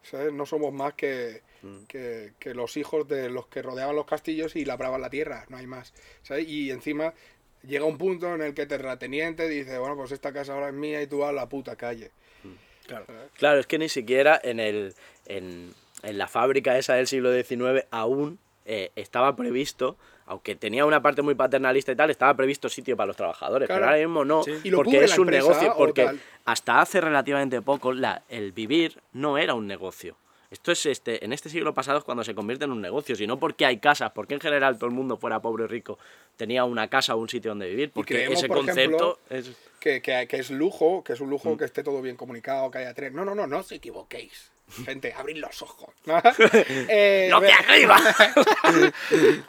¿Sabes? 0.10 0.32
No 0.34 0.46
somos 0.46 0.74
más 0.74 0.94
que, 0.94 1.42
Mm. 1.62 1.86
que, 1.88 2.34
que 2.38 2.54
los 2.54 2.78
hijos 2.78 3.08
de 3.08 3.30
los 3.30 3.48
que 3.48 3.64
rodeaban 3.64 3.96
los 3.96 4.06
castillos 4.06 4.56
y 4.56 4.66
labraban 4.66 5.02
la 5.02 5.10
tierra, 5.10 5.46
no 5.50 5.58
hay 5.58 5.66
más. 5.66 5.94
¿sabes? 6.22 6.48
Y 6.48 6.70
encima 6.70 7.14
llega 7.64 7.86
un 7.86 7.98
punto 7.98 8.36
en 8.36 8.42
el 8.42 8.54
que 8.54 8.64
el 8.64 8.68
terrateniente 8.68 9.50
dice, 9.50 9.80
bueno, 9.80 9.96
pues 9.96 10.12
esta 10.12 10.32
casa 10.32 10.54
ahora 10.54 10.68
es 10.68 10.74
mía 10.76 11.02
y 11.02 11.08
tú 11.08 11.24
a 11.24 11.32
la 11.34 11.50
puta 11.50 11.76
calle. 11.76 12.12
Claro. 12.86 13.06
Claro, 13.34 13.60
es 13.60 13.66
que 13.66 13.80
ni 13.80 13.90
siquiera 13.90 14.40
en, 14.44 14.60
el, 14.60 14.94
en, 15.26 15.74
en 16.04 16.18
la 16.20 16.28
fábrica 16.28 16.78
esa 16.78 16.94
del 16.94 17.08
siglo 17.08 17.34
XIX 17.34 17.86
aún 17.90 18.38
eh, 18.66 18.92
estaba 18.96 19.36
previsto, 19.36 19.96
aunque 20.26 20.56
tenía 20.56 20.86
una 20.86 21.02
parte 21.02 21.22
muy 21.22 21.36
paternalista 21.36 21.92
y 21.92 21.96
tal, 21.96 22.10
estaba 22.10 22.34
previsto 22.34 22.68
sitio 22.68 22.98
para 22.98 23.08
los 23.08 23.16
trabajadores, 23.16 23.68
Claro. 23.68 23.80
pero 23.82 23.86
ahora 23.92 24.00
mismo 24.06 24.26
no, 24.26 24.44
Sí. 24.44 24.72
Porque 24.72 25.04
es 25.04 25.18
un 25.18 25.28
empresa 25.28 25.48
negocio, 25.50 25.74
porque 25.78 26.06
tal. 26.06 26.20
hasta 26.46 26.82
hace 26.82 27.00
relativamente 27.02 27.62
poco 27.62 27.94
la, 27.94 28.24
el 28.30 28.52
vivir 28.52 29.00
no 29.14 29.38
era 29.38 29.54
un 29.54 29.68
negocio. 29.68 30.18
Esto 30.52 30.72
es 30.72 30.86
este, 30.86 31.26
en 31.26 31.34
este 31.34 31.50
siglo 31.50 31.74
pasado 31.74 31.98
es 31.98 32.04
cuando 32.04 32.24
se 32.24 32.34
convierte 32.34 32.66
en 32.66 32.72
un 32.72 32.82
negocio, 32.82 33.16
sino 33.16 33.38
porque 33.38 33.66
hay 33.66 33.78
casas, 33.80 34.12
porque 34.12 34.36
en 34.36 34.40
general 34.40 34.78
todo 34.78 34.86
el 34.88 34.96
mundo 34.96 35.18
fuera 35.18 35.42
pobre 35.42 35.66
o 35.66 35.68
rico 35.68 35.98
tenía 36.38 36.64
una 36.66 36.88
casa 36.88 37.16
o 37.16 37.20
un 37.20 37.28
sitio 37.30 37.52
donde 37.52 37.68
vivir, 37.68 37.92
porque 37.92 38.14
creemos, 38.16 38.38
ese 38.40 38.48
por 38.48 38.58
concepto 38.58 39.20
ejemplo, 39.30 39.52
es... 39.52 39.52
Que, 39.80 40.02
que, 40.02 40.28
que 40.28 40.38
es 40.38 40.50
lujo, 40.52 41.04
que 41.04 41.14
es 41.14 41.20
un 41.20 41.28
Mm. 41.28 41.32
lujo 41.32 41.58
que 41.58 41.66
esté 41.66 41.84
todo 41.84 42.02
bien 42.02 42.16
comunicado, 42.16 42.72
que 42.72 42.78
haya 42.80 42.94
tren. 42.94 43.14
No, 43.14 43.26
no, 43.26 43.36
no, 43.36 43.46
no 43.48 43.60
os 43.60 43.72
equivoquéis. 43.72 44.52
Gente, 44.86 45.14
abrid 45.14 45.38
los 45.38 45.62
ojos. 45.62 45.94
Eh, 46.90 47.28
¡Lo 47.32 47.40
de 47.40 47.48
re- 47.48 47.54
arriba! 47.54 47.98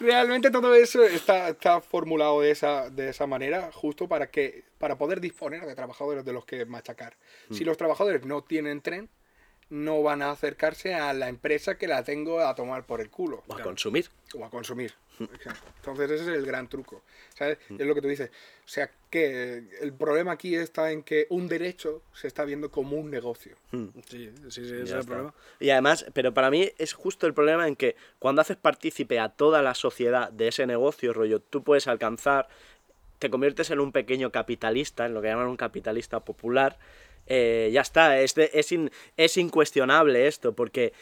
Realmente 0.00 0.50
todo 0.50 0.74
eso 0.74 1.02
está, 1.05 1.48
está 1.48 1.81
formulado 1.81 2.40
de 2.40 2.50
esa, 2.50 2.90
de 2.90 3.11
esa 3.11 3.26
manera, 3.26 3.70
justo 3.72 4.09
para 4.09 4.31
que 4.31 4.64
para 4.79 4.96
poder 4.98 5.20
disponer 5.20 5.64
de 5.64 5.74
trabajadores 5.74 6.24
de 6.24 6.33
los 6.33 6.44
que 6.44 6.64
machacar. 6.66 7.16
Si 7.50 7.64
Mm. 7.64 7.66
los 7.66 7.76
trabajadores 7.79 8.24
no 8.26 8.42
tienen 8.42 8.83
tren, 8.83 9.09
no 9.70 10.02
van 10.02 10.22
a 10.22 10.31
acercarse 10.31 10.94
a 10.94 11.12
la 11.12 11.29
empresa 11.29 11.76
que 11.76 11.88
la 11.88 12.05
tengo 12.05 12.40
a 12.40 12.55
tomar 12.55 12.85
por 12.85 13.00
el 13.00 13.11
culo 13.11 13.42
O 13.48 13.55
a 13.55 13.62
consumir. 13.62 14.09
o 14.38 14.44
a 14.44 14.50
consumir. 14.50 14.94
Entonces 15.18 16.11
ese 16.11 16.22
es 16.33 16.37
el 16.38 16.46
gran 16.46 16.68
truco. 16.68 17.02
¿sabes? 17.35 17.59
Es 17.79 17.87
lo 17.87 17.94
que 17.94 18.02
tú 18.02 18.09
dices. 18.09 18.31
O 18.64 18.68
sea, 18.68 18.90
que 19.11 19.62
el 19.81 19.92
problema 19.92 20.33
aquí 20.33 20.55
está 20.57 20.90
en 20.90 21.02
que 21.02 21.26
un 21.31 21.48
derecho 21.48 22.02
se 22.14 22.26
está 22.26 22.44
viendo 22.44 22.70
como 22.70 22.96
un 22.96 23.11
negocio. 23.11 23.57
Sí, 23.70 23.90
sí, 24.09 24.50
sí, 24.50 24.61
ese 24.62 24.83
es 24.83 24.90
el 24.92 25.05
problema. 25.07 25.35
Y 25.61 25.70
además, 25.70 26.07
pero 26.12 26.35
para 26.35 26.50
mí 26.50 26.70
es 26.79 26.92
justo 26.92 27.26
el 27.26 27.35
problema 27.35 27.66
en 27.68 27.76
que 27.76 27.96
cuando 28.18 28.42
haces 28.42 28.57
partícipe 28.57 29.18
a 29.18 29.29
toda 29.29 29.62
la 29.62 29.74
sociedad 29.74 30.31
de 30.33 30.48
ese 30.48 30.66
negocio, 30.66 31.12
rollo, 31.12 31.40
tú 31.40 31.62
puedes 31.62 31.87
alcanzar, 31.87 32.48
te 33.18 33.31
conviertes 33.31 33.70
en 33.70 33.81
un 33.81 33.92
pequeño 33.92 34.31
capitalista, 34.33 35.07
en 35.07 35.14
lo 35.14 35.22
que 35.22 35.29
llaman 35.29 35.46
un 35.48 35.57
capitalista 35.57 36.20
popular, 36.20 36.79
eh, 37.29 37.70
ya 37.72 37.81
está, 37.81 38.20
es, 38.20 38.35
de- 38.37 38.50
es, 38.55 38.70
in- 38.70 38.90
es 39.16 39.37
incuestionable 39.37 40.29
esto, 40.29 40.52
porque 40.55 40.92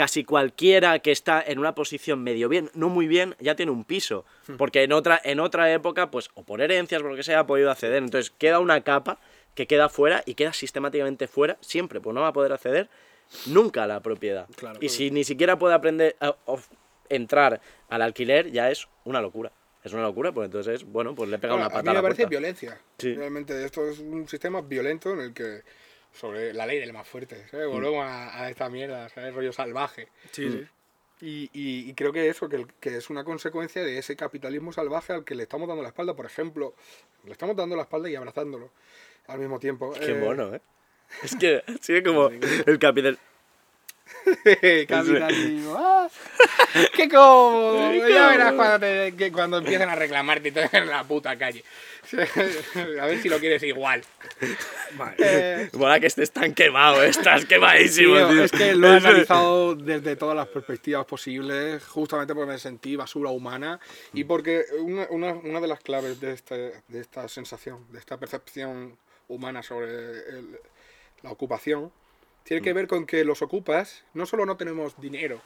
casi 0.00 0.24
cualquiera 0.24 0.98
que 1.00 1.12
está 1.12 1.44
en 1.46 1.58
una 1.58 1.74
posición 1.74 2.22
medio 2.22 2.48
bien, 2.48 2.70
no 2.72 2.88
muy 2.88 3.06
bien, 3.06 3.36
ya 3.38 3.54
tiene 3.54 3.70
un 3.70 3.84
piso. 3.84 4.24
Hmm. 4.46 4.56
Porque 4.56 4.82
en 4.82 4.94
otra, 4.94 5.20
en 5.22 5.40
otra 5.40 5.70
época, 5.74 6.10
pues, 6.10 6.30
o 6.32 6.42
por 6.42 6.62
herencias, 6.62 7.02
por 7.02 7.10
lo 7.10 7.18
que 7.18 7.22
sea, 7.22 7.40
ha 7.40 7.46
podido 7.46 7.70
acceder. 7.70 8.02
Entonces 8.02 8.30
queda 8.30 8.60
una 8.60 8.80
capa 8.80 9.18
que 9.54 9.66
queda 9.66 9.90
fuera 9.90 10.22
y 10.24 10.36
queda 10.36 10.54
sistemáticamente 10.54 11.28
fuera, 11.28 11.58
siempre, 11.60 12.00
pues 12.00 12.14
no 12.14 12.22
va 12.22 12.28
a 12.28 12.32
poder 12.32 12.50
acceder 12.50 12.88
nunca 13.44 13.84
a 13.84 13.86
la 13.86 14.00
propiedad. 14.00 14.48
Claro. 14.56 14.78
y 14.80 14.88
si 14.88 15.10
ni 15.10 15.22
siquiera 15.22 15.58
puede 15.58 15.74
aprender 15.74 16.16
a, 16.18 16.34
entrar 17.10 17.60
al 17.90 18.00
alquiler, 18.00 18.50
ya 18.50 18.70
es 18.70 18.88
una 19.04 19.20
locura. 19.20 19.52
Es 19.84 19.92
una 19.92 20.04
locura, 20.04 20.32
pues 20.32 20.46
entonces, 20.46 20.82
bueno, 20.82 21.14
pues 21.14 21.28
le 21.28 21.38
pega 21.38 21.52
Ahora, 21.52 21.66
una 21.66 21.66
a 21.66 21.68
patada. 21.68 21.82
mí 21.82 21.86
me 21.88 21.90
a 21.90 21.94
la 21.94 22.02
parece 22.02 22.22
puerta. 22.22 22.30
violencia. 22.30 22.80
Sí. 22.96 23.12
Realmente 23.12 23.62
esto 23.62 23.86
es 23.86 23.98
un 23.98 24.26
sistema 24.26 24.62
violento 24.62 25.12
en 25.12 25.20
el 25.20 25.34
que 25.34 25.60
sobre 26.12 26.52
la 26.52 26.66
ley 26.66 26.78
del 26.78 26.92
más 26.92 27.06
fuerte, 27.06 27.46
¿sabes? 27.50 27.68
Mm. 27.68 27.70
Volvemos 27.72 28.04
a, 28.04 28.42
a 28.44 28.50
esta 28.50 28.68
mierda, 28.68 29.08
¿sabes? 29.08 29.34
Rollo 29.34 29.52
salvaje. 29.52 30.08
Sí, 30.32 30.50
sí. 30.50 30.66
Y, 31.22 31.50
y- 31.52 31.90
y 31.90 31.94
creo 31.94 32.12
que 32.12 32.28
eso, 32.28 32.48
que, 32.48 32.56
el- 32.56 32.66
que 32.80 32.96
es 32.96 33.10
una 33.10 33.24
consecuencia 33.24 33.84
de 33.84 33.98
ese 33.98 34.16
capitalismo 34.16 34.72
salvaje 34.72 35.12
al 35.12 35.24
que 35.24 35.34
le 35.34 35.42
estamos 35.42 35.68
dando 35.68 35.82
la 35.82 35.88
espalda. 35.90 36.14
Por 36.14 36.24
ejemplo, 36.26 36.74
le 37.24 37.32
estamos 37.32 37.54
dando 37.56 37.76
la 37.76 37.82
espalda 37.82 38.08
y 38.08 38.16
abrazándolo 38.16 38.70
al 39.26 39.38
mismo 39.38 39.58
tiempo. 39.60 39.92
Qué 39.92 40.12
Eh, 40.12 40.14
mono, 40.14 40.54
¿eh? 40.54 40.60
Es 41.22 41.36
que 41.36 41.62
sigue 41.80 42.02
como 42.02 42.28
el 42.28 42.78
capital. 42.78 43.18
capitalismo. 44.88 45.74
¡Ah! 45.78 46.08
¡Qué 46.94 47.08
cómodo! 47.08 47.92
ya 48.08 48.28
verás 48.28 48.52
cuando, 48.52 48.80
te- 48.80 49.14
que 49.16 49.32
cuando 49.32 49.58
empiecen 49.58 49.88
a 49.88 49.94
reclamarte 49.94 50.48
y 50.48 50.52
todo 50.52 50.64
en 50.72 50.86
la 50.88 51.04
puta 51.04 51.36
calle. 51.36 51.64
a 53.00 53.06
ver 53.06 53.20
si 53.22 53.28
lo 53.28 53.38
quieres 53.38 53.62
igual. 53.62 54.02
Vale. 54.94 55.14
Eh, 55.18 55.70
Mola 55.74 56.00
que 56.00 56.06
estés 56.06 56.30
tan 56.32 56.54
quemado, 56.54 57.02
¿eh? 57.04 57.08
estás 57.08 57.44
quemadísimo, 57.44 58.16
Tío, 58.16 58.28
tío. 58.28 58.44
es 58.44 58.52
que 58.52 58.74
lo 58.74 58.88
he 58.88 58.96
analizado 58.96 59.74
desde 59.76 60.16
todas 60.16 60.34
las 60.34 60.48
perspectivas 60.48 61.04
posibles, 61.06 61.84
justamente 61.84 62.34
porque 62.34 62.52
me 62.52 62.58
sentí 62.58 62.96
basura 62.96 63.30
humana 63.30 63.78
y 64.12 64.24
porque 64.24 64.64
una, 64.80 65.06
una- 65.10 65.34
una 65.34 65.60
de 65.60 65.68
las 65.68 65.80
claves 65.80 66.20
de, 66.20 66.32
este, 66.32 66.82
de 66.88 67.00
esta 67.00 67.28
sensación, 67.28 67.86
de 67.92 67.98
esta 68.00 68.16
percepción 68.18 68.96
humana 69.28 69.62
sobre 69.62 69.90
el- 69.90 70.58
la 71.22 71.30
ocupación, 71.30 71.92
tiene 72.44 72.62
que 72.62 72.72
ver 72.72 72.86
con 72.86 73.06
que 73.06 73.24
los 73.24 73.42
ocupas 73.42 74.04
no 74.14 74.26
solo 74.26 74.46
no 74.46 74.56
tenemos 74.56 75.00
dinero 75.00 75.40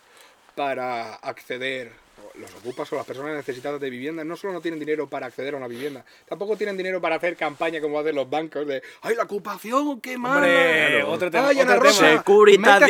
para 0.54 1.14
acceder, 1.14 1.92
los 2.34 2.54
ocupas 2.54 2.92
o 2.92 2.96
las 2.96 3.06
personas 3.06 3.34
necesitadas 3.34 3.80
de 3.80 3.90
vivienda, 3.90 4.24
no 4.24 4.36
solo 4.36 4.52
no 4.52 4.60
tienen 4.60 4.80
dinero 4.80 5.08
para 5.08 5.26
acceder 5.26 5.54
a 5.54 5.56
una 5.56 5.68
vivienda, 5.68 6.04
tampoco 6.28 6.56
tienen 6.56 6.76
dinero 6.76 7.00
para 7.00 7.16
hacer 7.16 7.36
campaña 7.36 7.80
como 7.80 7.98
hacen 7.98 8.14
los 8.14 8.28
bancos 8.28 8.66
de 8.66 8.82
¡ay, 9.02 9.14
la 9.14 9.24
ocupación, 9.24 10.00
qué 10.00 10.16
mal! 10.18 10.36
Hombre, 10.38 11.02
otro 11.04 11.30
tema. 11.30 11.48
¡Ay, 11.48 11.60
Ana 11.60 11.76
Rosa! 11.76 12.10
Securitas. 12.16 12.82
Otro 12.82 12.86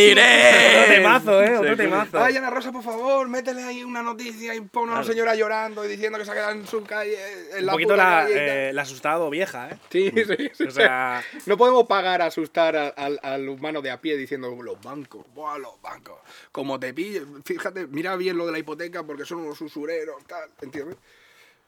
temazo, 0.94 1.42
eh. 1.42 1.56
Otro 1.58 1.70
Sí, 1.70 1.76
temazo. 1.76 2.18
Ay, 2.22 2.36
Ana 2.36 2.50
Rosa, 2.50 2.72
por 2.72 2.82
favor, 2.82 3.28
métele 3.28 3.62
ahí 3.62 3.84
una 3.84 4.02
noticia 4.02 4.54
y 4.54 4.60
pon 4.60 4.88
a 4.90 4.92
una 4.92 5.04
señora 5.04 5.34
llorando 5.34 5.84
y 5.84 5.88
diciendo 5.88 6.18
que 6.18 6.24
se 6.24 6.30
ha 6.30 6.34
quedado 6.34 6.52
en 6.52 6.66
su 6.66 6.82
calle. 6.84 7.16
En 7.52 7.60
Un 7.60 7.66
la 7.66 7.72
poquito 7.72 7.90
puta 7.94 7.96
la, 8.20 8.22
calle 8.24 8.68
eh, 8.68 8.72
la 8.72 8.82
asustado 8.82 9.30
vieja, 9.30 9.70
¿eh? 9.70 9.78
Sí, 9.90 10.10
sí, 10.14 10.24
sí. 10.54 10.64
O 10.64 10.70
sea, 10.70 11.22
no 11.46 11.56
podemos 11.56 11.86
pagar 11.86 12.22
a 12.22 12.26
asustar 12.26 12.76
a- 12.76 12.88
al, 12.88 13.18
al 13.22 13.48
humano 13.48 13.82
de 13.82 13.90
a 13.90 14.00
pie 14.00 14.16
diciendo 14.16 14.50
los 14.62 14.80
bancos, 14.80 15.24
buah, 15.34 15.58
los 15.58 15.80
bancos. 15.82 16.16
Como 16.52 16.78
te 16.78 16.92
pillen, 16.94 17.42
fíjate, 17.44 17.86
mira 17.86 18.16
bien 18.16 18.36
lo 18.36 18.46
de 18.46 18.52
la 18.52 18.58
hipoteca 18.58 19.02
porque 19.02 19.23
son 19.24 19.38
unos 19.38 19.60
usureros, 19.60 20.24
tal, 20.26 20.50
¿entiendes? 20.62 20.96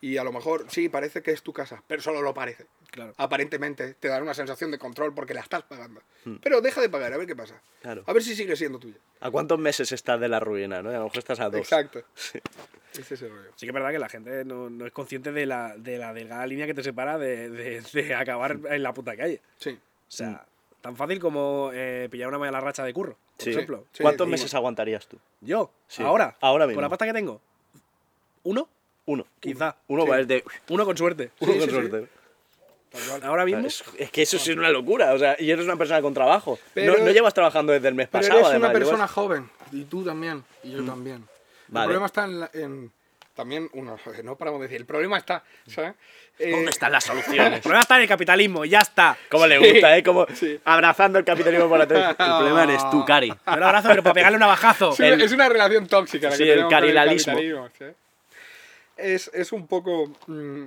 Y 0.00 0.18
a 0.18 0.24
lo 0.24 0.30
mejor, 0.32 0.66
sí, 0.68 0.88
parece 0.90 1.22
que 1.22 1.30
es 1.30 1.42
tu 1.42 1.52
casa, 1.54 1.82
pero 1.86 2.02
solo 2.02 2.20
lo 2.20 2.34
parece. 2.34 2.66
claro. 2.90 3.14
Aparentemente 3.16 3.94
te 3.94 4.08
dan 4.08 4.22
una 4.22 4.34
sensación 4.34 4.70
de 4.70 4.78
control 4.78 5.14
porque 5.14 5.32
la 5.34 5.40
estás 5.40 5.62
pagando. 5.62 6.02
Pero 6.42 6.60
deja 6.60 6.80
de 6.80 6.88
pagar, 6.90 7.12
a 7.12 7.16
ver 7.16 7.26
qué 7.26 7.34
pasa. 7.36 7.60
Claro. 7.80 8.02
A 8.06 8.12
ver 8.12 8.22
si 8.22 8.34
sigue 8.36 8.56
siendo 8.56 8.78
tuya. 8.78 8.96
¿A 9.20 9.30
cuántos 9.30 9.58
meses 9.58 9.90
estás 9.92 10.20
de 10.20 10.28
la 10.28 10.38
ruina, 10.40 10.82
no? 10.82 10.90
A 10.90 10.94
lo 10.94 11.04
mejor 11.04 11.18
estás 11.18 11.40
a 11.40 11.48
dos. 11.48 11.60
Exacto. 11.60 12.02
Ese 12.92 13.14
es 13.14 13.22
el 13.22 13.30
rollo. 13.30 13.50
Sí 13.56 13.66
que 13.66 13.70
es 13.70 13.74
verdad 13.74 13.90
que 13.90 13.98
la 13.98 14.08
gente 14.08 14.44
no, 14.44 14.68
no 14.70 14.86
es 14.86 14.92
consciente 14.92 15.32
de 15.32 15.46
la, 15.46 15.76
de 15.76 15.98
la 15.98 16.12
delgada 16.14 16.46
línea 16.46 16.66
que 16.66 16.74
te 16.74 16.82
separa 16.82 17.16
de, 17.18 17.48
de- 17.50 17.80
de 17.92 18.14
acabar 18.14 18.58
en 18.70 18.82
la 18.82 18.92
puta 18.94 19.16
calle. 19.16 19.40
Sí. 19.58 19.70
O 19.70 20.10
sea, 20.10 20.46
tan 20.80 20.96
fácil 20.96 21.18
como 21.20 21.70
eh, 21.74 22.08
pillar 22.10 22.28
una 22.28 22.38
mala 22.38 22.60
racha 22.60 22.84
de 22.84 22.92
curro, 22.92 23.16
por 23.36 23.44
Sí. 23.44 23.50
ejemplo. 23.50 23.84
Sí, 23.92 24.02
¿Cuántos 24.02 24.26
meses 24.28 24.52
aguantarías 24.54 25.06
tú? 25.06 25.18
Yo, 25.40 25.70
Sí. 25.88 26.02
ahora, 26.02 26.36
Ahora 26.40 26.66
mismo. 26.66 26.76
con 26.78 26.82
la 26.82 26.88
pasta 26.88 27.06
que 27.06 27.12
tengo, 27.12 27.40
uno, 28.44 28.68
Uno. 29.08 29.24
Quizá. 29.38 29.76
Uno 29.86 30.02
Sí. 30.02 30.08
va 30.10 30.18
el 30.18 30.26
de. 30.26 30.42
uno 30.68 30.84
con 30.84 30.96
suerte. 30.96 31.30
Uno 31.38 31.52
Sí, 31.52 31.58
con 31.60 31.68
sí, 31.68 31.74
suerte. 31.76 32.08
Ahora 33.22 33.44
mismo, 33.44 33.64
Es, 33.66 33.84
es 33.98 34.10
que 34.10 34.22
eso 34.22 34.36
sí 34.38 34.50
es 34.50 34.56
una 34.56 34.70
locura. 34.70 35.12
O 35.12 35.18
sea, 35.18 35.36
y 35.38 35.48
eres 35.50 35.64
una 35.64 35.76
persona 35.76 36.02
con 36.02 36.12
trabajo. 36.12 36.58
Pero- 36.74 36.96
no, 36.98 37.04
no 37.04 37.10
llevas 37.12 37.32
trabajando 37.32 37.72
desde 37.72 37.86
el 37.86 37.94
mes 37.94 38.08
Pero 38.10 38.22
pasado, 38.22 38.38
eres 38.40 38.50
además. 38.50 38.70
una 38.70 38.72
persona 38.78 38.96
llevas- 38.98 39.12
joven, 39.12 39.50
y 39.70 39.84
tú 39.84 40.02
también, 40.04 40.42
y 40.64 40.72
yo 40.72 40.84
también. 40.84 41.24
El 41.68 41.72
problema 41.84 42.06
está 42.06 42.24
en, 42.24 42.40
la- 42.40 42.50
en- 42.52 42.90
también, 43.36 43.68
uno, 43.74 43.96
no 44.24 44.34
paramos 44.36 44.60
de 44.60 44.66
decir, 44.66 44.80
el 44.80 44.86
problema 44.86 45.18
está, 45.18 45.44
¿sabes? 45.68 45.94
Eh, 46.38 46.50
¿Dónde 46.50 46.70
están 46.70 46.90
las 46.90 47.04
el 47.08 47.10
soluciones? 47.22 47.60
problema 47.60 47.82
está 47.82 47.96
en 47.96 48.02
el 48.02 48.08
capitalismo, 48.08 48.64
ya 48.64 48.80
está. 48.80 49.16
Como 49.30 49.46
le 49.46 49.58
gusta, 49.58 49.96
¿eh? 49.96 50.02
Como 50.02 50.26
Sí. 50.34 50.58
abrazando 50.64 51.18
el 51.18 51.24
capitalismo 51.24 51.68
por 51.68 51.80
atrás. 51.80 52.10
El 52.10 52.26
problema 52.26 52.64
eres 52.64 52.82
tú, 52.90 53.04
Cari. 53.04 53.28
Yo 53.28 53.56
lo 53.56 53.66
abrazo, 53.66 53.88
pero 53.88 54.02
para 54.02 54.14
pegarle 54.14 54.36
un 54.36 54.40
navajazo. 54.40 54.92
Es 54.92 54.98
una, 54.98 55.08
El- 55.08 55.22
es 55.22 55.32
una 55.32 55.48
relación 55.48 55.86
tóxica 55.86 56.30
la 56.30 56.36
Sí, 56.36 56.42
que 56.44 56.50
el 56.50 56.56
tenemos 56.56 56.72
con 56.72 56.80
carilalismo. 56.80 57.38
Es, 58.96 59.30
es 59.34 59.52
un 59.52 59.66
poco 59.66 60.10
mm, 60.26 60.64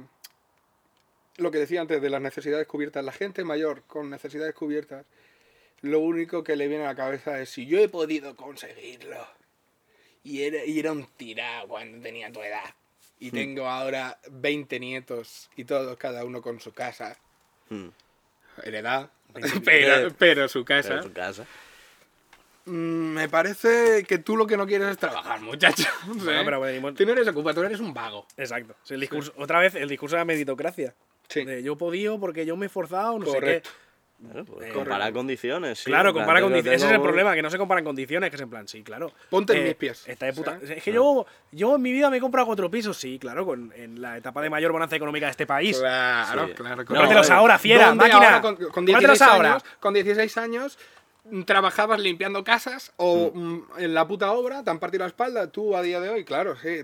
lo 1.37 1.51
que 1.51 1.57
decía 1.57 1.81
antes 1.81 2.01
de 2.01 2.09
las 2.09 2.21
necesidades 2.21 2.67
cubiertas. 2.67 3.03
La 3.03 3.11
gente 3.11 3.43
mayor 3.43 3.81
con 3.87 4.09
necesidades 4.09 4.53
cubiertas, 4.53 5.05
lo 5.81 5.99
único 5.99 6.43
que 6.43 6.55
le 6.55 6.67
viene 6.67 6.83
a 6.85 6.89
la 6.89 6.95
cabeza 6.95 7.39
es 7.39 7.49
si 7.49 7.65
yo 7.65 7.79
he 7.79 7.89
podido 7.89 8.35
conseguirlo. 8.35 9.25
Y 10.23 10.43
era, 10.43 10.63
y 10.65 10.79
era 10.79 10.91
un 10.91 11.05
tirado 11.17 11.67
cuando 11.67 11.99
tenía 12.01 12.31
tu 12.31 12.41
edad. 12.41 12.63
Y 13.19 13.31
tengo 13.31 13.67
ahora 13.67 14.17
20 14.31 14.79
nietos 14.79 15.49
y 15.55 15.65
todos 15.65 15.97
cada 15.97 16.23
uno 16.23 16.41
con 16.41 16.59
su 16.59 16.71
casa. 16.73 17.17
Hmm. 17.69 17.89
Heredad. 18.63 19.09
Pero, 19.65 20.11
pero 20.17 20.47
su 20.47 20.65
casa. 20.65 20.89
Pero 20.89 21.03
su 21.03 21.13
casa. 21.13 21.45
Mm, 22.65 23.13
Me 23.13 23.29
parece 23.29 24.03
que 24.07 24.17
tú 24.17 24.35
lo 24.35 24.47
que 24.47 24.57
no 24.57 24.65
quieres 24.65 24.89
es 24.89 24.97
trabajar, 24.97 25.39
muchacho. 25.41 25.83
Bueno, 26.07 26.41
pero 26.45 26.59
venimos- 26.61 26.95
Tú 26.95 27.05
no 27.05 27.11
eres 27.13 27.27
ocupado, 27.27 27.61
tú 27.61 27.63
eres 27.67 27.79
un 27.79 27.93
vago. 27.93 28.25
Exacto. 28.37 28.75
Sí, 28.83 28.95
el 28.95 28.99
discurso, 29.01 29.33
Otra 29.37 29.59
vez, 29.59 29.75
el 29.75 29.87
discurso 29.89 30.15
de 30.15 30.21
la 30.21 30.25
meritocracia. 30.25 30.95
Sí. 31.27 31.43
De 31.45 31.61
yo 31.61 31.73
he 31.73 31.75
podido 31.77 32.19
porque 32.19 32.45
yo 32.45 32.57
me 32.57 32.65
he 32.65 32.67
esforzado, 32.67 33.19
no 33.19 33.25
Correcto. 33.25 33.69
sé 33.69 33.75
qué. 33.75 33.88
Bueno, 34.21 34.43
pues 34.43 34.67
Eh, 34.69 34.73
compara 34.73 35.11
condiciones. 35.13 35.79
sí, 35.79 35.85
claro, 35.85 36.13
compara 36.13 36.39
tengo- 36.39 36.49
condiciones. 36.49 36.81
Ese 36.81 36.87
es 36.87 36.95
el 36.95 37.01
problema, 37.01 37.33
que 37.35 37.41
no 37.41 37.49
se 37.49 37.57
comparan 37.57 37.85
condiciones, 37.85 38.29
que 38.29 38.35
es 38.35 38.41
en 38.41 38.49
plan, 38.49 38.67
sí, 38.67 38.83
claro. 38.83 39.13
Ponte 39.29 39.57
en 39.57 39.63
mis 39.63 39.75
pies, 39.75 40.03
Está 40.07 40.25
de 40.25 40.33
puta- 40.33 40.55
¿sabes? 40.55 40.69
Es 40.71 40.83
que 40.83 40.91
yo, 40.91 41.25
yo 41.53 41.75
en 41.77 41.81
mi 41.81 41.93
vida 41.93 42.09
me 42.09 42.17
he 42.17 42.19
comprado 42.19 42.45
cuatro 42.47 42.69
pisos, 42.69 42.97
sí, 42.97 43.17
claro, 43.17 43.45
con, 43.45 43.71
en 43.77 44.01
la 44.01 44.17
etapa 44.17 44.41
de 44.41 44.49
mayor 44.49 44.73
bonanza 44.73 44.97
ecómica 44.97 45.27
de 45.27 45.31
este 45.31 45.45
país. 45.47 45.77
Claro, 45.79 46.47
Sí. 46.47 46.53
claro. 46.53 46.83
Cómpratelos 46.85 47.29
No, 47.29 47.35
ahora, 47.35 47.57
fiera, 47.57 47.87
¿Dónde 47.87 48.03
máquina. 48.03 48.25
ahora 48.25 48.41
con, 48.41 48.55
con 48.57 48.69
Cómpratelos 48.71 48.99
16 49.19 49.21
ahora. 49.31 49.49
años, 49.53 49.63
con 49.79 49.93
16 49.93 50.37
años 50.37 50.77
trabajabas 51.45 51.99
limpiando 51.99 52.43
casas 52.43 52.91
o 52.97 53.31
mm, 53.33 53.63
en 53.79 53.93
la 53.93 54.07
puta 54.07 54.31
obra, 54.31 54.63
te 54.63 54.69
han 54.69 54.79
partido 54.79 55.03
la 55.03 55.07
espalda, 55.07 55.51
tú 55.51 55.75
a 55.75 55.81
día 55.81 55.99
de 55.99 56.09
hoy, 56.09 56.23
claro, 56.25 56.55
sí, 56.61 56.81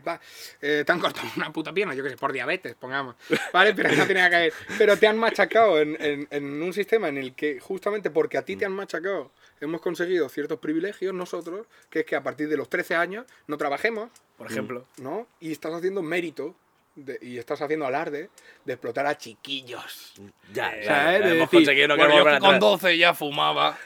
eh, 0.61 0.83
te 0.85 0.91
han 0.91 0.99
cortado 0.99 1.27
una 1.37 1.51
puta 1.51 1.73
pierna, 1.73 1.93
yo 1.93 2.03
que 2.03 2.09
sé, 2.11 2.17
por 2.17 2.31
diabetes, 2.33 2.75
pongamos, 2.75 3.15
vale, 3.53 3.73
pero 3.73 3.91
no 3.95 4.05
tenía 4.07 4.25
que 4.25 4.31
caer, 4.31 4.53
pero 4.77 4.97
te 4.97 5.07
han 5.07 5.17
machacado 5.17 5.79
en, 5.79 5.97
en- 5.99 6.27
en 6.29 6.61
un 6.61 6.73
sistema 6.73 7.07
en 7.09 7.17
el 7.17 7.33
que 7.35 7.59
justamente 7.59 8.09
porque 8.09 8.37
a 8.37 8.41
ti 8.43 8.55
te 8.55 8.65
han 8.65 8.73
machacado 8.73 9.31
hemos 9.61 9.81
conseguido 9.81 10.27
ciertos 10.29 10.59
privilegios 10.59 11.13
nosotros, 11.13 11.65
que 11.89 11.99
es 12.01 12.05
que 12.05 12.15
a 12.15 12.21
partir 12.23 12.49
de 12.49 12.57
los 12.57 12.69
13 12.69 12.95
años 12.95 13.25
no 13.47 13.57
trabajemos, 13.57 14.09
Por 14.37 14.51
ejemplo. 14.51 14.85
¿no? 14.97 15.27
Y 15.39 15.51
estás 15.53 15.73
haciendo 15.73 16.01
mérito 16.01 16.55
de- 16.95 17.17
y 17.21 17.37
estás 17.37 17.61
haciendo 17.61 17.85
alarde 17.85 18.29
de 18.65 18.73
explotar 18.73 19.05
a 19.05 19.17
chiquillos. 19.17 20.13
Ya, 20.53 20.69
O 20.69 20.75
ya, 20.77 20.83
sea, 20.83 21.03
ya, 21.11 21.17
hemos 21.17 21.29
decir, 21.51 21.59
conseguido 21.59 21.87
bueno, 21.95 22.17
yo 22.17 22.23
que 22.25 22.29
con 22.39 22.45
atrás. 22.45 22.59
12 22.59 22.97
ya 22.97 23.13
fumaba 23.13 23.77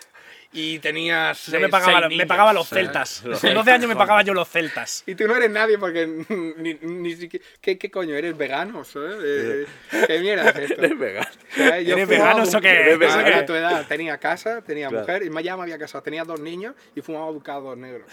y 0.51 0.79
tenías. 0.79 1.45
Yo 1.47 1.57
eh, 1.57 1.62
me 1.62 1.69
pagaba, 1.69 2.07
seis 2.07 2.17
me 2.17 2.25
pagaba 2.25 2.53
los 2.53 2.67
celtas. 2.67 3.23
Los 3.23 3.39
Con 3.39 3.53
12 3.53 3.71
años 3.71 3.88
me 3.88 3.95
pagaba 3.95 4.21
yo 4.23 4.33
los 4.33 4.49
celtas. 4.49 5.03
Y 5.05 5.15
tú 5.15 5.27
no 5.27 5.35
eres 5.35 5.51
nadie 5.51 5.77
porque 5.77 6.07
ni, 6.57 6.73
ni 6.81 7.15
siquiera. 7.15 7.45
¿qué, 7.62 7.77
qué 7.77 7.91
coño? 7.91 8.15
¿Eres 8.15 8.35
vegano? 8.38 8.83
¿sabes? 8.83 9.15
Eh, 9.23 9.65
¿Qué 10.07 10.19
mierda 10.19 10.49
es 10.49 10.71
esto? 10.71 10.81
Eres 10.83 10.97
vegano. 10.97 11.27
O 11.55 11.59
yo 11.81 11.93
¿Eres 11.95 12.07
vegano? 12.07 12.43
¿Eso 12.43 12.57
un- 12.57 12.63
qué? 12.63 12.97
a- 13.33 13.45
tu 13.45 13.53
edad 13.53 13.85
tenía 13.88 14.17
casa, 14.17 14.62
tenía 14.62 14.89
Claro. 14.89 15.05
mujer 15.05 15.23
y 15.23 15.43
ya 15.43 15.55
me 15.55 15.63
había 15.63 15.77
casado. 15.77 16.03
Tenía 16.03 16.23
dos 16.23 16.39
niños 16.39 16.73
y 16.95 17.01
fumaba 17.01 17.29
bucados 17.31 17.77
negros. 17.77 18.07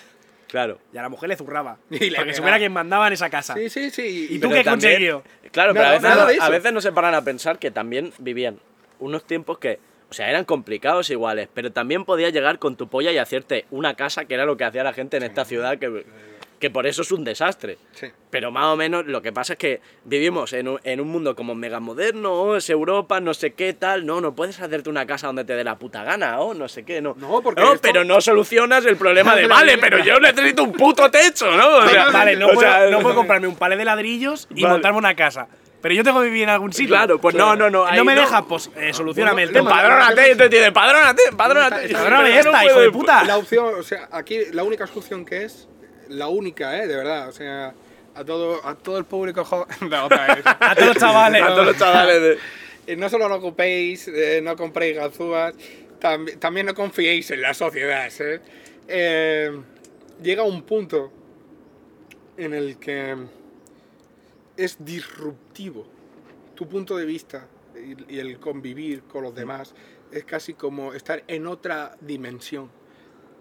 Claro. 0.48 0.78
Y 0.92 0.98
a 0.98 1.02
la 1.02 1.08
mujer 1.08 1.28
le 1.30 1.36
zurraba. 1.36 1.78
Y 1.90 2.10
para 2.10 2.24
que 2.26 2.34
supiera 2.34 2.58
quién 2.58 2.72
mandaba 2.72 3.06
en 3.08 3.14
esa 3.14 3.30
casa. 3.30 3.54
Sí, 3.54 3.68
sí, 3.70 3.90
sí. 3.90 4.26
¿Y 4.30 4.38
tú 4.38 4.48
Pero 4.48 4.60
qué 4.60 4.64
también- 4.64 4.92
conseguido? 4.92 5.24
Claro, 5.52 5.72
pero 5.72 5.86
a, 5.86 5.92
veces, 5.92 6.40
a 6.42 6.48
veces 6.50 6.72
no 6.72 6.80
se 6.82 6.92
paran 6.92 7.14
a 7.14 7.22
pensar 7.22 7.58
que 7.58 7.70
también 7.70 8.12
vivían 8.18 8.60
unos 8.98 9.26
tiempos 9.26 9.58
que, 9.58 9.78
o 10.10 10.14
sea, 10.14 10.30
eran 10.30 10.44
complicados 10.44 11.10
iguales, 11.10 11.48
pero 11.52 11.72
también 11.72 12.04
podías 12.04 12.32
llegar 12.32 12.58
con 12.58 12.76
tu 12.76 12.88
polla 12.88 13.10
y 13.12 13.18
hacerte 13.18 13.66
una 13.70 13.94
casa, 13.94 14.24
que 14.24 14.34
era 14.34 14.44
lo 14.44 14.56
que 14.56 14.64
hacía 14.64 14.84
la 14.84 14.92
gente 14.92 15.16
en 15.16 15.24
esta 15.24 15.44
ciudad 15.44 15.78
que... 15.78 16.04
que 16.60 16.70
por 16.70 16.86
eso 16.86 17.02
es 17.02 17.12
un 17.12 17.22
desastre. 17.22 17.76
Sí. 17.92 18.06
Pero 18.30 18.50
más 18.50 18.64
o 18.66 18.76
menos 18.76 19.04
lo 19.06 19.20
que 19.20 19.30
pasa 19.32 19.54
es 19.54 19.58
que 19.58 19.80
vivimos 20.04 20.52
en 20.54 20.68
un, 20.68 20.80
en 20.84 21.00
un 21.02 21.08
mundo 21.08 21.34
como 21.36 21.54
mega 21.54 21.80
moderno, 21.80 22.32
oh, 22.32 22.56
es 22.56 22.70
Europa, 22.70 23.20
no 23.20 23.34
sé 23.34 23.52
qué 23.52 23.72
tal, 23.74 24.06
no, 24.06 24.20
no 24.22 24.34
puedes 24.34 24.58
hacerte 24.60 24.88
una 24.88 25.06
casa 25.06 25.26
donde 25.26 25.44
te 25.44 25.54
dé 25.54 25.64
la 25.64 25.76
puta 25.76 26.02
gana, 26.02 26.40
o 26.40 26.54
no 26.54 26.66
sé 26.68 26.82
qué, 26.84 27.02
no. 27.02 27.14
No, 27.18 27.42
porque 27.42 27.62
esto- 27.62 27.78
pero 27.82 28.04
no 28.04 28.20
solucionas 28.22 28.86
el 28.86 28.96
problema 28.96 29.34
de, 29.36 29.46
vale, 29.48 29.76
pero 29.76 29.98
yo 30.02 30.18
necesito 30.18 30.62
un 30.62 30.72
puto 30.72 31.10
techo, 31.10 31.50
¿no? 31.54 31.78
O 31.78 31.88
sea, 31.88 32.10
Vale, 32.10 32.36
no, 32.36 32.46
o 32.50 32.52
puedo, 32.54 32.60
sea, 32.60 32.88
no 32.90 33.00
puedo 33.00 33.14
comprarme 33.16 33.48
un 33.48 33.56
palé 33.56 33.76
de 33.76 33.84
ladrillos 33.84 34.46
y 34.54 34.62
Vale. 34.62 34.74
montarme 34.74 34.98
una 34.98 35.14
casa. 35.14 35.48
Pero 35.86 35.94
yo 35.94 36.02
tengo 36.02 36.18
que 36.18 36.26
vivir 36.26 36.42
en 36.42 36.48
algún 36.48 36.72
sitio. 36.72 36.88
Claro, 36.96 37.20
pues 37.20 37.36
no, 37.36 37.54
no, 37.54 37.70
no. 37.70 37.86
ahí 37.86 37.96
no 37.96 38.04
me 38.04 38.16
deja, 38.16 38.44
pues 38.44 38.68
eh, 38.74 38.92
solucioname 38.92 39.44
el 39.44 39.52
tema. 39.52 39.70
Empadrónate, 39.70 40.34
te 40.34 40.48
tiene, 40.48 40.66
empadrónate, 40.66 41.22
empadrónate. 41.30 41.88
Yo 41.88 41.96
está, 42.40 42.64
hijo 42.64 42.80
de 42.80 42.90
puta. 42.90 43.22
La 43.22 43.36
opción, 43.36 43.72
o 43.78 43.84
sea, 43.84 44.08
aquí 44.10 44.46
la 44.52 44.64
única 44.64 44.88
solución 44.88 45.24
que 45.24 45.44
es, 45.44 45.68
la 46.08 46.26
única, 46.26 46.76
¿eh? 46.76 46.88
De 46.88 46.96
verdad, 46.96 47.28
o 47.28 47.32
sea, 47.32 47.72
a 48.16 48.24
todo, 48.24 48.66
a 48.66 48.74
todo 48.74 48.98
el 48.98 49.04
público 49.04 49.44
joven. 49.44 49.68
No, 49.88 50.06
otra 50.06 50.34
vez. 50.34 50.44
A 50.44 50.74
todos 50.74 50.88
los 50.88 50.96
chavales. 50.96 51.40
A 51.40 51.46
todos 51.50 51.66
los 51.66 51.78
chavales 51.78 52.20
de... 52.20 52.38
Y 52.92 52.96
no 52.96 53.08
solo 53.08 53.28
no 53.28 53.36
ocupéis, 53.36 54.08
eh, 54.08 54.40
no 54.42 54.56
compréis 54.56 54.96
ganzúas, 54.96 55.54
tambi- 56.00 56.36
también 56.40 56.66
no 56.66 56.74
confiéis 56.74 57.30
en 57.30 57.42
la 57.42 57.54
sociedad. 57.54 58.08
¿eh? 58.18 58.40
Eh, 58.88 59.60
llega 60.20 60.42
un 60.42 60.62
punto 60.62 61.12
en 62.36 62.54
el 62.54 62.76
que 62.78 63.14
es 64.56 64.84
disruptivo. 64.84 65.45
Tu 66.54 66.68
punto 66.68 66.96
de 66.96 67.04
vista 67.04 67.46
y, 67.74 68.14
y 68.14 68.18
el 68.18 68.38
convivir 68.38 69.02
con 69.02 69.22
los 69.22 69.34
demás 69.34 69.74
es 70.12 70.24
casi 70.24 70.54
como 70.54 70.92
estar 70.94 71.22
en 71.26 71.46
otra 71.46 71.96
dimensión. 72.00 72.70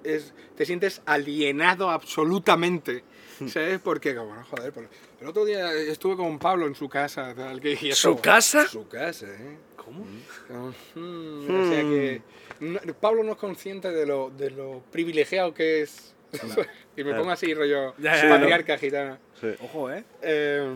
Es, 0.03 0.33
te 0.55 0.65
sientes 0.65 1.01
alienado 1.05 1.89
absolutamente. 1.89 3.03
¿Sabes? 3.47 3.79
Porque, 3.79 4.13
bueno, 4.17 4.43
joder, 4.49 4.71
por- 4.71 4.87
el 5.19 5.27
otro 5.27 5.43
día 5.45 5.73
estuve 5.73 6.15
con 6.15 6.39
Pablo 6.39 6.67
en 6.67 6.75
su 6.75 6.87
casa. 6.87 7.33
tal, 7.35 7.59
que- 7.59 7.73
y 7.73 7.91
¿Su 7.91 8.17
casa? 8.17 8.65
Su 8.67 8.87
casa, 8.87 9.25
¿eh? 9.27 9.57
¿Cómo? 9.75 10.05
O 11.49 11.69
sea 11.69 11.81
que 11.81 12.21
no- 12.61 12.79
Pablo 12.99 13.23
no 13.23 13.31
es 13.33 13.37
consciente 13.37 13.91
de 13.91 14.05
lo, 14.05 14.29
de 14.29 14.51
lo 14.51 14.83
privilegiado 14.91 15.53
que 15.53 15.81
es. 15.81 16.13
y 16.97 17.03
me 17.03 17.13
pongo 17.13 17.31
así, 17.31 17.53
rollo 17.53 17.93
Ya, 17.97 18.15
ya, 18.23 18.29
patriarca 18.29 18.77
gitana. 18.77 19.19
Ojo, 19.61 19.91
eh. 19.91 20.03
Eh, 20.21 20.73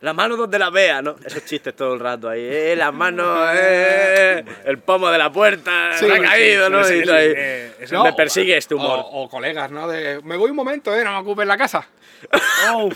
La 0.00 0.14
mano 0.14 0.34
donde 0.36 0.58
la 0.58 0.70
vea, 0.70 1.02
¿no? 1.02 1.16
Esos 1.24 1.44
chistes 1.44 1.76
todo 1.76 1.92
el 1.92 2.00
rato 2.00 2.28
ahí. 2.30 2.40
Eh, 2.42 2.74
las 2.76 2.92
manos, 2.92 3.50
eh, 3.54 4.42
el 4.64 4.78
pomo 4.78 5.10
de 5.10 5.18
la 5.18 5.30
puerta, 5.30 5.92
Sí, 5.98 6.06
se 6.06 6.12
ha 6.14 6.22
caído, 6.22 6.66
sí, 6.66 6.72
¿no? 6.72 6.84
sí, 6.84 7.02
Y 7.04 7.10
ahí, 7.10 7.32
eh, 7.36 7.72
no, 7.92 8.04
me 8.04 8.12
persigue 8.14 8.56
este 8.56 8.74
o- 8.74 8.78
humor. 8.78 9.00
O, 9.10 9.28
colegas, 9.28 9.70
¿no? 9.70 9.86
De, 9.88 10.20
me 10.22 10.36
voy 10.38 10.50
un 10.50 10.56
momento, 10.56 10.94
¿eh? 10.94 11.04
No 11.04 11.12
me 11.12 11.18
ocupes 11.18 11.46
la 11.46 11.56
casa. 11.58 11.86
Oh, 12.72 12.88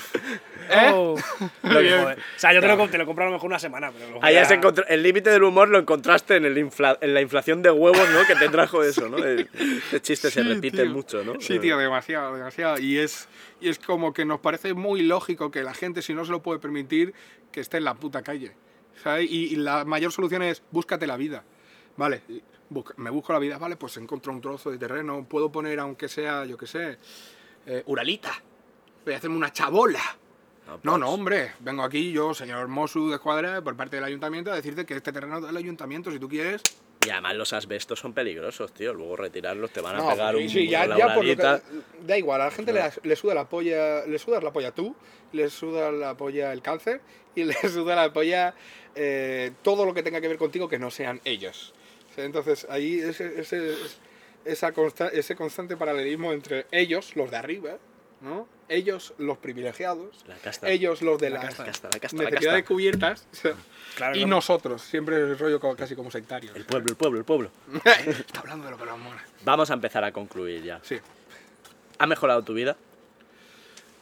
¿Eh? 0.70 0.90
oh. 0.92 1.16
Joder. 1.62 2.18
O 2.18 2.38
sea, 2.38 2.52
yo 2.52 2.60
te 2.60 2.66
lo, 2.68 2.88
te 2.88 2.98
lo 2.98 3.06
compro 3.06 3.24
a 3.24 3.26
lo 3.28 3.32
mejor 3.34 3.46
una 3.48 3.58
semana, 3.58 3.90
pero 3.92 4.06
lo 4.06 4.12
voy 4.14 4.20
Ahí 4.22 4.36
a- 4.36 4.42
has 4.42 4.50
encontrado- 4.50 4.88
el 4.90 5.02
límite 5.02 5.30
del 5.30 5.42
humor 5.42 5.68
lo 5.68 5.78
encontraste 5.78 6.36
en, 6.36 6.44
el 6.44 6.56
infla- 6.58 6.98
en 7.00 7.14
la 7.14 7.20
inflación 7.20 7.62
de 7.62 7.70
huevos, 7.70 8.08
¿no? 8.10 8.26
Que 8.26 8.34
te 8.36 8.48
trajo 8.48 8.82
eso, 8.82 9.08
¿no? 9.08 9.18
El- 9.18 9.48
Este 9.84 10.00
chiste 10.00 10.30
se 10.30 10.42
Sí, 10.42 10.48
repite 10.48 10.82
tío. 10.82 10.90
mucho, 10.92 11.22
¿no? 11.24 11.40
Sí, 11.40 11.58
tío, 11.58 11.76
demasiado, 11.78 12.34
demasiado. 12.36 12.78
Y 12.78 12.98
es, 12.98 13.28
y 13.60 13.68
es 13.68 13.78
como 13.78 14.12
que 14.12 14.24
nos 14.24 14.40
parece 14.40 14.74
muy 14.74 15.02
lógico 15.02 15.50
que 15.50 15.62
la 15.62 15.74
gente, 15.74 16.02
si 16.02 16.14
no 16.14 16.24
se 16.24 16.30
lo 16.32 16.42
puede 16.42 16.58
permitir, 16.60 17.14
que 17.52 17.60
esté 17.60 17.76
en 17.78 17.84
la 17.84 17.94
puta 17.94 18.22
calle. 18.22 18.52
¿sabes? 19.02 19.30
Y, 19.30 19.52
y 19.52 19.56
la 19.56 19.84
mayor 19.84 20.12
solución 20.12 20.42
es 20.42 20.62
búscate 20.70 21.06
la 21.06 21.16
vida. 21.16 21.42
Vale, 21.96 22.22
me 22.96 23.10
busco 23.10 23.32
la 23.32 23.38
vida, 23.38 23.58
vale, 23.58 23.76
pues 23.76 23.96
encuentro 23.98 24.32
un 24.32 24.40
trozo 24.40 24.70
de 24.70 24.78
terreno, 24.78 25.26
puedo 25.28 25.50
poner, 25.52 25.78
aunque 25.80 26.08
sea, 26.08 26.44
yo 26.44 26.56
qué 26.56 26.66
sé, 26.66 26.98
eh, 27.66 27.82
Uralita. 27.86 28.32
Voy 29.04 29.14
a 29.14 29.16
hacerme 29.18 29.36
una 29.36 29.52
chabola. 29.52 30.00
No, 30.82 30.98
no, 30.98 31.10
hombre, 31.10 31.52
vengo 31.60 31.82
aquí 31.82 32.10
yo, 32.12 32.34
señor 32.34 32.68
Mosu 32.68 33.08
de 33.10 33.16
Escuadra, 33.16 33.62
por 33.62 33.76
parte 33.76 33.96
del 33.96 34.04
ayuntamiento, 34.04 34.50
a 34.50 34.56
decirte 34.56 34.84
que 34.86 34.94
este 34.94 35.12
terreno 35.12 35.40
del 35.40 35.56
ayuntamiento, 35.56 36.10
si 36.10 36.18
tú 36.18 36.28
quieres, 36.28 36.62
Y 37.06 37.10
además 37.10 37.36
los 37.36 37.52
asbestos 37.52 38.00
son 38.00 38.14
peligrosos, 38.14 38.72
tío. 38.72 38.94
Luego 38.94 39.16
retirarlos 39.16 39.70
te 39.70 39.80
van 39.82 39.96
a 39.96 39.98
No, 39.98 40.08
pegar 40.08 40.34
un 40.36 40.48
sí, 40.48 40.66
ya, 40.68 40.86
por 41.14 41.24
lo 41.24 41.36
que, 41.36 41.60
da 42.06 42.16
igual, 42.18 42.40
a 42.40 42.46
la 42.46 42.50
gente 42.50 42.72
le, 42.72 42.80
le 43.02 43.14
suda 43.16 43.34
la 43.34 43.46
polla, 43.48 44.06
le 44.06 44.18
suda 44.18 44.40
la 44.40 44.52
polla 44.52 44.72
tú, 44.72 44.96
le 45.32 45.50
suda 45.50 45.92
la 45.92 46.16
polla 46.16 46.50
el 46.52 46.62
cáncer 46.62 47.02
y 47.34 47.44
le 47.44 47.54
suda 47.54 47.94
la 47.94 48.10
polla 48.12 48.54
eh, 48.94 49.52
todo 49.62 49.84
lo 49.84 49.92
que 49.92 50.02
tenga 50.02 50.20
que 50.22 50.28
ver 50.28 50.38
contigo 50.38 50.66
que 50.68 50.78
no 50.78 50.90
sean 50.90 51.20
ellos. 51.24 51.74
Entonces 52.16 52.66
ahí 52.70 53.00
ese, 53.00 53.38
ese, 53.38 53.74
esa 54.46 54.72
consta- 54.72 55.10
ese 55.12 55.36
constante 55.36 55.76
paralelismo 55.76 56.32
entre 56.32 56.66
ellos, 56.70 57.16
los 57.16 57.30
de 57.30 57.36
arriba, 57.36 57.76
¿no? 58.24 58.48
Ellos, 58.68 59.12
los 59.18 59.36
privilegiados, 59.38 60.24
La 60.26 60.36
casta. 60.36 60.68
ellos, 60.70 61.02
los 61.02 61.20
de 61.20 61.28
La 61.30 61.40
casta, 61.40 61.64
la 61.64 61.72
casta, 61.72 62.22
la 62.22 62.30
casta. 62.30 62.64
cubiertas, 62.64 63.26
sea, 63.30 63.52
Claro, 63.96 64.16
y 64.16 64.24
nosotros, 64.24 64.82
siempre 64.82 65.16
el 65.16 65.38
rollo 65.38 65.60
casi 65.76 65.94
como 65.94 66.10
sectario. 66.10 66.50
El 66.54 66.64
pueblo, 66.64 66.88
el 66.90 66.96
pueblo, 66.96 67.18
el 67.18 67.24
pueblo. 67.24 67.50
Está 67.84 68.40
hablando 68.40 68.64
de 68.64 68.70
lo 68.72 68.78
que 68.78 68.86
nos 68.86 68.98
mola. 68.98 69.22
Vamos 69.44 69.70
a 69.70 69.74
empezar 69.74 70.02
a 70.02 70.10
concluir 70.12 70.62
ya. 70.64 70.80
Sí, 70.82 70.98
¿Ha 71.98 72.06
mejorado 72.06 72.42
tu 72.42 72.54
vida? 72.54 72.76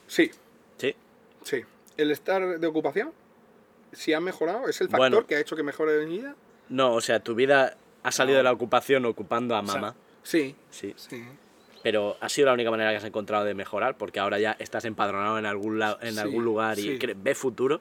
sí, 0.07 0.31
Sí. 0.79 0.95
Sí. 1.45 1.63
El 1.97 2.11
estar 2.11 2.59
de 2.61 2.67
ocupación, 2.67 3.13
si 3.93 4.13
ha 4.15 4.21
mejorado, 4.21 4.69
es 4.69 4.81
el 4.81 4.89
factor 4.89 5.11
Bueno. 5.11 5.27
que 5.27 5.35
ha 5.35 5.41
hecho 5.41 5.57
que 5.57 5.63
mejore 5.63 6.07
mi 6.07 6.19
vida. 6.19 6.35
No, 6.69 6.95
o 6.95 7.01
sea, 7.01 7.21
tu 7.21 7.35
vida 7.35 7.77
ha 8.03 8.13
salido 8.13 8.39
de 8.39 8.45
la 8.45 8.53
ocupación 8.53 9.05
ocupando 9.05 9.55
a 9.57 9.65
sea, 9.67 9.75
mamá. 9.75 9.95
Sí. 10.23 10.57
Sí. 10.71 10.95
Sí. 10.97 11.25
Pero 11.83 12.17
ha 12.21 12.29
sido 12.29 12.47
la 12.47 12.53
única 12.55 12.71
manera 12.71 12.91
que 12.91 12.97
has 12.99 13.05
encontrado 13.05 13.45
de 13.45 13.55
mejorar, 13.55 13.97
porque 13.97 14.21
ahora 14.21 14.39
ya 14.39 14.57
estás 14.59 14.85
empadronado 14.85 15.39
en 15.39 15.47
algún, 15.47 15.79
la- 15.79 15.99
en 16.01 16.15
Sí, 16.15 16.21
algún 16.21 16.45
lugar 16.45 16.79
y 16.79 16.99
sí. 16.99 16.99
ves 17.17 17.37
futuro. 17.39 17.81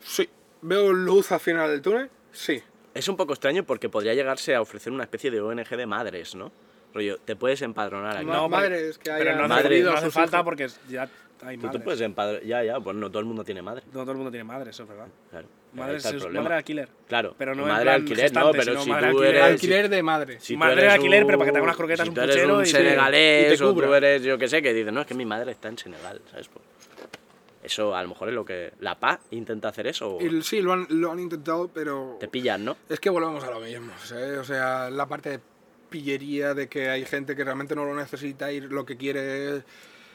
Sí. 0.00 0.28
¿Veo 0.60 0.92
luz 0.92 1.32
al 1.32 1.40
final 1.40 1.70
del 1.70 1.80
túnel? 1.82 2.10
Sí. 2.32 2.62
Es 2.94 3.08
un 3.08 3.16
poco 3.16 3.32
extraño 3.32 3.64
porque 3.64 3.88
podría 3.88 4.14
llegarse 4.14 4.54
a 4.54 4.60
ofrecer 4.60 4.92
una 4.92 5.04
especie 5.04 5.30
de 5.30 5.40
ONG 5.40 5.68
de 5.76 5.86
madres, 5.86 6.34
¿no? 6.34 6.52
Rollo, 6.94 7.18
te 7.24 7.36
puedes 7.36 7.62
empadronar 7.62 8.18
aquí. 8.18 8.26
No, 8.26 8.48
madres 8.50 8.98
que 8.98 9.10
Pero 9.10 9.30
hayan 9.30 9.48
no 9.48 9.56
perdido 9.56 9.90
no 9.90 9.96
a 9.96 9.98
hace 10.00 10.10
falta 10.10 10.44
porque 10.44 10.68
ya 10.90 11.08
hay 11.42 11.56
Tú 11.56 11.62
te 11.62 11.66
madres. 11.68 11.82
puedes 11.82 12.00
empadronar. 12.00 12.44
Ya, 12.44 12.62
ya, 12.64 12.80
pues 12.80 12.96
no 12.96 13.08
todo 13.10 13.20
el 13.20 13.26
mundo 13.26 13.44
tiene 13.44 13.62
madre. 13.62 13.82
No 13.92 14.00
todo 14.02 14.12
el 14.12 14.16
mundo 14.18 14.30
tiene 14.30 14.44
madre, 14.44 14.70
eso 14.70 14.82
es 14.84 14.88
verdad. 14.88 15.06
Claro. 15.30 15.46
Madre 15.74 15.96
es 15.96 16.28
madre 16.30 16.54
alquiler. 16.54 16.88
Claro, 17.08 17.34
pero 17.38 17.54
no 17.54 17.64
madre 17.66 17.90
alquiler, 17.90 18.30
no, 18.34 18.52
pero 18.52 18.78
si 18.82 18.90
madre 18.90 19.10
tú 19.10 19.18
alquiler. 19.18 19.34
eres. 19.36 19.42
Alquiler 19.52 19.88
de 19.88 20.02
madre. 20.02 20.40
Si 20.40 20.52
tú 20.54 20.58
Madre 20.58 20.88
alquiler, 20.88 21.22
un- 21.22 21.26
pero 21.26 21.38
para 21.38 21.46
que 21.48 21.52
te 21.52 21.58
haga 21.58 21.64
unas 21.64 21.76
croquetas, 21.76 22.04
si 22.04 22.08
un 22.10 22.14
tú 22.14 22.20
eres 22.20 22.36
puchero 22.36 22.56
un 22.58 22.62
y- 22.62 22.66
senegalés 22.66 23.54
y 23.54 23.56
te 23.58 23.64
o 23.64 23.74
tú 23.74 23.94
eres, 23.94 24.22
yo 24.22 24.36
que 24.38 24.48
sé, 24.48 24.60
que 24.60 24.74
dices, 24.74 24.92
no, 24.92 25.00
es 25.00 25.06
que 25.06 25.14
mi 25.14 25.24
madre 25.24 25.50
está 25.52 25.68
en 25.68 25.78
Senegal, 25.78 26.20
¿sabes? 26.30 26.48
Pues, 26.48 26.62
eso 27.62 27.94
a 27.94 28.02
lo 28.02 28.08
mejor 28.08 28.28
es 28.28 28.34
lo 28.34 28.44
que... 28.44 28.72
¿La 28.80 28.98
PA 28.98 29.20
intenta 29.30 29.68
hacer 29.68 29.86
eso 29.86 30.16
o 30.16 30.42
sí, 30.42 30.60
lo 30.60 30.72
han, 30.72 30.86
lo 30.90 31.12
han 31.12 31.20
intentado, 31.20 31.68
pero 31.72 32.16
te 32.18 32.26
pillan, 32.28 32.64
no? 32.64 32.76
es 32.88 32.98
que 33.00 33.08
volvemos 33.08 33.42
a 33.44 33.50
lo 33.50 33.60
mismo. 33.60 33.92
O 34.40 34.44
sea, 34.44 34.90
la 34.90 35.06
parte 35.06 35.30
de 35.30 35.40
pillería 35.88 36.54
de 36.54 36.68
que 36.68 36.88
hay 36.90 37.04
gente 37.04 37.36
que 37.36 37.44
realmente 37.44 37.74
no 37.76 37.84
lo 37.84 37.94
necesita 37.94 38.50
y 38.50 38.60
lo 38.60 38.84
que 38.84 38.96
quiere 38.96 39.56
es 39.56 39.64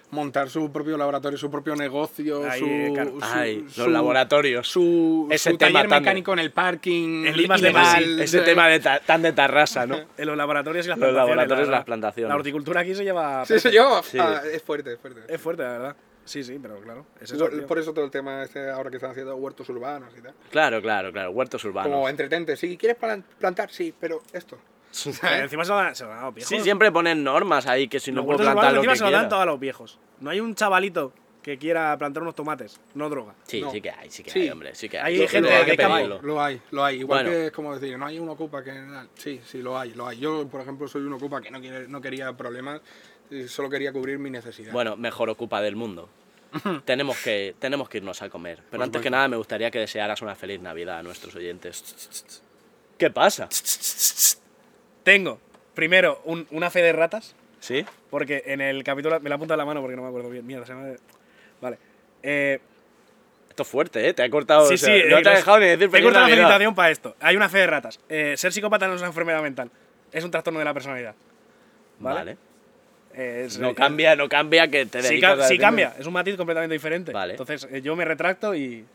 montar 0.09 0.49
su 0.49 0.71
propio 0.71 0.97
laboratorio, 0.97 1.37
su 1.37 1.51
propio 1.51 1.75
negocio, 1.75 2.49
Ahí, 2.49 2.59
su, 2.87 2.93
claro. 2.93 3.11
su- 3.11 3.19
Ay, 3.21 3.61
los 3.61 3.73
su- 3.73 3.89
laboratorios. 3.89 4.67
su, 4.69 5.27
Ese 5.29 5.51
su 5.51 5.57
tema 5.57 5.73
taller 5.79 5.89
tan 5.89 5.97
de- 5.97 5.99
mecánico 6.01 6.33
en 6.33 6.39
el 6.39 6.51
parking. 6.51 7.25
El 7.25 7.35
ilegal, 7.41 7.61
legal, 7.61 8.19
Ese 8.21 8.37
¿sabes? 8.37 8.45
tema 8.45 8.67
de 8.69 8.79
ta- 8.79 8.99
tan 8.99 9.21
de 9.21 9.33
tarrasa, 9.33 9.85
¿no? 9.85 9.97
En 10.17 10.27
los 10.27 10.37
laboratorios 10.37 10.85
y 10.85 10.89
las 10.89 10.97
Los 10.97 11.09
plantaciones. 11.09 11.29
laboratorios 11.35 11.67
y 11.67 11.71
la- 11.71 11.77
las 11.77 11.85
plantaciones. 11.85 12.29
La 12.29 12.35
horticultura 12.35 12.81
aquí 12.81 12.95
se 12.95 13.03
lleva. 13.03 13.45
Sí, 13.45 13.59
sí, 13.59 13.69
yo. 13.71 14.01
Sí. 14.03 14.17
Ah, 14.19 14.41
es 14.51 14.61
fuerte, 14.63 14.93
es 14.93 14.99
fuerte. 14.99 15.21
Es 15.27 15.41
fuerte, 15.41 15.63
la 15.63 15.69
verdad. 15.71 15.95
Sí, 16.23 16.43
sí, 16.43 16.59
pero 16.61 16.79
claro. 16.81 17.05
Es 17.21 17.31
eso, 17.31 17.37
por, 17.49 17.65
por 17.65 17.79
eso 17.79 17.93
todo 17.93 18.03
el 18.03 18.11
tema 18.11 18.43
este 18.43 18.69
ahora 18.69 18.89
que 18.89 18.97
están 18.97 19.11
haciendo 19.11 19.33
huertos 19.37 19.69
urbanos 19.69 20.13
y 20.17 20.21
tal. 20.21 20.33
Claro, 20.51 20.81
claro, 20.81 21.11
claro, 21.13 21.31
huertos 21.31 21.63
urbanos. 21.63 21.89
Como 21.91 22.09
entretente. 22.09 22.57
Si 22.57 22.75
quieres 22.77 22.97
plan- 22.97 23.23
plantar, 23.39 23.69
sí, 23.71 23.93
pero 23.97 24.21
esto. 24.33 24.57
Eh, 25.23 25.39
Encima 25.43 25.63
se 25.63 25.71
lo 25.71 25.77
dan, 25.77 25.95
se 25.95 26.03
lo 26.03 26.09
dan 26.09 26.19
a 26.19 26.25
los 26.25 26.35
viejos. 26.35 26.49
Sí, 26.49 26.59
siempre 26.61 26.91
ponen 26.91 27.23
normas 27.23 27.65
ahí 27.67 27.87
que 27.87 27.99
si 27.99 28.11
no 28.11 28.25
puedo 28.25 28.39
plantar 28.39 28.71
lo 28.73 28.77
encima 28.79 28.93
que 28.93 28.97
se 28.99 29.03
lo 29.05 29.11
dan 29.11 29.29
todos 29.29 29.41
a 29.43 29.45
los 29.45 29.59
viejos. 29.59 29.99
No 30.19 30.29
hay 30.29 30.39
un 30.39 30.55
chavalito 30.55 31.13
que 31.41 31.57
quiera 31.57 31.97
plantar 31.97 32.23
unos 32.23 32.35
tomates, 32.35 32.79
no 32.95 33.09
droga. 33.09 33.33
Sí, 33.43 33.61
No. 33.61 33.71
sí 33.71 33.79
que 33.79 33.89
hay, 33.91 34.09
sí 34.09 34.21
que 34.23 34.31
Sí. 34.31 34.39
hay, 34.41 34.49
hombre, 34.49 34.75
sí 34.75 34.89
que 34.89 34.99
hay. 34.99 35.21
Hay 35.21 35.27
gente 35.27 35.49
que 35.65 35.77
campo. 35.77 36.19
Lo 36.21 36.41
hay, 36.41 36.61
lo 36.71 36.83
hay. 36.83 36.99
Igual 36.99 37.23
Bueno. 37.25 37.29
que 37.37 37.45
es 37.47 37.51
como 37.53 37.77
decir, 37.77 37.97
no 37.97 38.05
hay 38.05 38.19
uno 38.19 38.33
ocupa 38.33 38.63
que. 38.63 38.73
Sí, 39.15 39.39
sí, 39.45 39.61
lo 39.61 39.77
hay, 39.77 39.93
lo 39.93 40.07
hay. 40.07 40.19
Yo, 40.19 40.45
por 40.47 40.61
ejemplo, 40.61 40.87
soy 40.87 41.03
un 41.03 41.13
ocupa 41.13 41.41
que 41.41 41.49
no, 41.51 41.61
quiere, 41.61 41.87
no 41.87 42.01
quería 42.01 42.33
problemas, 42.33 42.81
y 43.29 43.47
solo 43.47 43.69
quería 43.69 43.93
cubrir 43.93 44.19
mi 44.19 44.29
necesidad. 44.29 44.73
Bueno, 44.73 44.97
mejor 44.97 45.29
ocupa 45.29 45.61
del 45.61 45.75
mundo. 45.77 46.09
tenemos, 46.85 47.17
que, 47.23 47.55
tenemos 47.59 47.87
que 47.89 47.97
irnos 47.99 48.21
a 48.21 48.29
comer. 48.29 48.57
Pero 48.57 48.71
Por 48.71 48.83
antes 48.83 49.01
que 49.01 49.09
nada 49.09 49.27
me 49.27 49.37
gustaría 49.37 49.69
que 49.71 49.79
desearas 49.79 50.21
una 50.21 50.35
feliz 50.35 50.59
Navidad 50.61 50.99
a 50.99 51.03
nuestros 51.03 51.33
oyentes. 51.35 52.41
¿Qué 52.97 53.09
pasa? 53.09 53.47
Tengo, 55.07 55.39
primero, 55.73 56.19
un- 56.25 56.45
una 56.51 56.69
fe 56.69 56.81
de 56.81 56.91
ratas, 56.91 57.33
¿Sí? 57.61 57.85
porque 58.09 58.43
en 58.47 58.59
el 58.59 58.83
capítulo. 58.83 59.17
Me 59.21 59.29
la 59.29 59.35
apunta 59.35 59.53
en 59.53 59.59
la 59.59 59.63
mano 59.65 59.79
porque 59.79 59.95
no 59.95 60.01
me 60.01 60.09
acuerdo 60.09 60.29
bien. 60.29 60.45
Mierda, 60.45 60.65
se 60.65 60.73
me. 60.73 60.97
Vale. 61.61 61.77
Eh, 62.21 62.59
Esto 63.47 63.63
es 63.63 63.69
fuerte, 63.69 64.05
¿eh? 64.05 64.13
Te 64.13 64.21
ha 64.23 64.29
cortado. 64.29 64.67
sí, 64.67 64.73
o 64.73 64.77
sea, 64.77 64.93
sí. 64.93 65.03
no 65.09 65.17
eh, 65.19 65.21
te 65.23 65.29
ha 65.29 65.31
los- 65.31 65.39
dejado 65.39 65.59
ni 65.59 65.65
decir 65.67 65.79
Te 65.79 65.85
he 65.85 65.89
feliz 65.89 66.03
cortado 66.03 66.25
la 66.25 66.29
Navidad. 66.29 66.43
felicitación 66.47 66.75
para 66.75 66.91
esto. 66.91 67.15
Hay 67.21 67.37
una 67.37 67.47
fe 67.47 67.57
de 67.59 67.67
ratas. 67.67 67.99
Eh, 68.09 68.33
ser 68.35 68.51
psicópata 68.51 68.85
no 68.85 68.95
es 68.95 68.99
una 68.99 69.07
enfermedad 69.07 69.41
mental. 69.41 69.71
Es 70.11 70.25
un 70.25 70.29
trastorno 70.31 70.59
de 70.59 70.65
la 70.65 70.73
personalidad. 70.73 71.15
¿Vale? 71.99 72.35
Vale. 73.15 73.45
Es- 73.45 73.57
No 73.59 73.69
eh, 73.69 73.75
cambia, 73.75 74.13
no 74.17 74.27
cambia 74.27 74.67
que 74.67 74.85
te 74.87 75.01
Sí, 75.01 75.07
dedicas 75.07 75.37
ca- 75.37 75.45
a 75.45 75.47
sí 75.47 75.53
decirme- 75.53 75.61
cambia, 75.61 75.95
es 75.97 76.05
un 76.05 76.11
matiz 76.11 76.35
completamente 76.35 76.73
diferente. 76.73 77.13
Vale. 77.13 77.31
Entonces 77.31 77.65
eh, 77.71 77.81
yo 77.81 77.95
me 77.95 78.03
retracto 78.03 78.53
y 78.53 78.85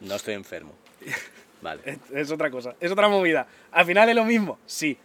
No 0.00 0.16
estoy 0.16 0.34
enfermo. 0.34 0.74
Vale. 1.62 1.80
es, 1.84 1.98
es 2.12 2.30
otra 2.32 2.50
cosa, 2.50 2.74
es 2.80 2.90
otra 2.90 3.06
movida. 3.08 3.46
Al 3.70 3.86
final 3.86 4.08
es 4.08 4.16
lo 4.16 4.24
mismo, 4.24 4.58
sí, 4.66 4.98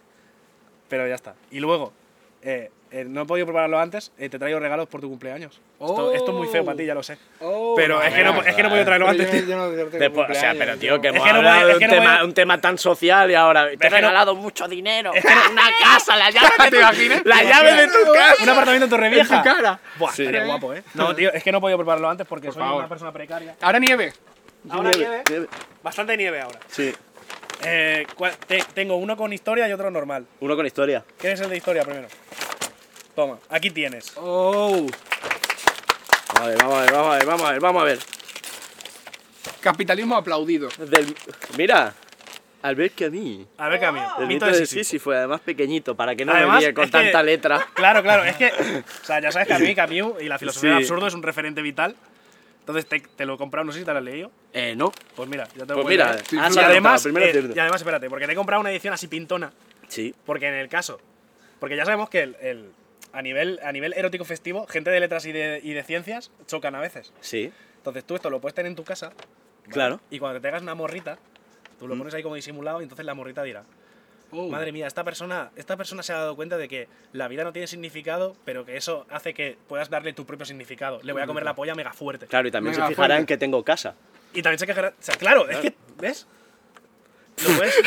pero 0.88 1.06
ya 1.06 1.14
está. 1.14 1.34
Y 1.50 1.60
luego, 1.60 1.92
eh, 2.42 2.70
eh, 2.92 3.04
no 3.04 3.22
he 3.22 3.26
podido 3.26 3.46
prepararlo 3.46 3.78
antes, 3.80 4.12
eh, 4.16 4.28
te 4.28 4.38
traigo 4.38 4.60
regalos 4.60 4.86
por 4.86 5.00
tu 5.00 5.08
cumpleaños. 5.08 5.60
Esto, 5.80 6.12
esto 6.14 6.30
es 6.30 6.36
muy 6.36 6.46
feo 6.48 6.64
para 6.64 6.76
ti, 6.76 6.86
ya 6.86 6.94
lo 6.94 7.02
sé. 7.02 7.18
Oh, 7.40 7.74
pero 7.76 8.00
es 8.00 8.14
que, 8.14 8.22
no, 8.24 8.40
es 8.42 8.54
que 8.54 8.62
no 8.62 8.68
he 8.68 8.70
podido 8.70 8.84
traerlo 8.86 9.06
Pero 9.08 9.20
antes, 9.22 9.26
yo- 9.26 9.46
tío. 9.46 9.48
yo 9.50 9.56
no- 9.56 9.76
yo 9.76 9.84
no 9.84 9.90
Después, 9.90 10.30
o 10.30 10.34
sea, 10.34 10.54
pero 10.56 10.76
tío, 10.78 11.00
que 11.00 11.08
hemos 11.08 11.28
hablado 11.28 11.66
de 11.66 11.74
un, 11.74 11.80
tema, 11.80 12.24
un 12.24 12.32
tema 12.34 12.60
tan 12.60 12.78
social 12.78 13.30
y 13.30 13.34
ahora 13.34 13.68
te 13.76 13.86
he 13.86 13.90
regalado 13.90 14.34
mucho 14.36 14.68
dinero. 14.68 15.12
Es 15.12 15.24
que 15.24 15.34
no- 15.34 15.50
una 15.50 15.68
casa, 15.82 16.16
la 16.16 16.30
llave 16.30 16.46
de 16.58 16.64
¿Te 16.64 16.70
tu, 16.70 16.76
imaginas? 16.76 17.22
la 17.24 17.38
¿Te 17.40 17.44
llave 17.46 17.72
de 17.74 17.86
tu 17.88 18.12
casa. 18.14 18.42
Un 18.42 18.48
apartamento 18.48 18.84
en 18.84 18.90
Torrevieja. 18.90 19.36
En 19.36 19.42
tu 19.42 19.48
cara. 19.48 19.80
Buah, 19.98 20.12
Sí. 20.12 20.22
estaría 20.22 20.46
guapo, 20.46 20.72
¿eh? 20.72 20.82
No, 20.94 21.14
tío, 21.14 21.32
es 21.32 21.42
que 21.42 21.52
no 21.52 21.58
he 21.58 21.60
podido 21.60 21.78
prepararlo 21.78 22.08
antes 22.08 22.26
porque 22.26 22.52
soy 22.52 22.62
favor. 22.62 22.78
una 22.78 22.88
persona 22.88 23.12
precaria. 23.12 23.56
Ahora 23.60 23.78
nieve. 23.80 24.12
Ahora 24.70 24.90
nieve, 24.92 25.22
nieve. 25.28 25.46
bastante 25.82 26.16
nieve 26.16 26.40
ahora. 26.40 26.58
Sí. 26.68 26.92
Eh, 27.68 28.06
¿cuál- 28.14 28.36
te- 28.46 28.64
tengo 28.74 28.96
uno 28.96 29.16
con 29.16 29.32
historia 29.32 29.68
y 29.68 29.72
otro 29.72 29.90
normal. 29.90 30.24
Uno 30.40 30.54
con 30.56 30.64
historia. 30.66 31.04
¿Quieres 31.18 31.40
el 31.40 31.50
de 31.50 31.56
historia 31.56 31.82
primero? 31.84 32.06
Toma, 33.14 33.38
aquí 33.48 33.70
tienes. 33.70 34.12
Oh. 34.16 34.86
A 36.40 36.46
ver, 36.46 36.58
vamos 36.58 36.74
a 36.76 36.80
ver, 36.82 36.92
vamos 36.92 37.12
a 37.14 37.16
ver, 37.18 37.26
vamos 37.26 37.46
a 37.48 37.52
ver, 37.52 37.60
vamos 37.60 37.82
a 37.82 37.84
ver. 37.86 37.98
Capitalismo 39.60 40.16
aplaudido. 40.16 40.68
Del- 40.78 41.14
mira, 41.58 41.92
Albert 42.62 42.94
Camus. 42.94 43.46
A 43.58 43.68
ver, 43.68 43.80
Camilo. 43.80 44.06
El 44.20 44.26
mito 44.26 44.46
de 44.46 44.54
Sísifo. 44.54 44.78
Sísifo, 44.84 45.10
además 45.12 45.40
pequeñito, 45.40 45.94
para 45.96 46.14
que 46.14 46.24
no 46.24 46.32
me 46.32 46.38
Además, 46.38 46.60
líe 46.62 46.74
con 46.74 46.84
es 46.84 46.90
que- 46.90 46.98
tanta 46.98 47.22
letra. 47.22 47.66
Claro, 47.74 48.02
claro, 48.02 48.24
es 48.24 48.36
que, 48.36 48.46
o 48.48 49.04
sea, 49.04 49.20
ya 49.20 49.32
sabes 49.32 49.48
que 49.48 49.54
a 49.54 49.58
mí 49.58 49.74
Camus 49.74 50.20
y 50.22 50.28
la 50.28 50.38
filosofía 50.38 50.70
del 50.70 50.78
Sí. 50.80 50.84
absurdo 50.84 51.06
es 51.08 51.14
un 51.14 51.22
referente 51.22 51.62
vital. 51.62 51.96
Entonces 52.66 52.86
te, 52.86 52.98
te 52.98 53.24
lo 53.24 53.34
he 53.34 53.38
comprado, 53.38 53.64
no 53.64 53.70
sé 53.72 53.78
si 53.78 53.84
te 53.84 53.92
lo 53.92 53.98
has 53.98 54.04
leído. 54.04 54.32
Eh, 54.52 54.74
no. 54.76 54.92
Pues 55.14 55.28
mira, 55.28 55.46
ya 55.54 55.64
te 55.64 55.66
lo 55.72 55.74
Pues 55.82 55.86
mira, 55.86 56.14
leer. 56.14 56.24
ah, 56.40 56.48
y, 56.50 56.52
sí, 56.52 56.58
además, 56.58 57.02
primero 57.04 57.26
eh, 57.26 57.52
y 57.54 57.58
además, 57.60 57.80
espérate, 57.80 58.10
porque 58.10 58.26
te 58.26 58.32
he 58.32 58.34
comprado 58.34 58.60
una 58.60 58.72
edición 58.72 58.92
así 58.92 59.06
pintona. 59.06 59.52
Sí. 59.86 60.12
Porque 60.24 60.48
en 60.48 60.54
el 60.54 60.68
caso, 60.68 61.00
porque 61.60 61.76
ya 61.76 61.84
sabemos 61.84 62.10
que 62.10 62.22
el, 62.24 62.36
el- 62.40 62.72
a, 63.12 63.22
nivel, 63.22 63.60
a 63.62 63.70
nivel 63.70 63.92
erótico 63.96 64.24
festivo, 64.24 64.66
gente 64.66 64.90
de 64.90 64.98
letras 64.98 65.24
y 65.26 65.32
de, 65.32 65.60
y 65.62 65.74
de 65.74 65.84
ciencias 65.84 66.32
chocan 66.48 66.74
a 66.74 66.80
veces. 66.80 67.12
Sí, 67.20 67.52
Entonces 67.76 68.02
tú 68.04 68.16
esto 68.16 68.30
lo 68.30 68.40
puedes 68.40 68.54
tener 68.56 68.68
en 68.68 68.74
tu 68.76 68.82
casa 68.82 69.12
claro. 69.70 70.00
y 70.10 70.18
cuando 70.18 70.40
te 70.40 70.48
hagas 70.48 70.62
una 70.62 70.74
morrita, 70.74 71.18
tú 71.78 71.86
lo 71.86 71.94
Mm. 71.94 71.98
pones 71.98 72.14
ahí 72.14 72.22
como 72.24 72.34
disimulado 72.34 72.80
y 72.80 72.82
entonces 72.82 73.06
la 73.06 73.14
morrita 73.14 73.44
dirá, 73.44 73.62
Oh. 74.32 74.48
Madre 74.48 74.72
mía, 74.72 74.86
esta 74.86 75.04
persona, 75.04 75.50
esta 75.56 75.76
persona 75.76 76.02
se 76.02 76.12
ha 76.12 76.16
dado 76.16 76.36
cuenta 76.36 76.56
de 76.56 76.68
que 76.68 76.88
la 77.12 77.28
vida 77.28 77.44
no 77.44 77.52
tiene 77.52 77.66
significado, 77.68 78.36
pero 78.44 78.64
que 78.66 78.76
eso 78.76 79.06
hace 79.10 79.32
que 79.34 79.56
puedas 79.68 79.88
darle 79.88 80.12
tu 80.12 80.26
propio 80.26 80.44
significado. 80.44 81.00
Le 81.02 81.12
voy 81.12 81.22
a 81.22 81.26
comer 81.26 81.44
la 81.44 81.54
polla 81.54 81.74
mega 81.74 81.92
fuerte. 81.92 82.26
Claro, 82.26 82.48
y 82.48 82.50
también 82.50 82.74
Venga, 82.74 82.86
se 82.86 82.90
fijará 82.94 83.06
fuerte. 83.14 83.20
en 83.20 83.26
que 83.26 83.36
tengo 83.38 83.62
casa. 83.64 83.94
Y 84.34 84.42
también 84.42 84.58
se 84.58 84.66
quejará. 84.66 84.88
O 84.88 84.92
sea, 85.02 85.14
claro, 85.14 85.48
es 85.48 85.58
que. 85.58 85.74
¿Ves? 85.98 86.26
¿Lo 87.46 87.56
puedes? 87.56 87.74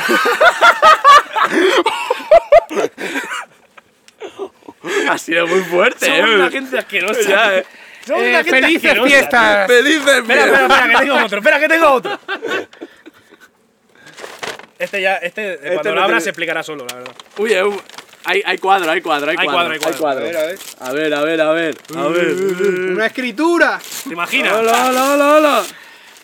Ha 5.10 5.18
sido 5.18 5.48
muy 5.48 5.62
fuerte, 5.62 6.06
Somos 6.06 6.30
una 6.36 6.50
gente 6.50 6.78
asquerosa. 6.78 7.22
Ya, 7.30 7.58
eh. 7.58 7.66
Somos 8.06 8.24
Eh, 8.24 8.30
una 8.30 8.44
gente 8.44 8.62
felices 8.62 8.86
asquerosa. 8.92 9.10
fiestas. 9.10 9.68
¡Felices 9.68 10.08
Espera, 10.08 10.46
espera, 10.46 10.62
espera, 10.62 10.88
que 10.88 10.98
tengo 10.98 11.16
otro. 11.26 11.38
Espera, 11.40 11.60
que 11.60 11.68
tengo 11.68 11.90
otro. 11.92 12.20
Este 14.80 15.02
ya, 15.02 15.18
este, 15.18 15.54
eh, 15.56 15.60
cuando 15.74 15.90
no 15.90 15.96
lo 15.96 16.02
abras 16.02 16.08
tiene- 16.08 16.22
se 16.22 16.30
explicará 16.30 16.64
solo, 16.64 16.86
la 16.88 16.96
verdad. 16.96 17.12
Uy, 17.38 17.54
eh, 17.54 17.64
uh, 17.64 17.78
hay, 18.24 18.42
hay 18.46 18.58
cuadro, 18.58 18.90
hay 18.90 19.02
cuadro, 19.02 19.30
hay, 19.30 19.38
Hay 19.38 19.46
cuadro, 19.46 19.78
cuadro, 19.78 19.88
hay 19.88 20.00
cuadro. 20.00 20.22
A 20.26 20.28
ver, 20.28 20.38
a 20.38 20.46
ver. 20.46 20.60
A 20.80 20.92
ver, 20.94 21.14
a 21.14 21.22
ver, 21.22 21.42
a 21.42 21.52
ver. 21.52 21.78
A 21.98 22.08
ver. 22.08 22.28
Una 22.92 23.06
escritura. 23.06 23.80
¿Te 24.08 24.14
imaginas? 24.14 24.54
Hola, 24.54 24.86
hola, 24.90 25.14
hola, 25.14 25.34
hola. 25.36 25.64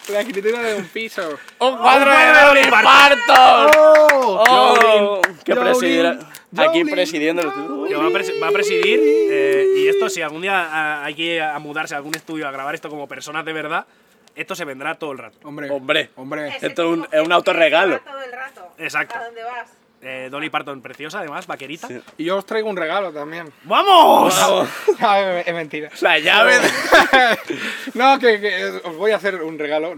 La 0.10 0.22
escritura 0.22 0.62
de 0.62 0.76
un 0.76 0.86
piso. 0.88 1.38
¡Un 1.60 1.78
cuadro 1.78 2.12
de 2.12 2.16
cuadro 2.16 2.54
de 2.54 2.62
Dolly 2.62 2.72
Parton! 2.72 3.72
¡Oh! 4.14 4.44
¡Oh! 4.48 5.22
Que 5.44 5.56
presidirá. 5.56 6.20
Aquí 6.58 6.86
presidiendo. 6.86 7.42
Que 7.88 7.96
va 7.96 8.08
presi- 8.10 8.42
va 8.42 8.48
a 8.48 8.52
presidir 8.52 9.00
eh, 9.04 9.66
y 9.78 9.88
esto 9.88 10.08
si 10.08 10.22
algún 10.22 10.42
día 10.42 10.70
ah, 10.72 11.04
hay 11.04 11.14
que 11.16 11.22
ir 11.24 11.42
a 11.42 11.60
mudarse 11.60 11.96
a 11.96 11.98
algún 11.98 12.16
estudio 12.16 12.48
a 12.48 12.52
grabar 12.52 12.74
esto 12.76 12.88
como 12.90 13.08
personas 13.08 13.44
de 13.46 13.52
verdad, 13.52 13.86
esto 14.36 14.56
se 14.56 14.66
vendrá 14.66 14.96
todo 14.96 15.12
el 15.14 15.18
rato. 15.18 15.38
Hombre. 15.44 15.70
Hombre. 15.70 16.10
Hombre. 16.16 16.48
Ese 16.58 16.68
Esto 16.68 16.84
es 16.84 16.98
un- 17.00 17.08
es 17.12 17.22
un 17.26 17.32
autorregalo. 17.32 18.00
Todo 18.02 18.22
el 18.22 18.32
rato. 18.32 18.68
Exacto. 18.78 19.16
¿A 19.18 19.26
dónde 19.26 19.44
vas? 19.44 19.72
Eh, 20.08 20.28
Dolly 20.30 20.52
Parton 20.52 20.82
preciosa, 20.84 21.20
además, 21.20 21.48
vaquerita. 21.48 21.88
Sí. 21.88 22.00
Y 22.20 22.26
yo 22.26 22.38
os 22.38 22.46
traigo 22.46 22.70
un 22.70 22.78
regalo 22.78 23.12
también. 23.12 23.52
¡Vamos! 23.64 24.36
Ah, 25.00 25.20
es 25.40 25.48
es 25.48 25.54
mentira. 25.54 25.90
La 26.02 26.20
llave. 26.20 26.54
no, 27.96 28.20
que, 28.20 28.40
que 28.40 28.66
os 28.84 28.96
voy 28.96 29.12
a 29.12 29.16
hacer 29.18 29.42
un 29.42 29.58
regalo. 29.58 29.94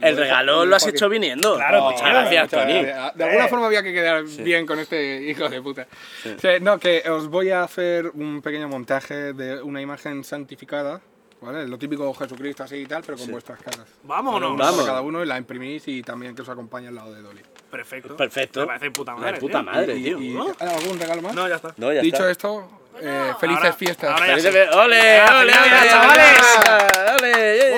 El 0.00 0.16
regalo 0.16 0.64
lo 0.66 0.76
has 0.76 0.86
hecho 0.86 1.08
viniendo. 1.08 1.54
Claro, 1.56 1.82
muchas 1.84 2.00
tío. 2.02 2.08
gracias, 2.10 2.44
Muchas 2.44 2.60
Tony. 2.66 2.82
gracias. 2.82 3.16
De 3.16 3.24
alguna 3.24 3.46
Eh. 3.46 3.48
forma 3.48 3.66
había 3.66 3.82
que 3.82 3.92
quedar 3.92 4.24
bien 4.24 4.66
con 4.66 4.78
este 4.80 5.22
hijo 5.22 5.48
de 5.48 5.62
puta. 5.62 5.86
Sí, 6.22 6.48
no, 6.60 6.78
que 6.78 7.08
os 7.08 7.28
voy 7.28 7.50
a 7.50 7.62
hacer 7.62 8.08
un 8.14 8.42
pequeño 8.42 8.68
montaje 8.68 9.32
de 9.32 9.62
una 9.62 9.80
imagen 9.80 10.24
santificada, 10.24 11.00
¿vale? 11.40 11.66
Lo 11.68 11.78
típico 11.78 12.12
Jesucristo 12.14 12.64
así 12.64 12.76
y 12.76 12.86
tal, 12.86 13.02
pero 13.04 13.16
con 13.18 13.26
sí. 13.26 13.32
vuestras 13.32 13.58
caras. 13.60 13.86
¡Vámonos! 14.04 14.50
Bueno, 14.50 14.64
Vamos. 14.64 14.84
Cada 14.86 15.00
uno 15.02 15.22
y 15.22 15.26
la 15.26 15.38
imprimís 15.38 15.86
y 15.88 16.02
también 16.02 16.34
que 16.34 16.42
os 16.42 16.48
acompañe 16.48 16.88
al 16.88 16.94
lado 16.94 17.12
de 17.14 17.22
Dolly. 17.22 17.42
Perfecto. 17.70 18.16
Perfecto. 18.16 18.60
Me 18.60 18.66
parece 18.66 18.90
puta 18.90 19.14
madre. 19.14 19.32
Me 19.32 19.38
puta 19.38 19.60
tío. 19.60 19.70
madre, 19.72 19.94
tío. 19.94 20.18
Y, 20.18 20.30
y, 20.30 20.34
¿no? 20.34 20.46
¿Algún 20.58 20.98
regalo 20.98 21.22
más? 21.22 21.34
No, 21.34 21.48
ya 21.48 21.56
está. 21.56 21.74
No, 21.76 21.92
ya 21.92 22.00
Dicho 22.00 22.16
está. 22.28 22.30
esto, 22.30 22.68
eh, 23.00 23.32
felices 23.38 23.64
ahora, 23.64 23.72
fiestas. 23.76 24.10
Ahora 24.10 24.26
felices 24.26 24.52
fiestas. 24.52 24.76
¡Ole, 24.76 25.22
ole, 25.22 25.52
ole, 25.52 25.88
chavales! 25.90 26.36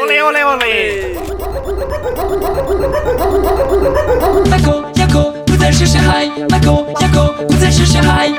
¡Ole, 0.03 0.23
ole, 0.23 0.45
ole! 0.45 1.17
Mako, 4.51 4.93
Jako, 4.97 5.35
uderzy 5.55 5.87
się 5.87 5.99
haj! 5.99 6.31
Mako, 6.51 6.87
Jako, 7.01 7.35
uderzy 7.49 7.87
się 7.87 7.99
haj! 8.03 8.39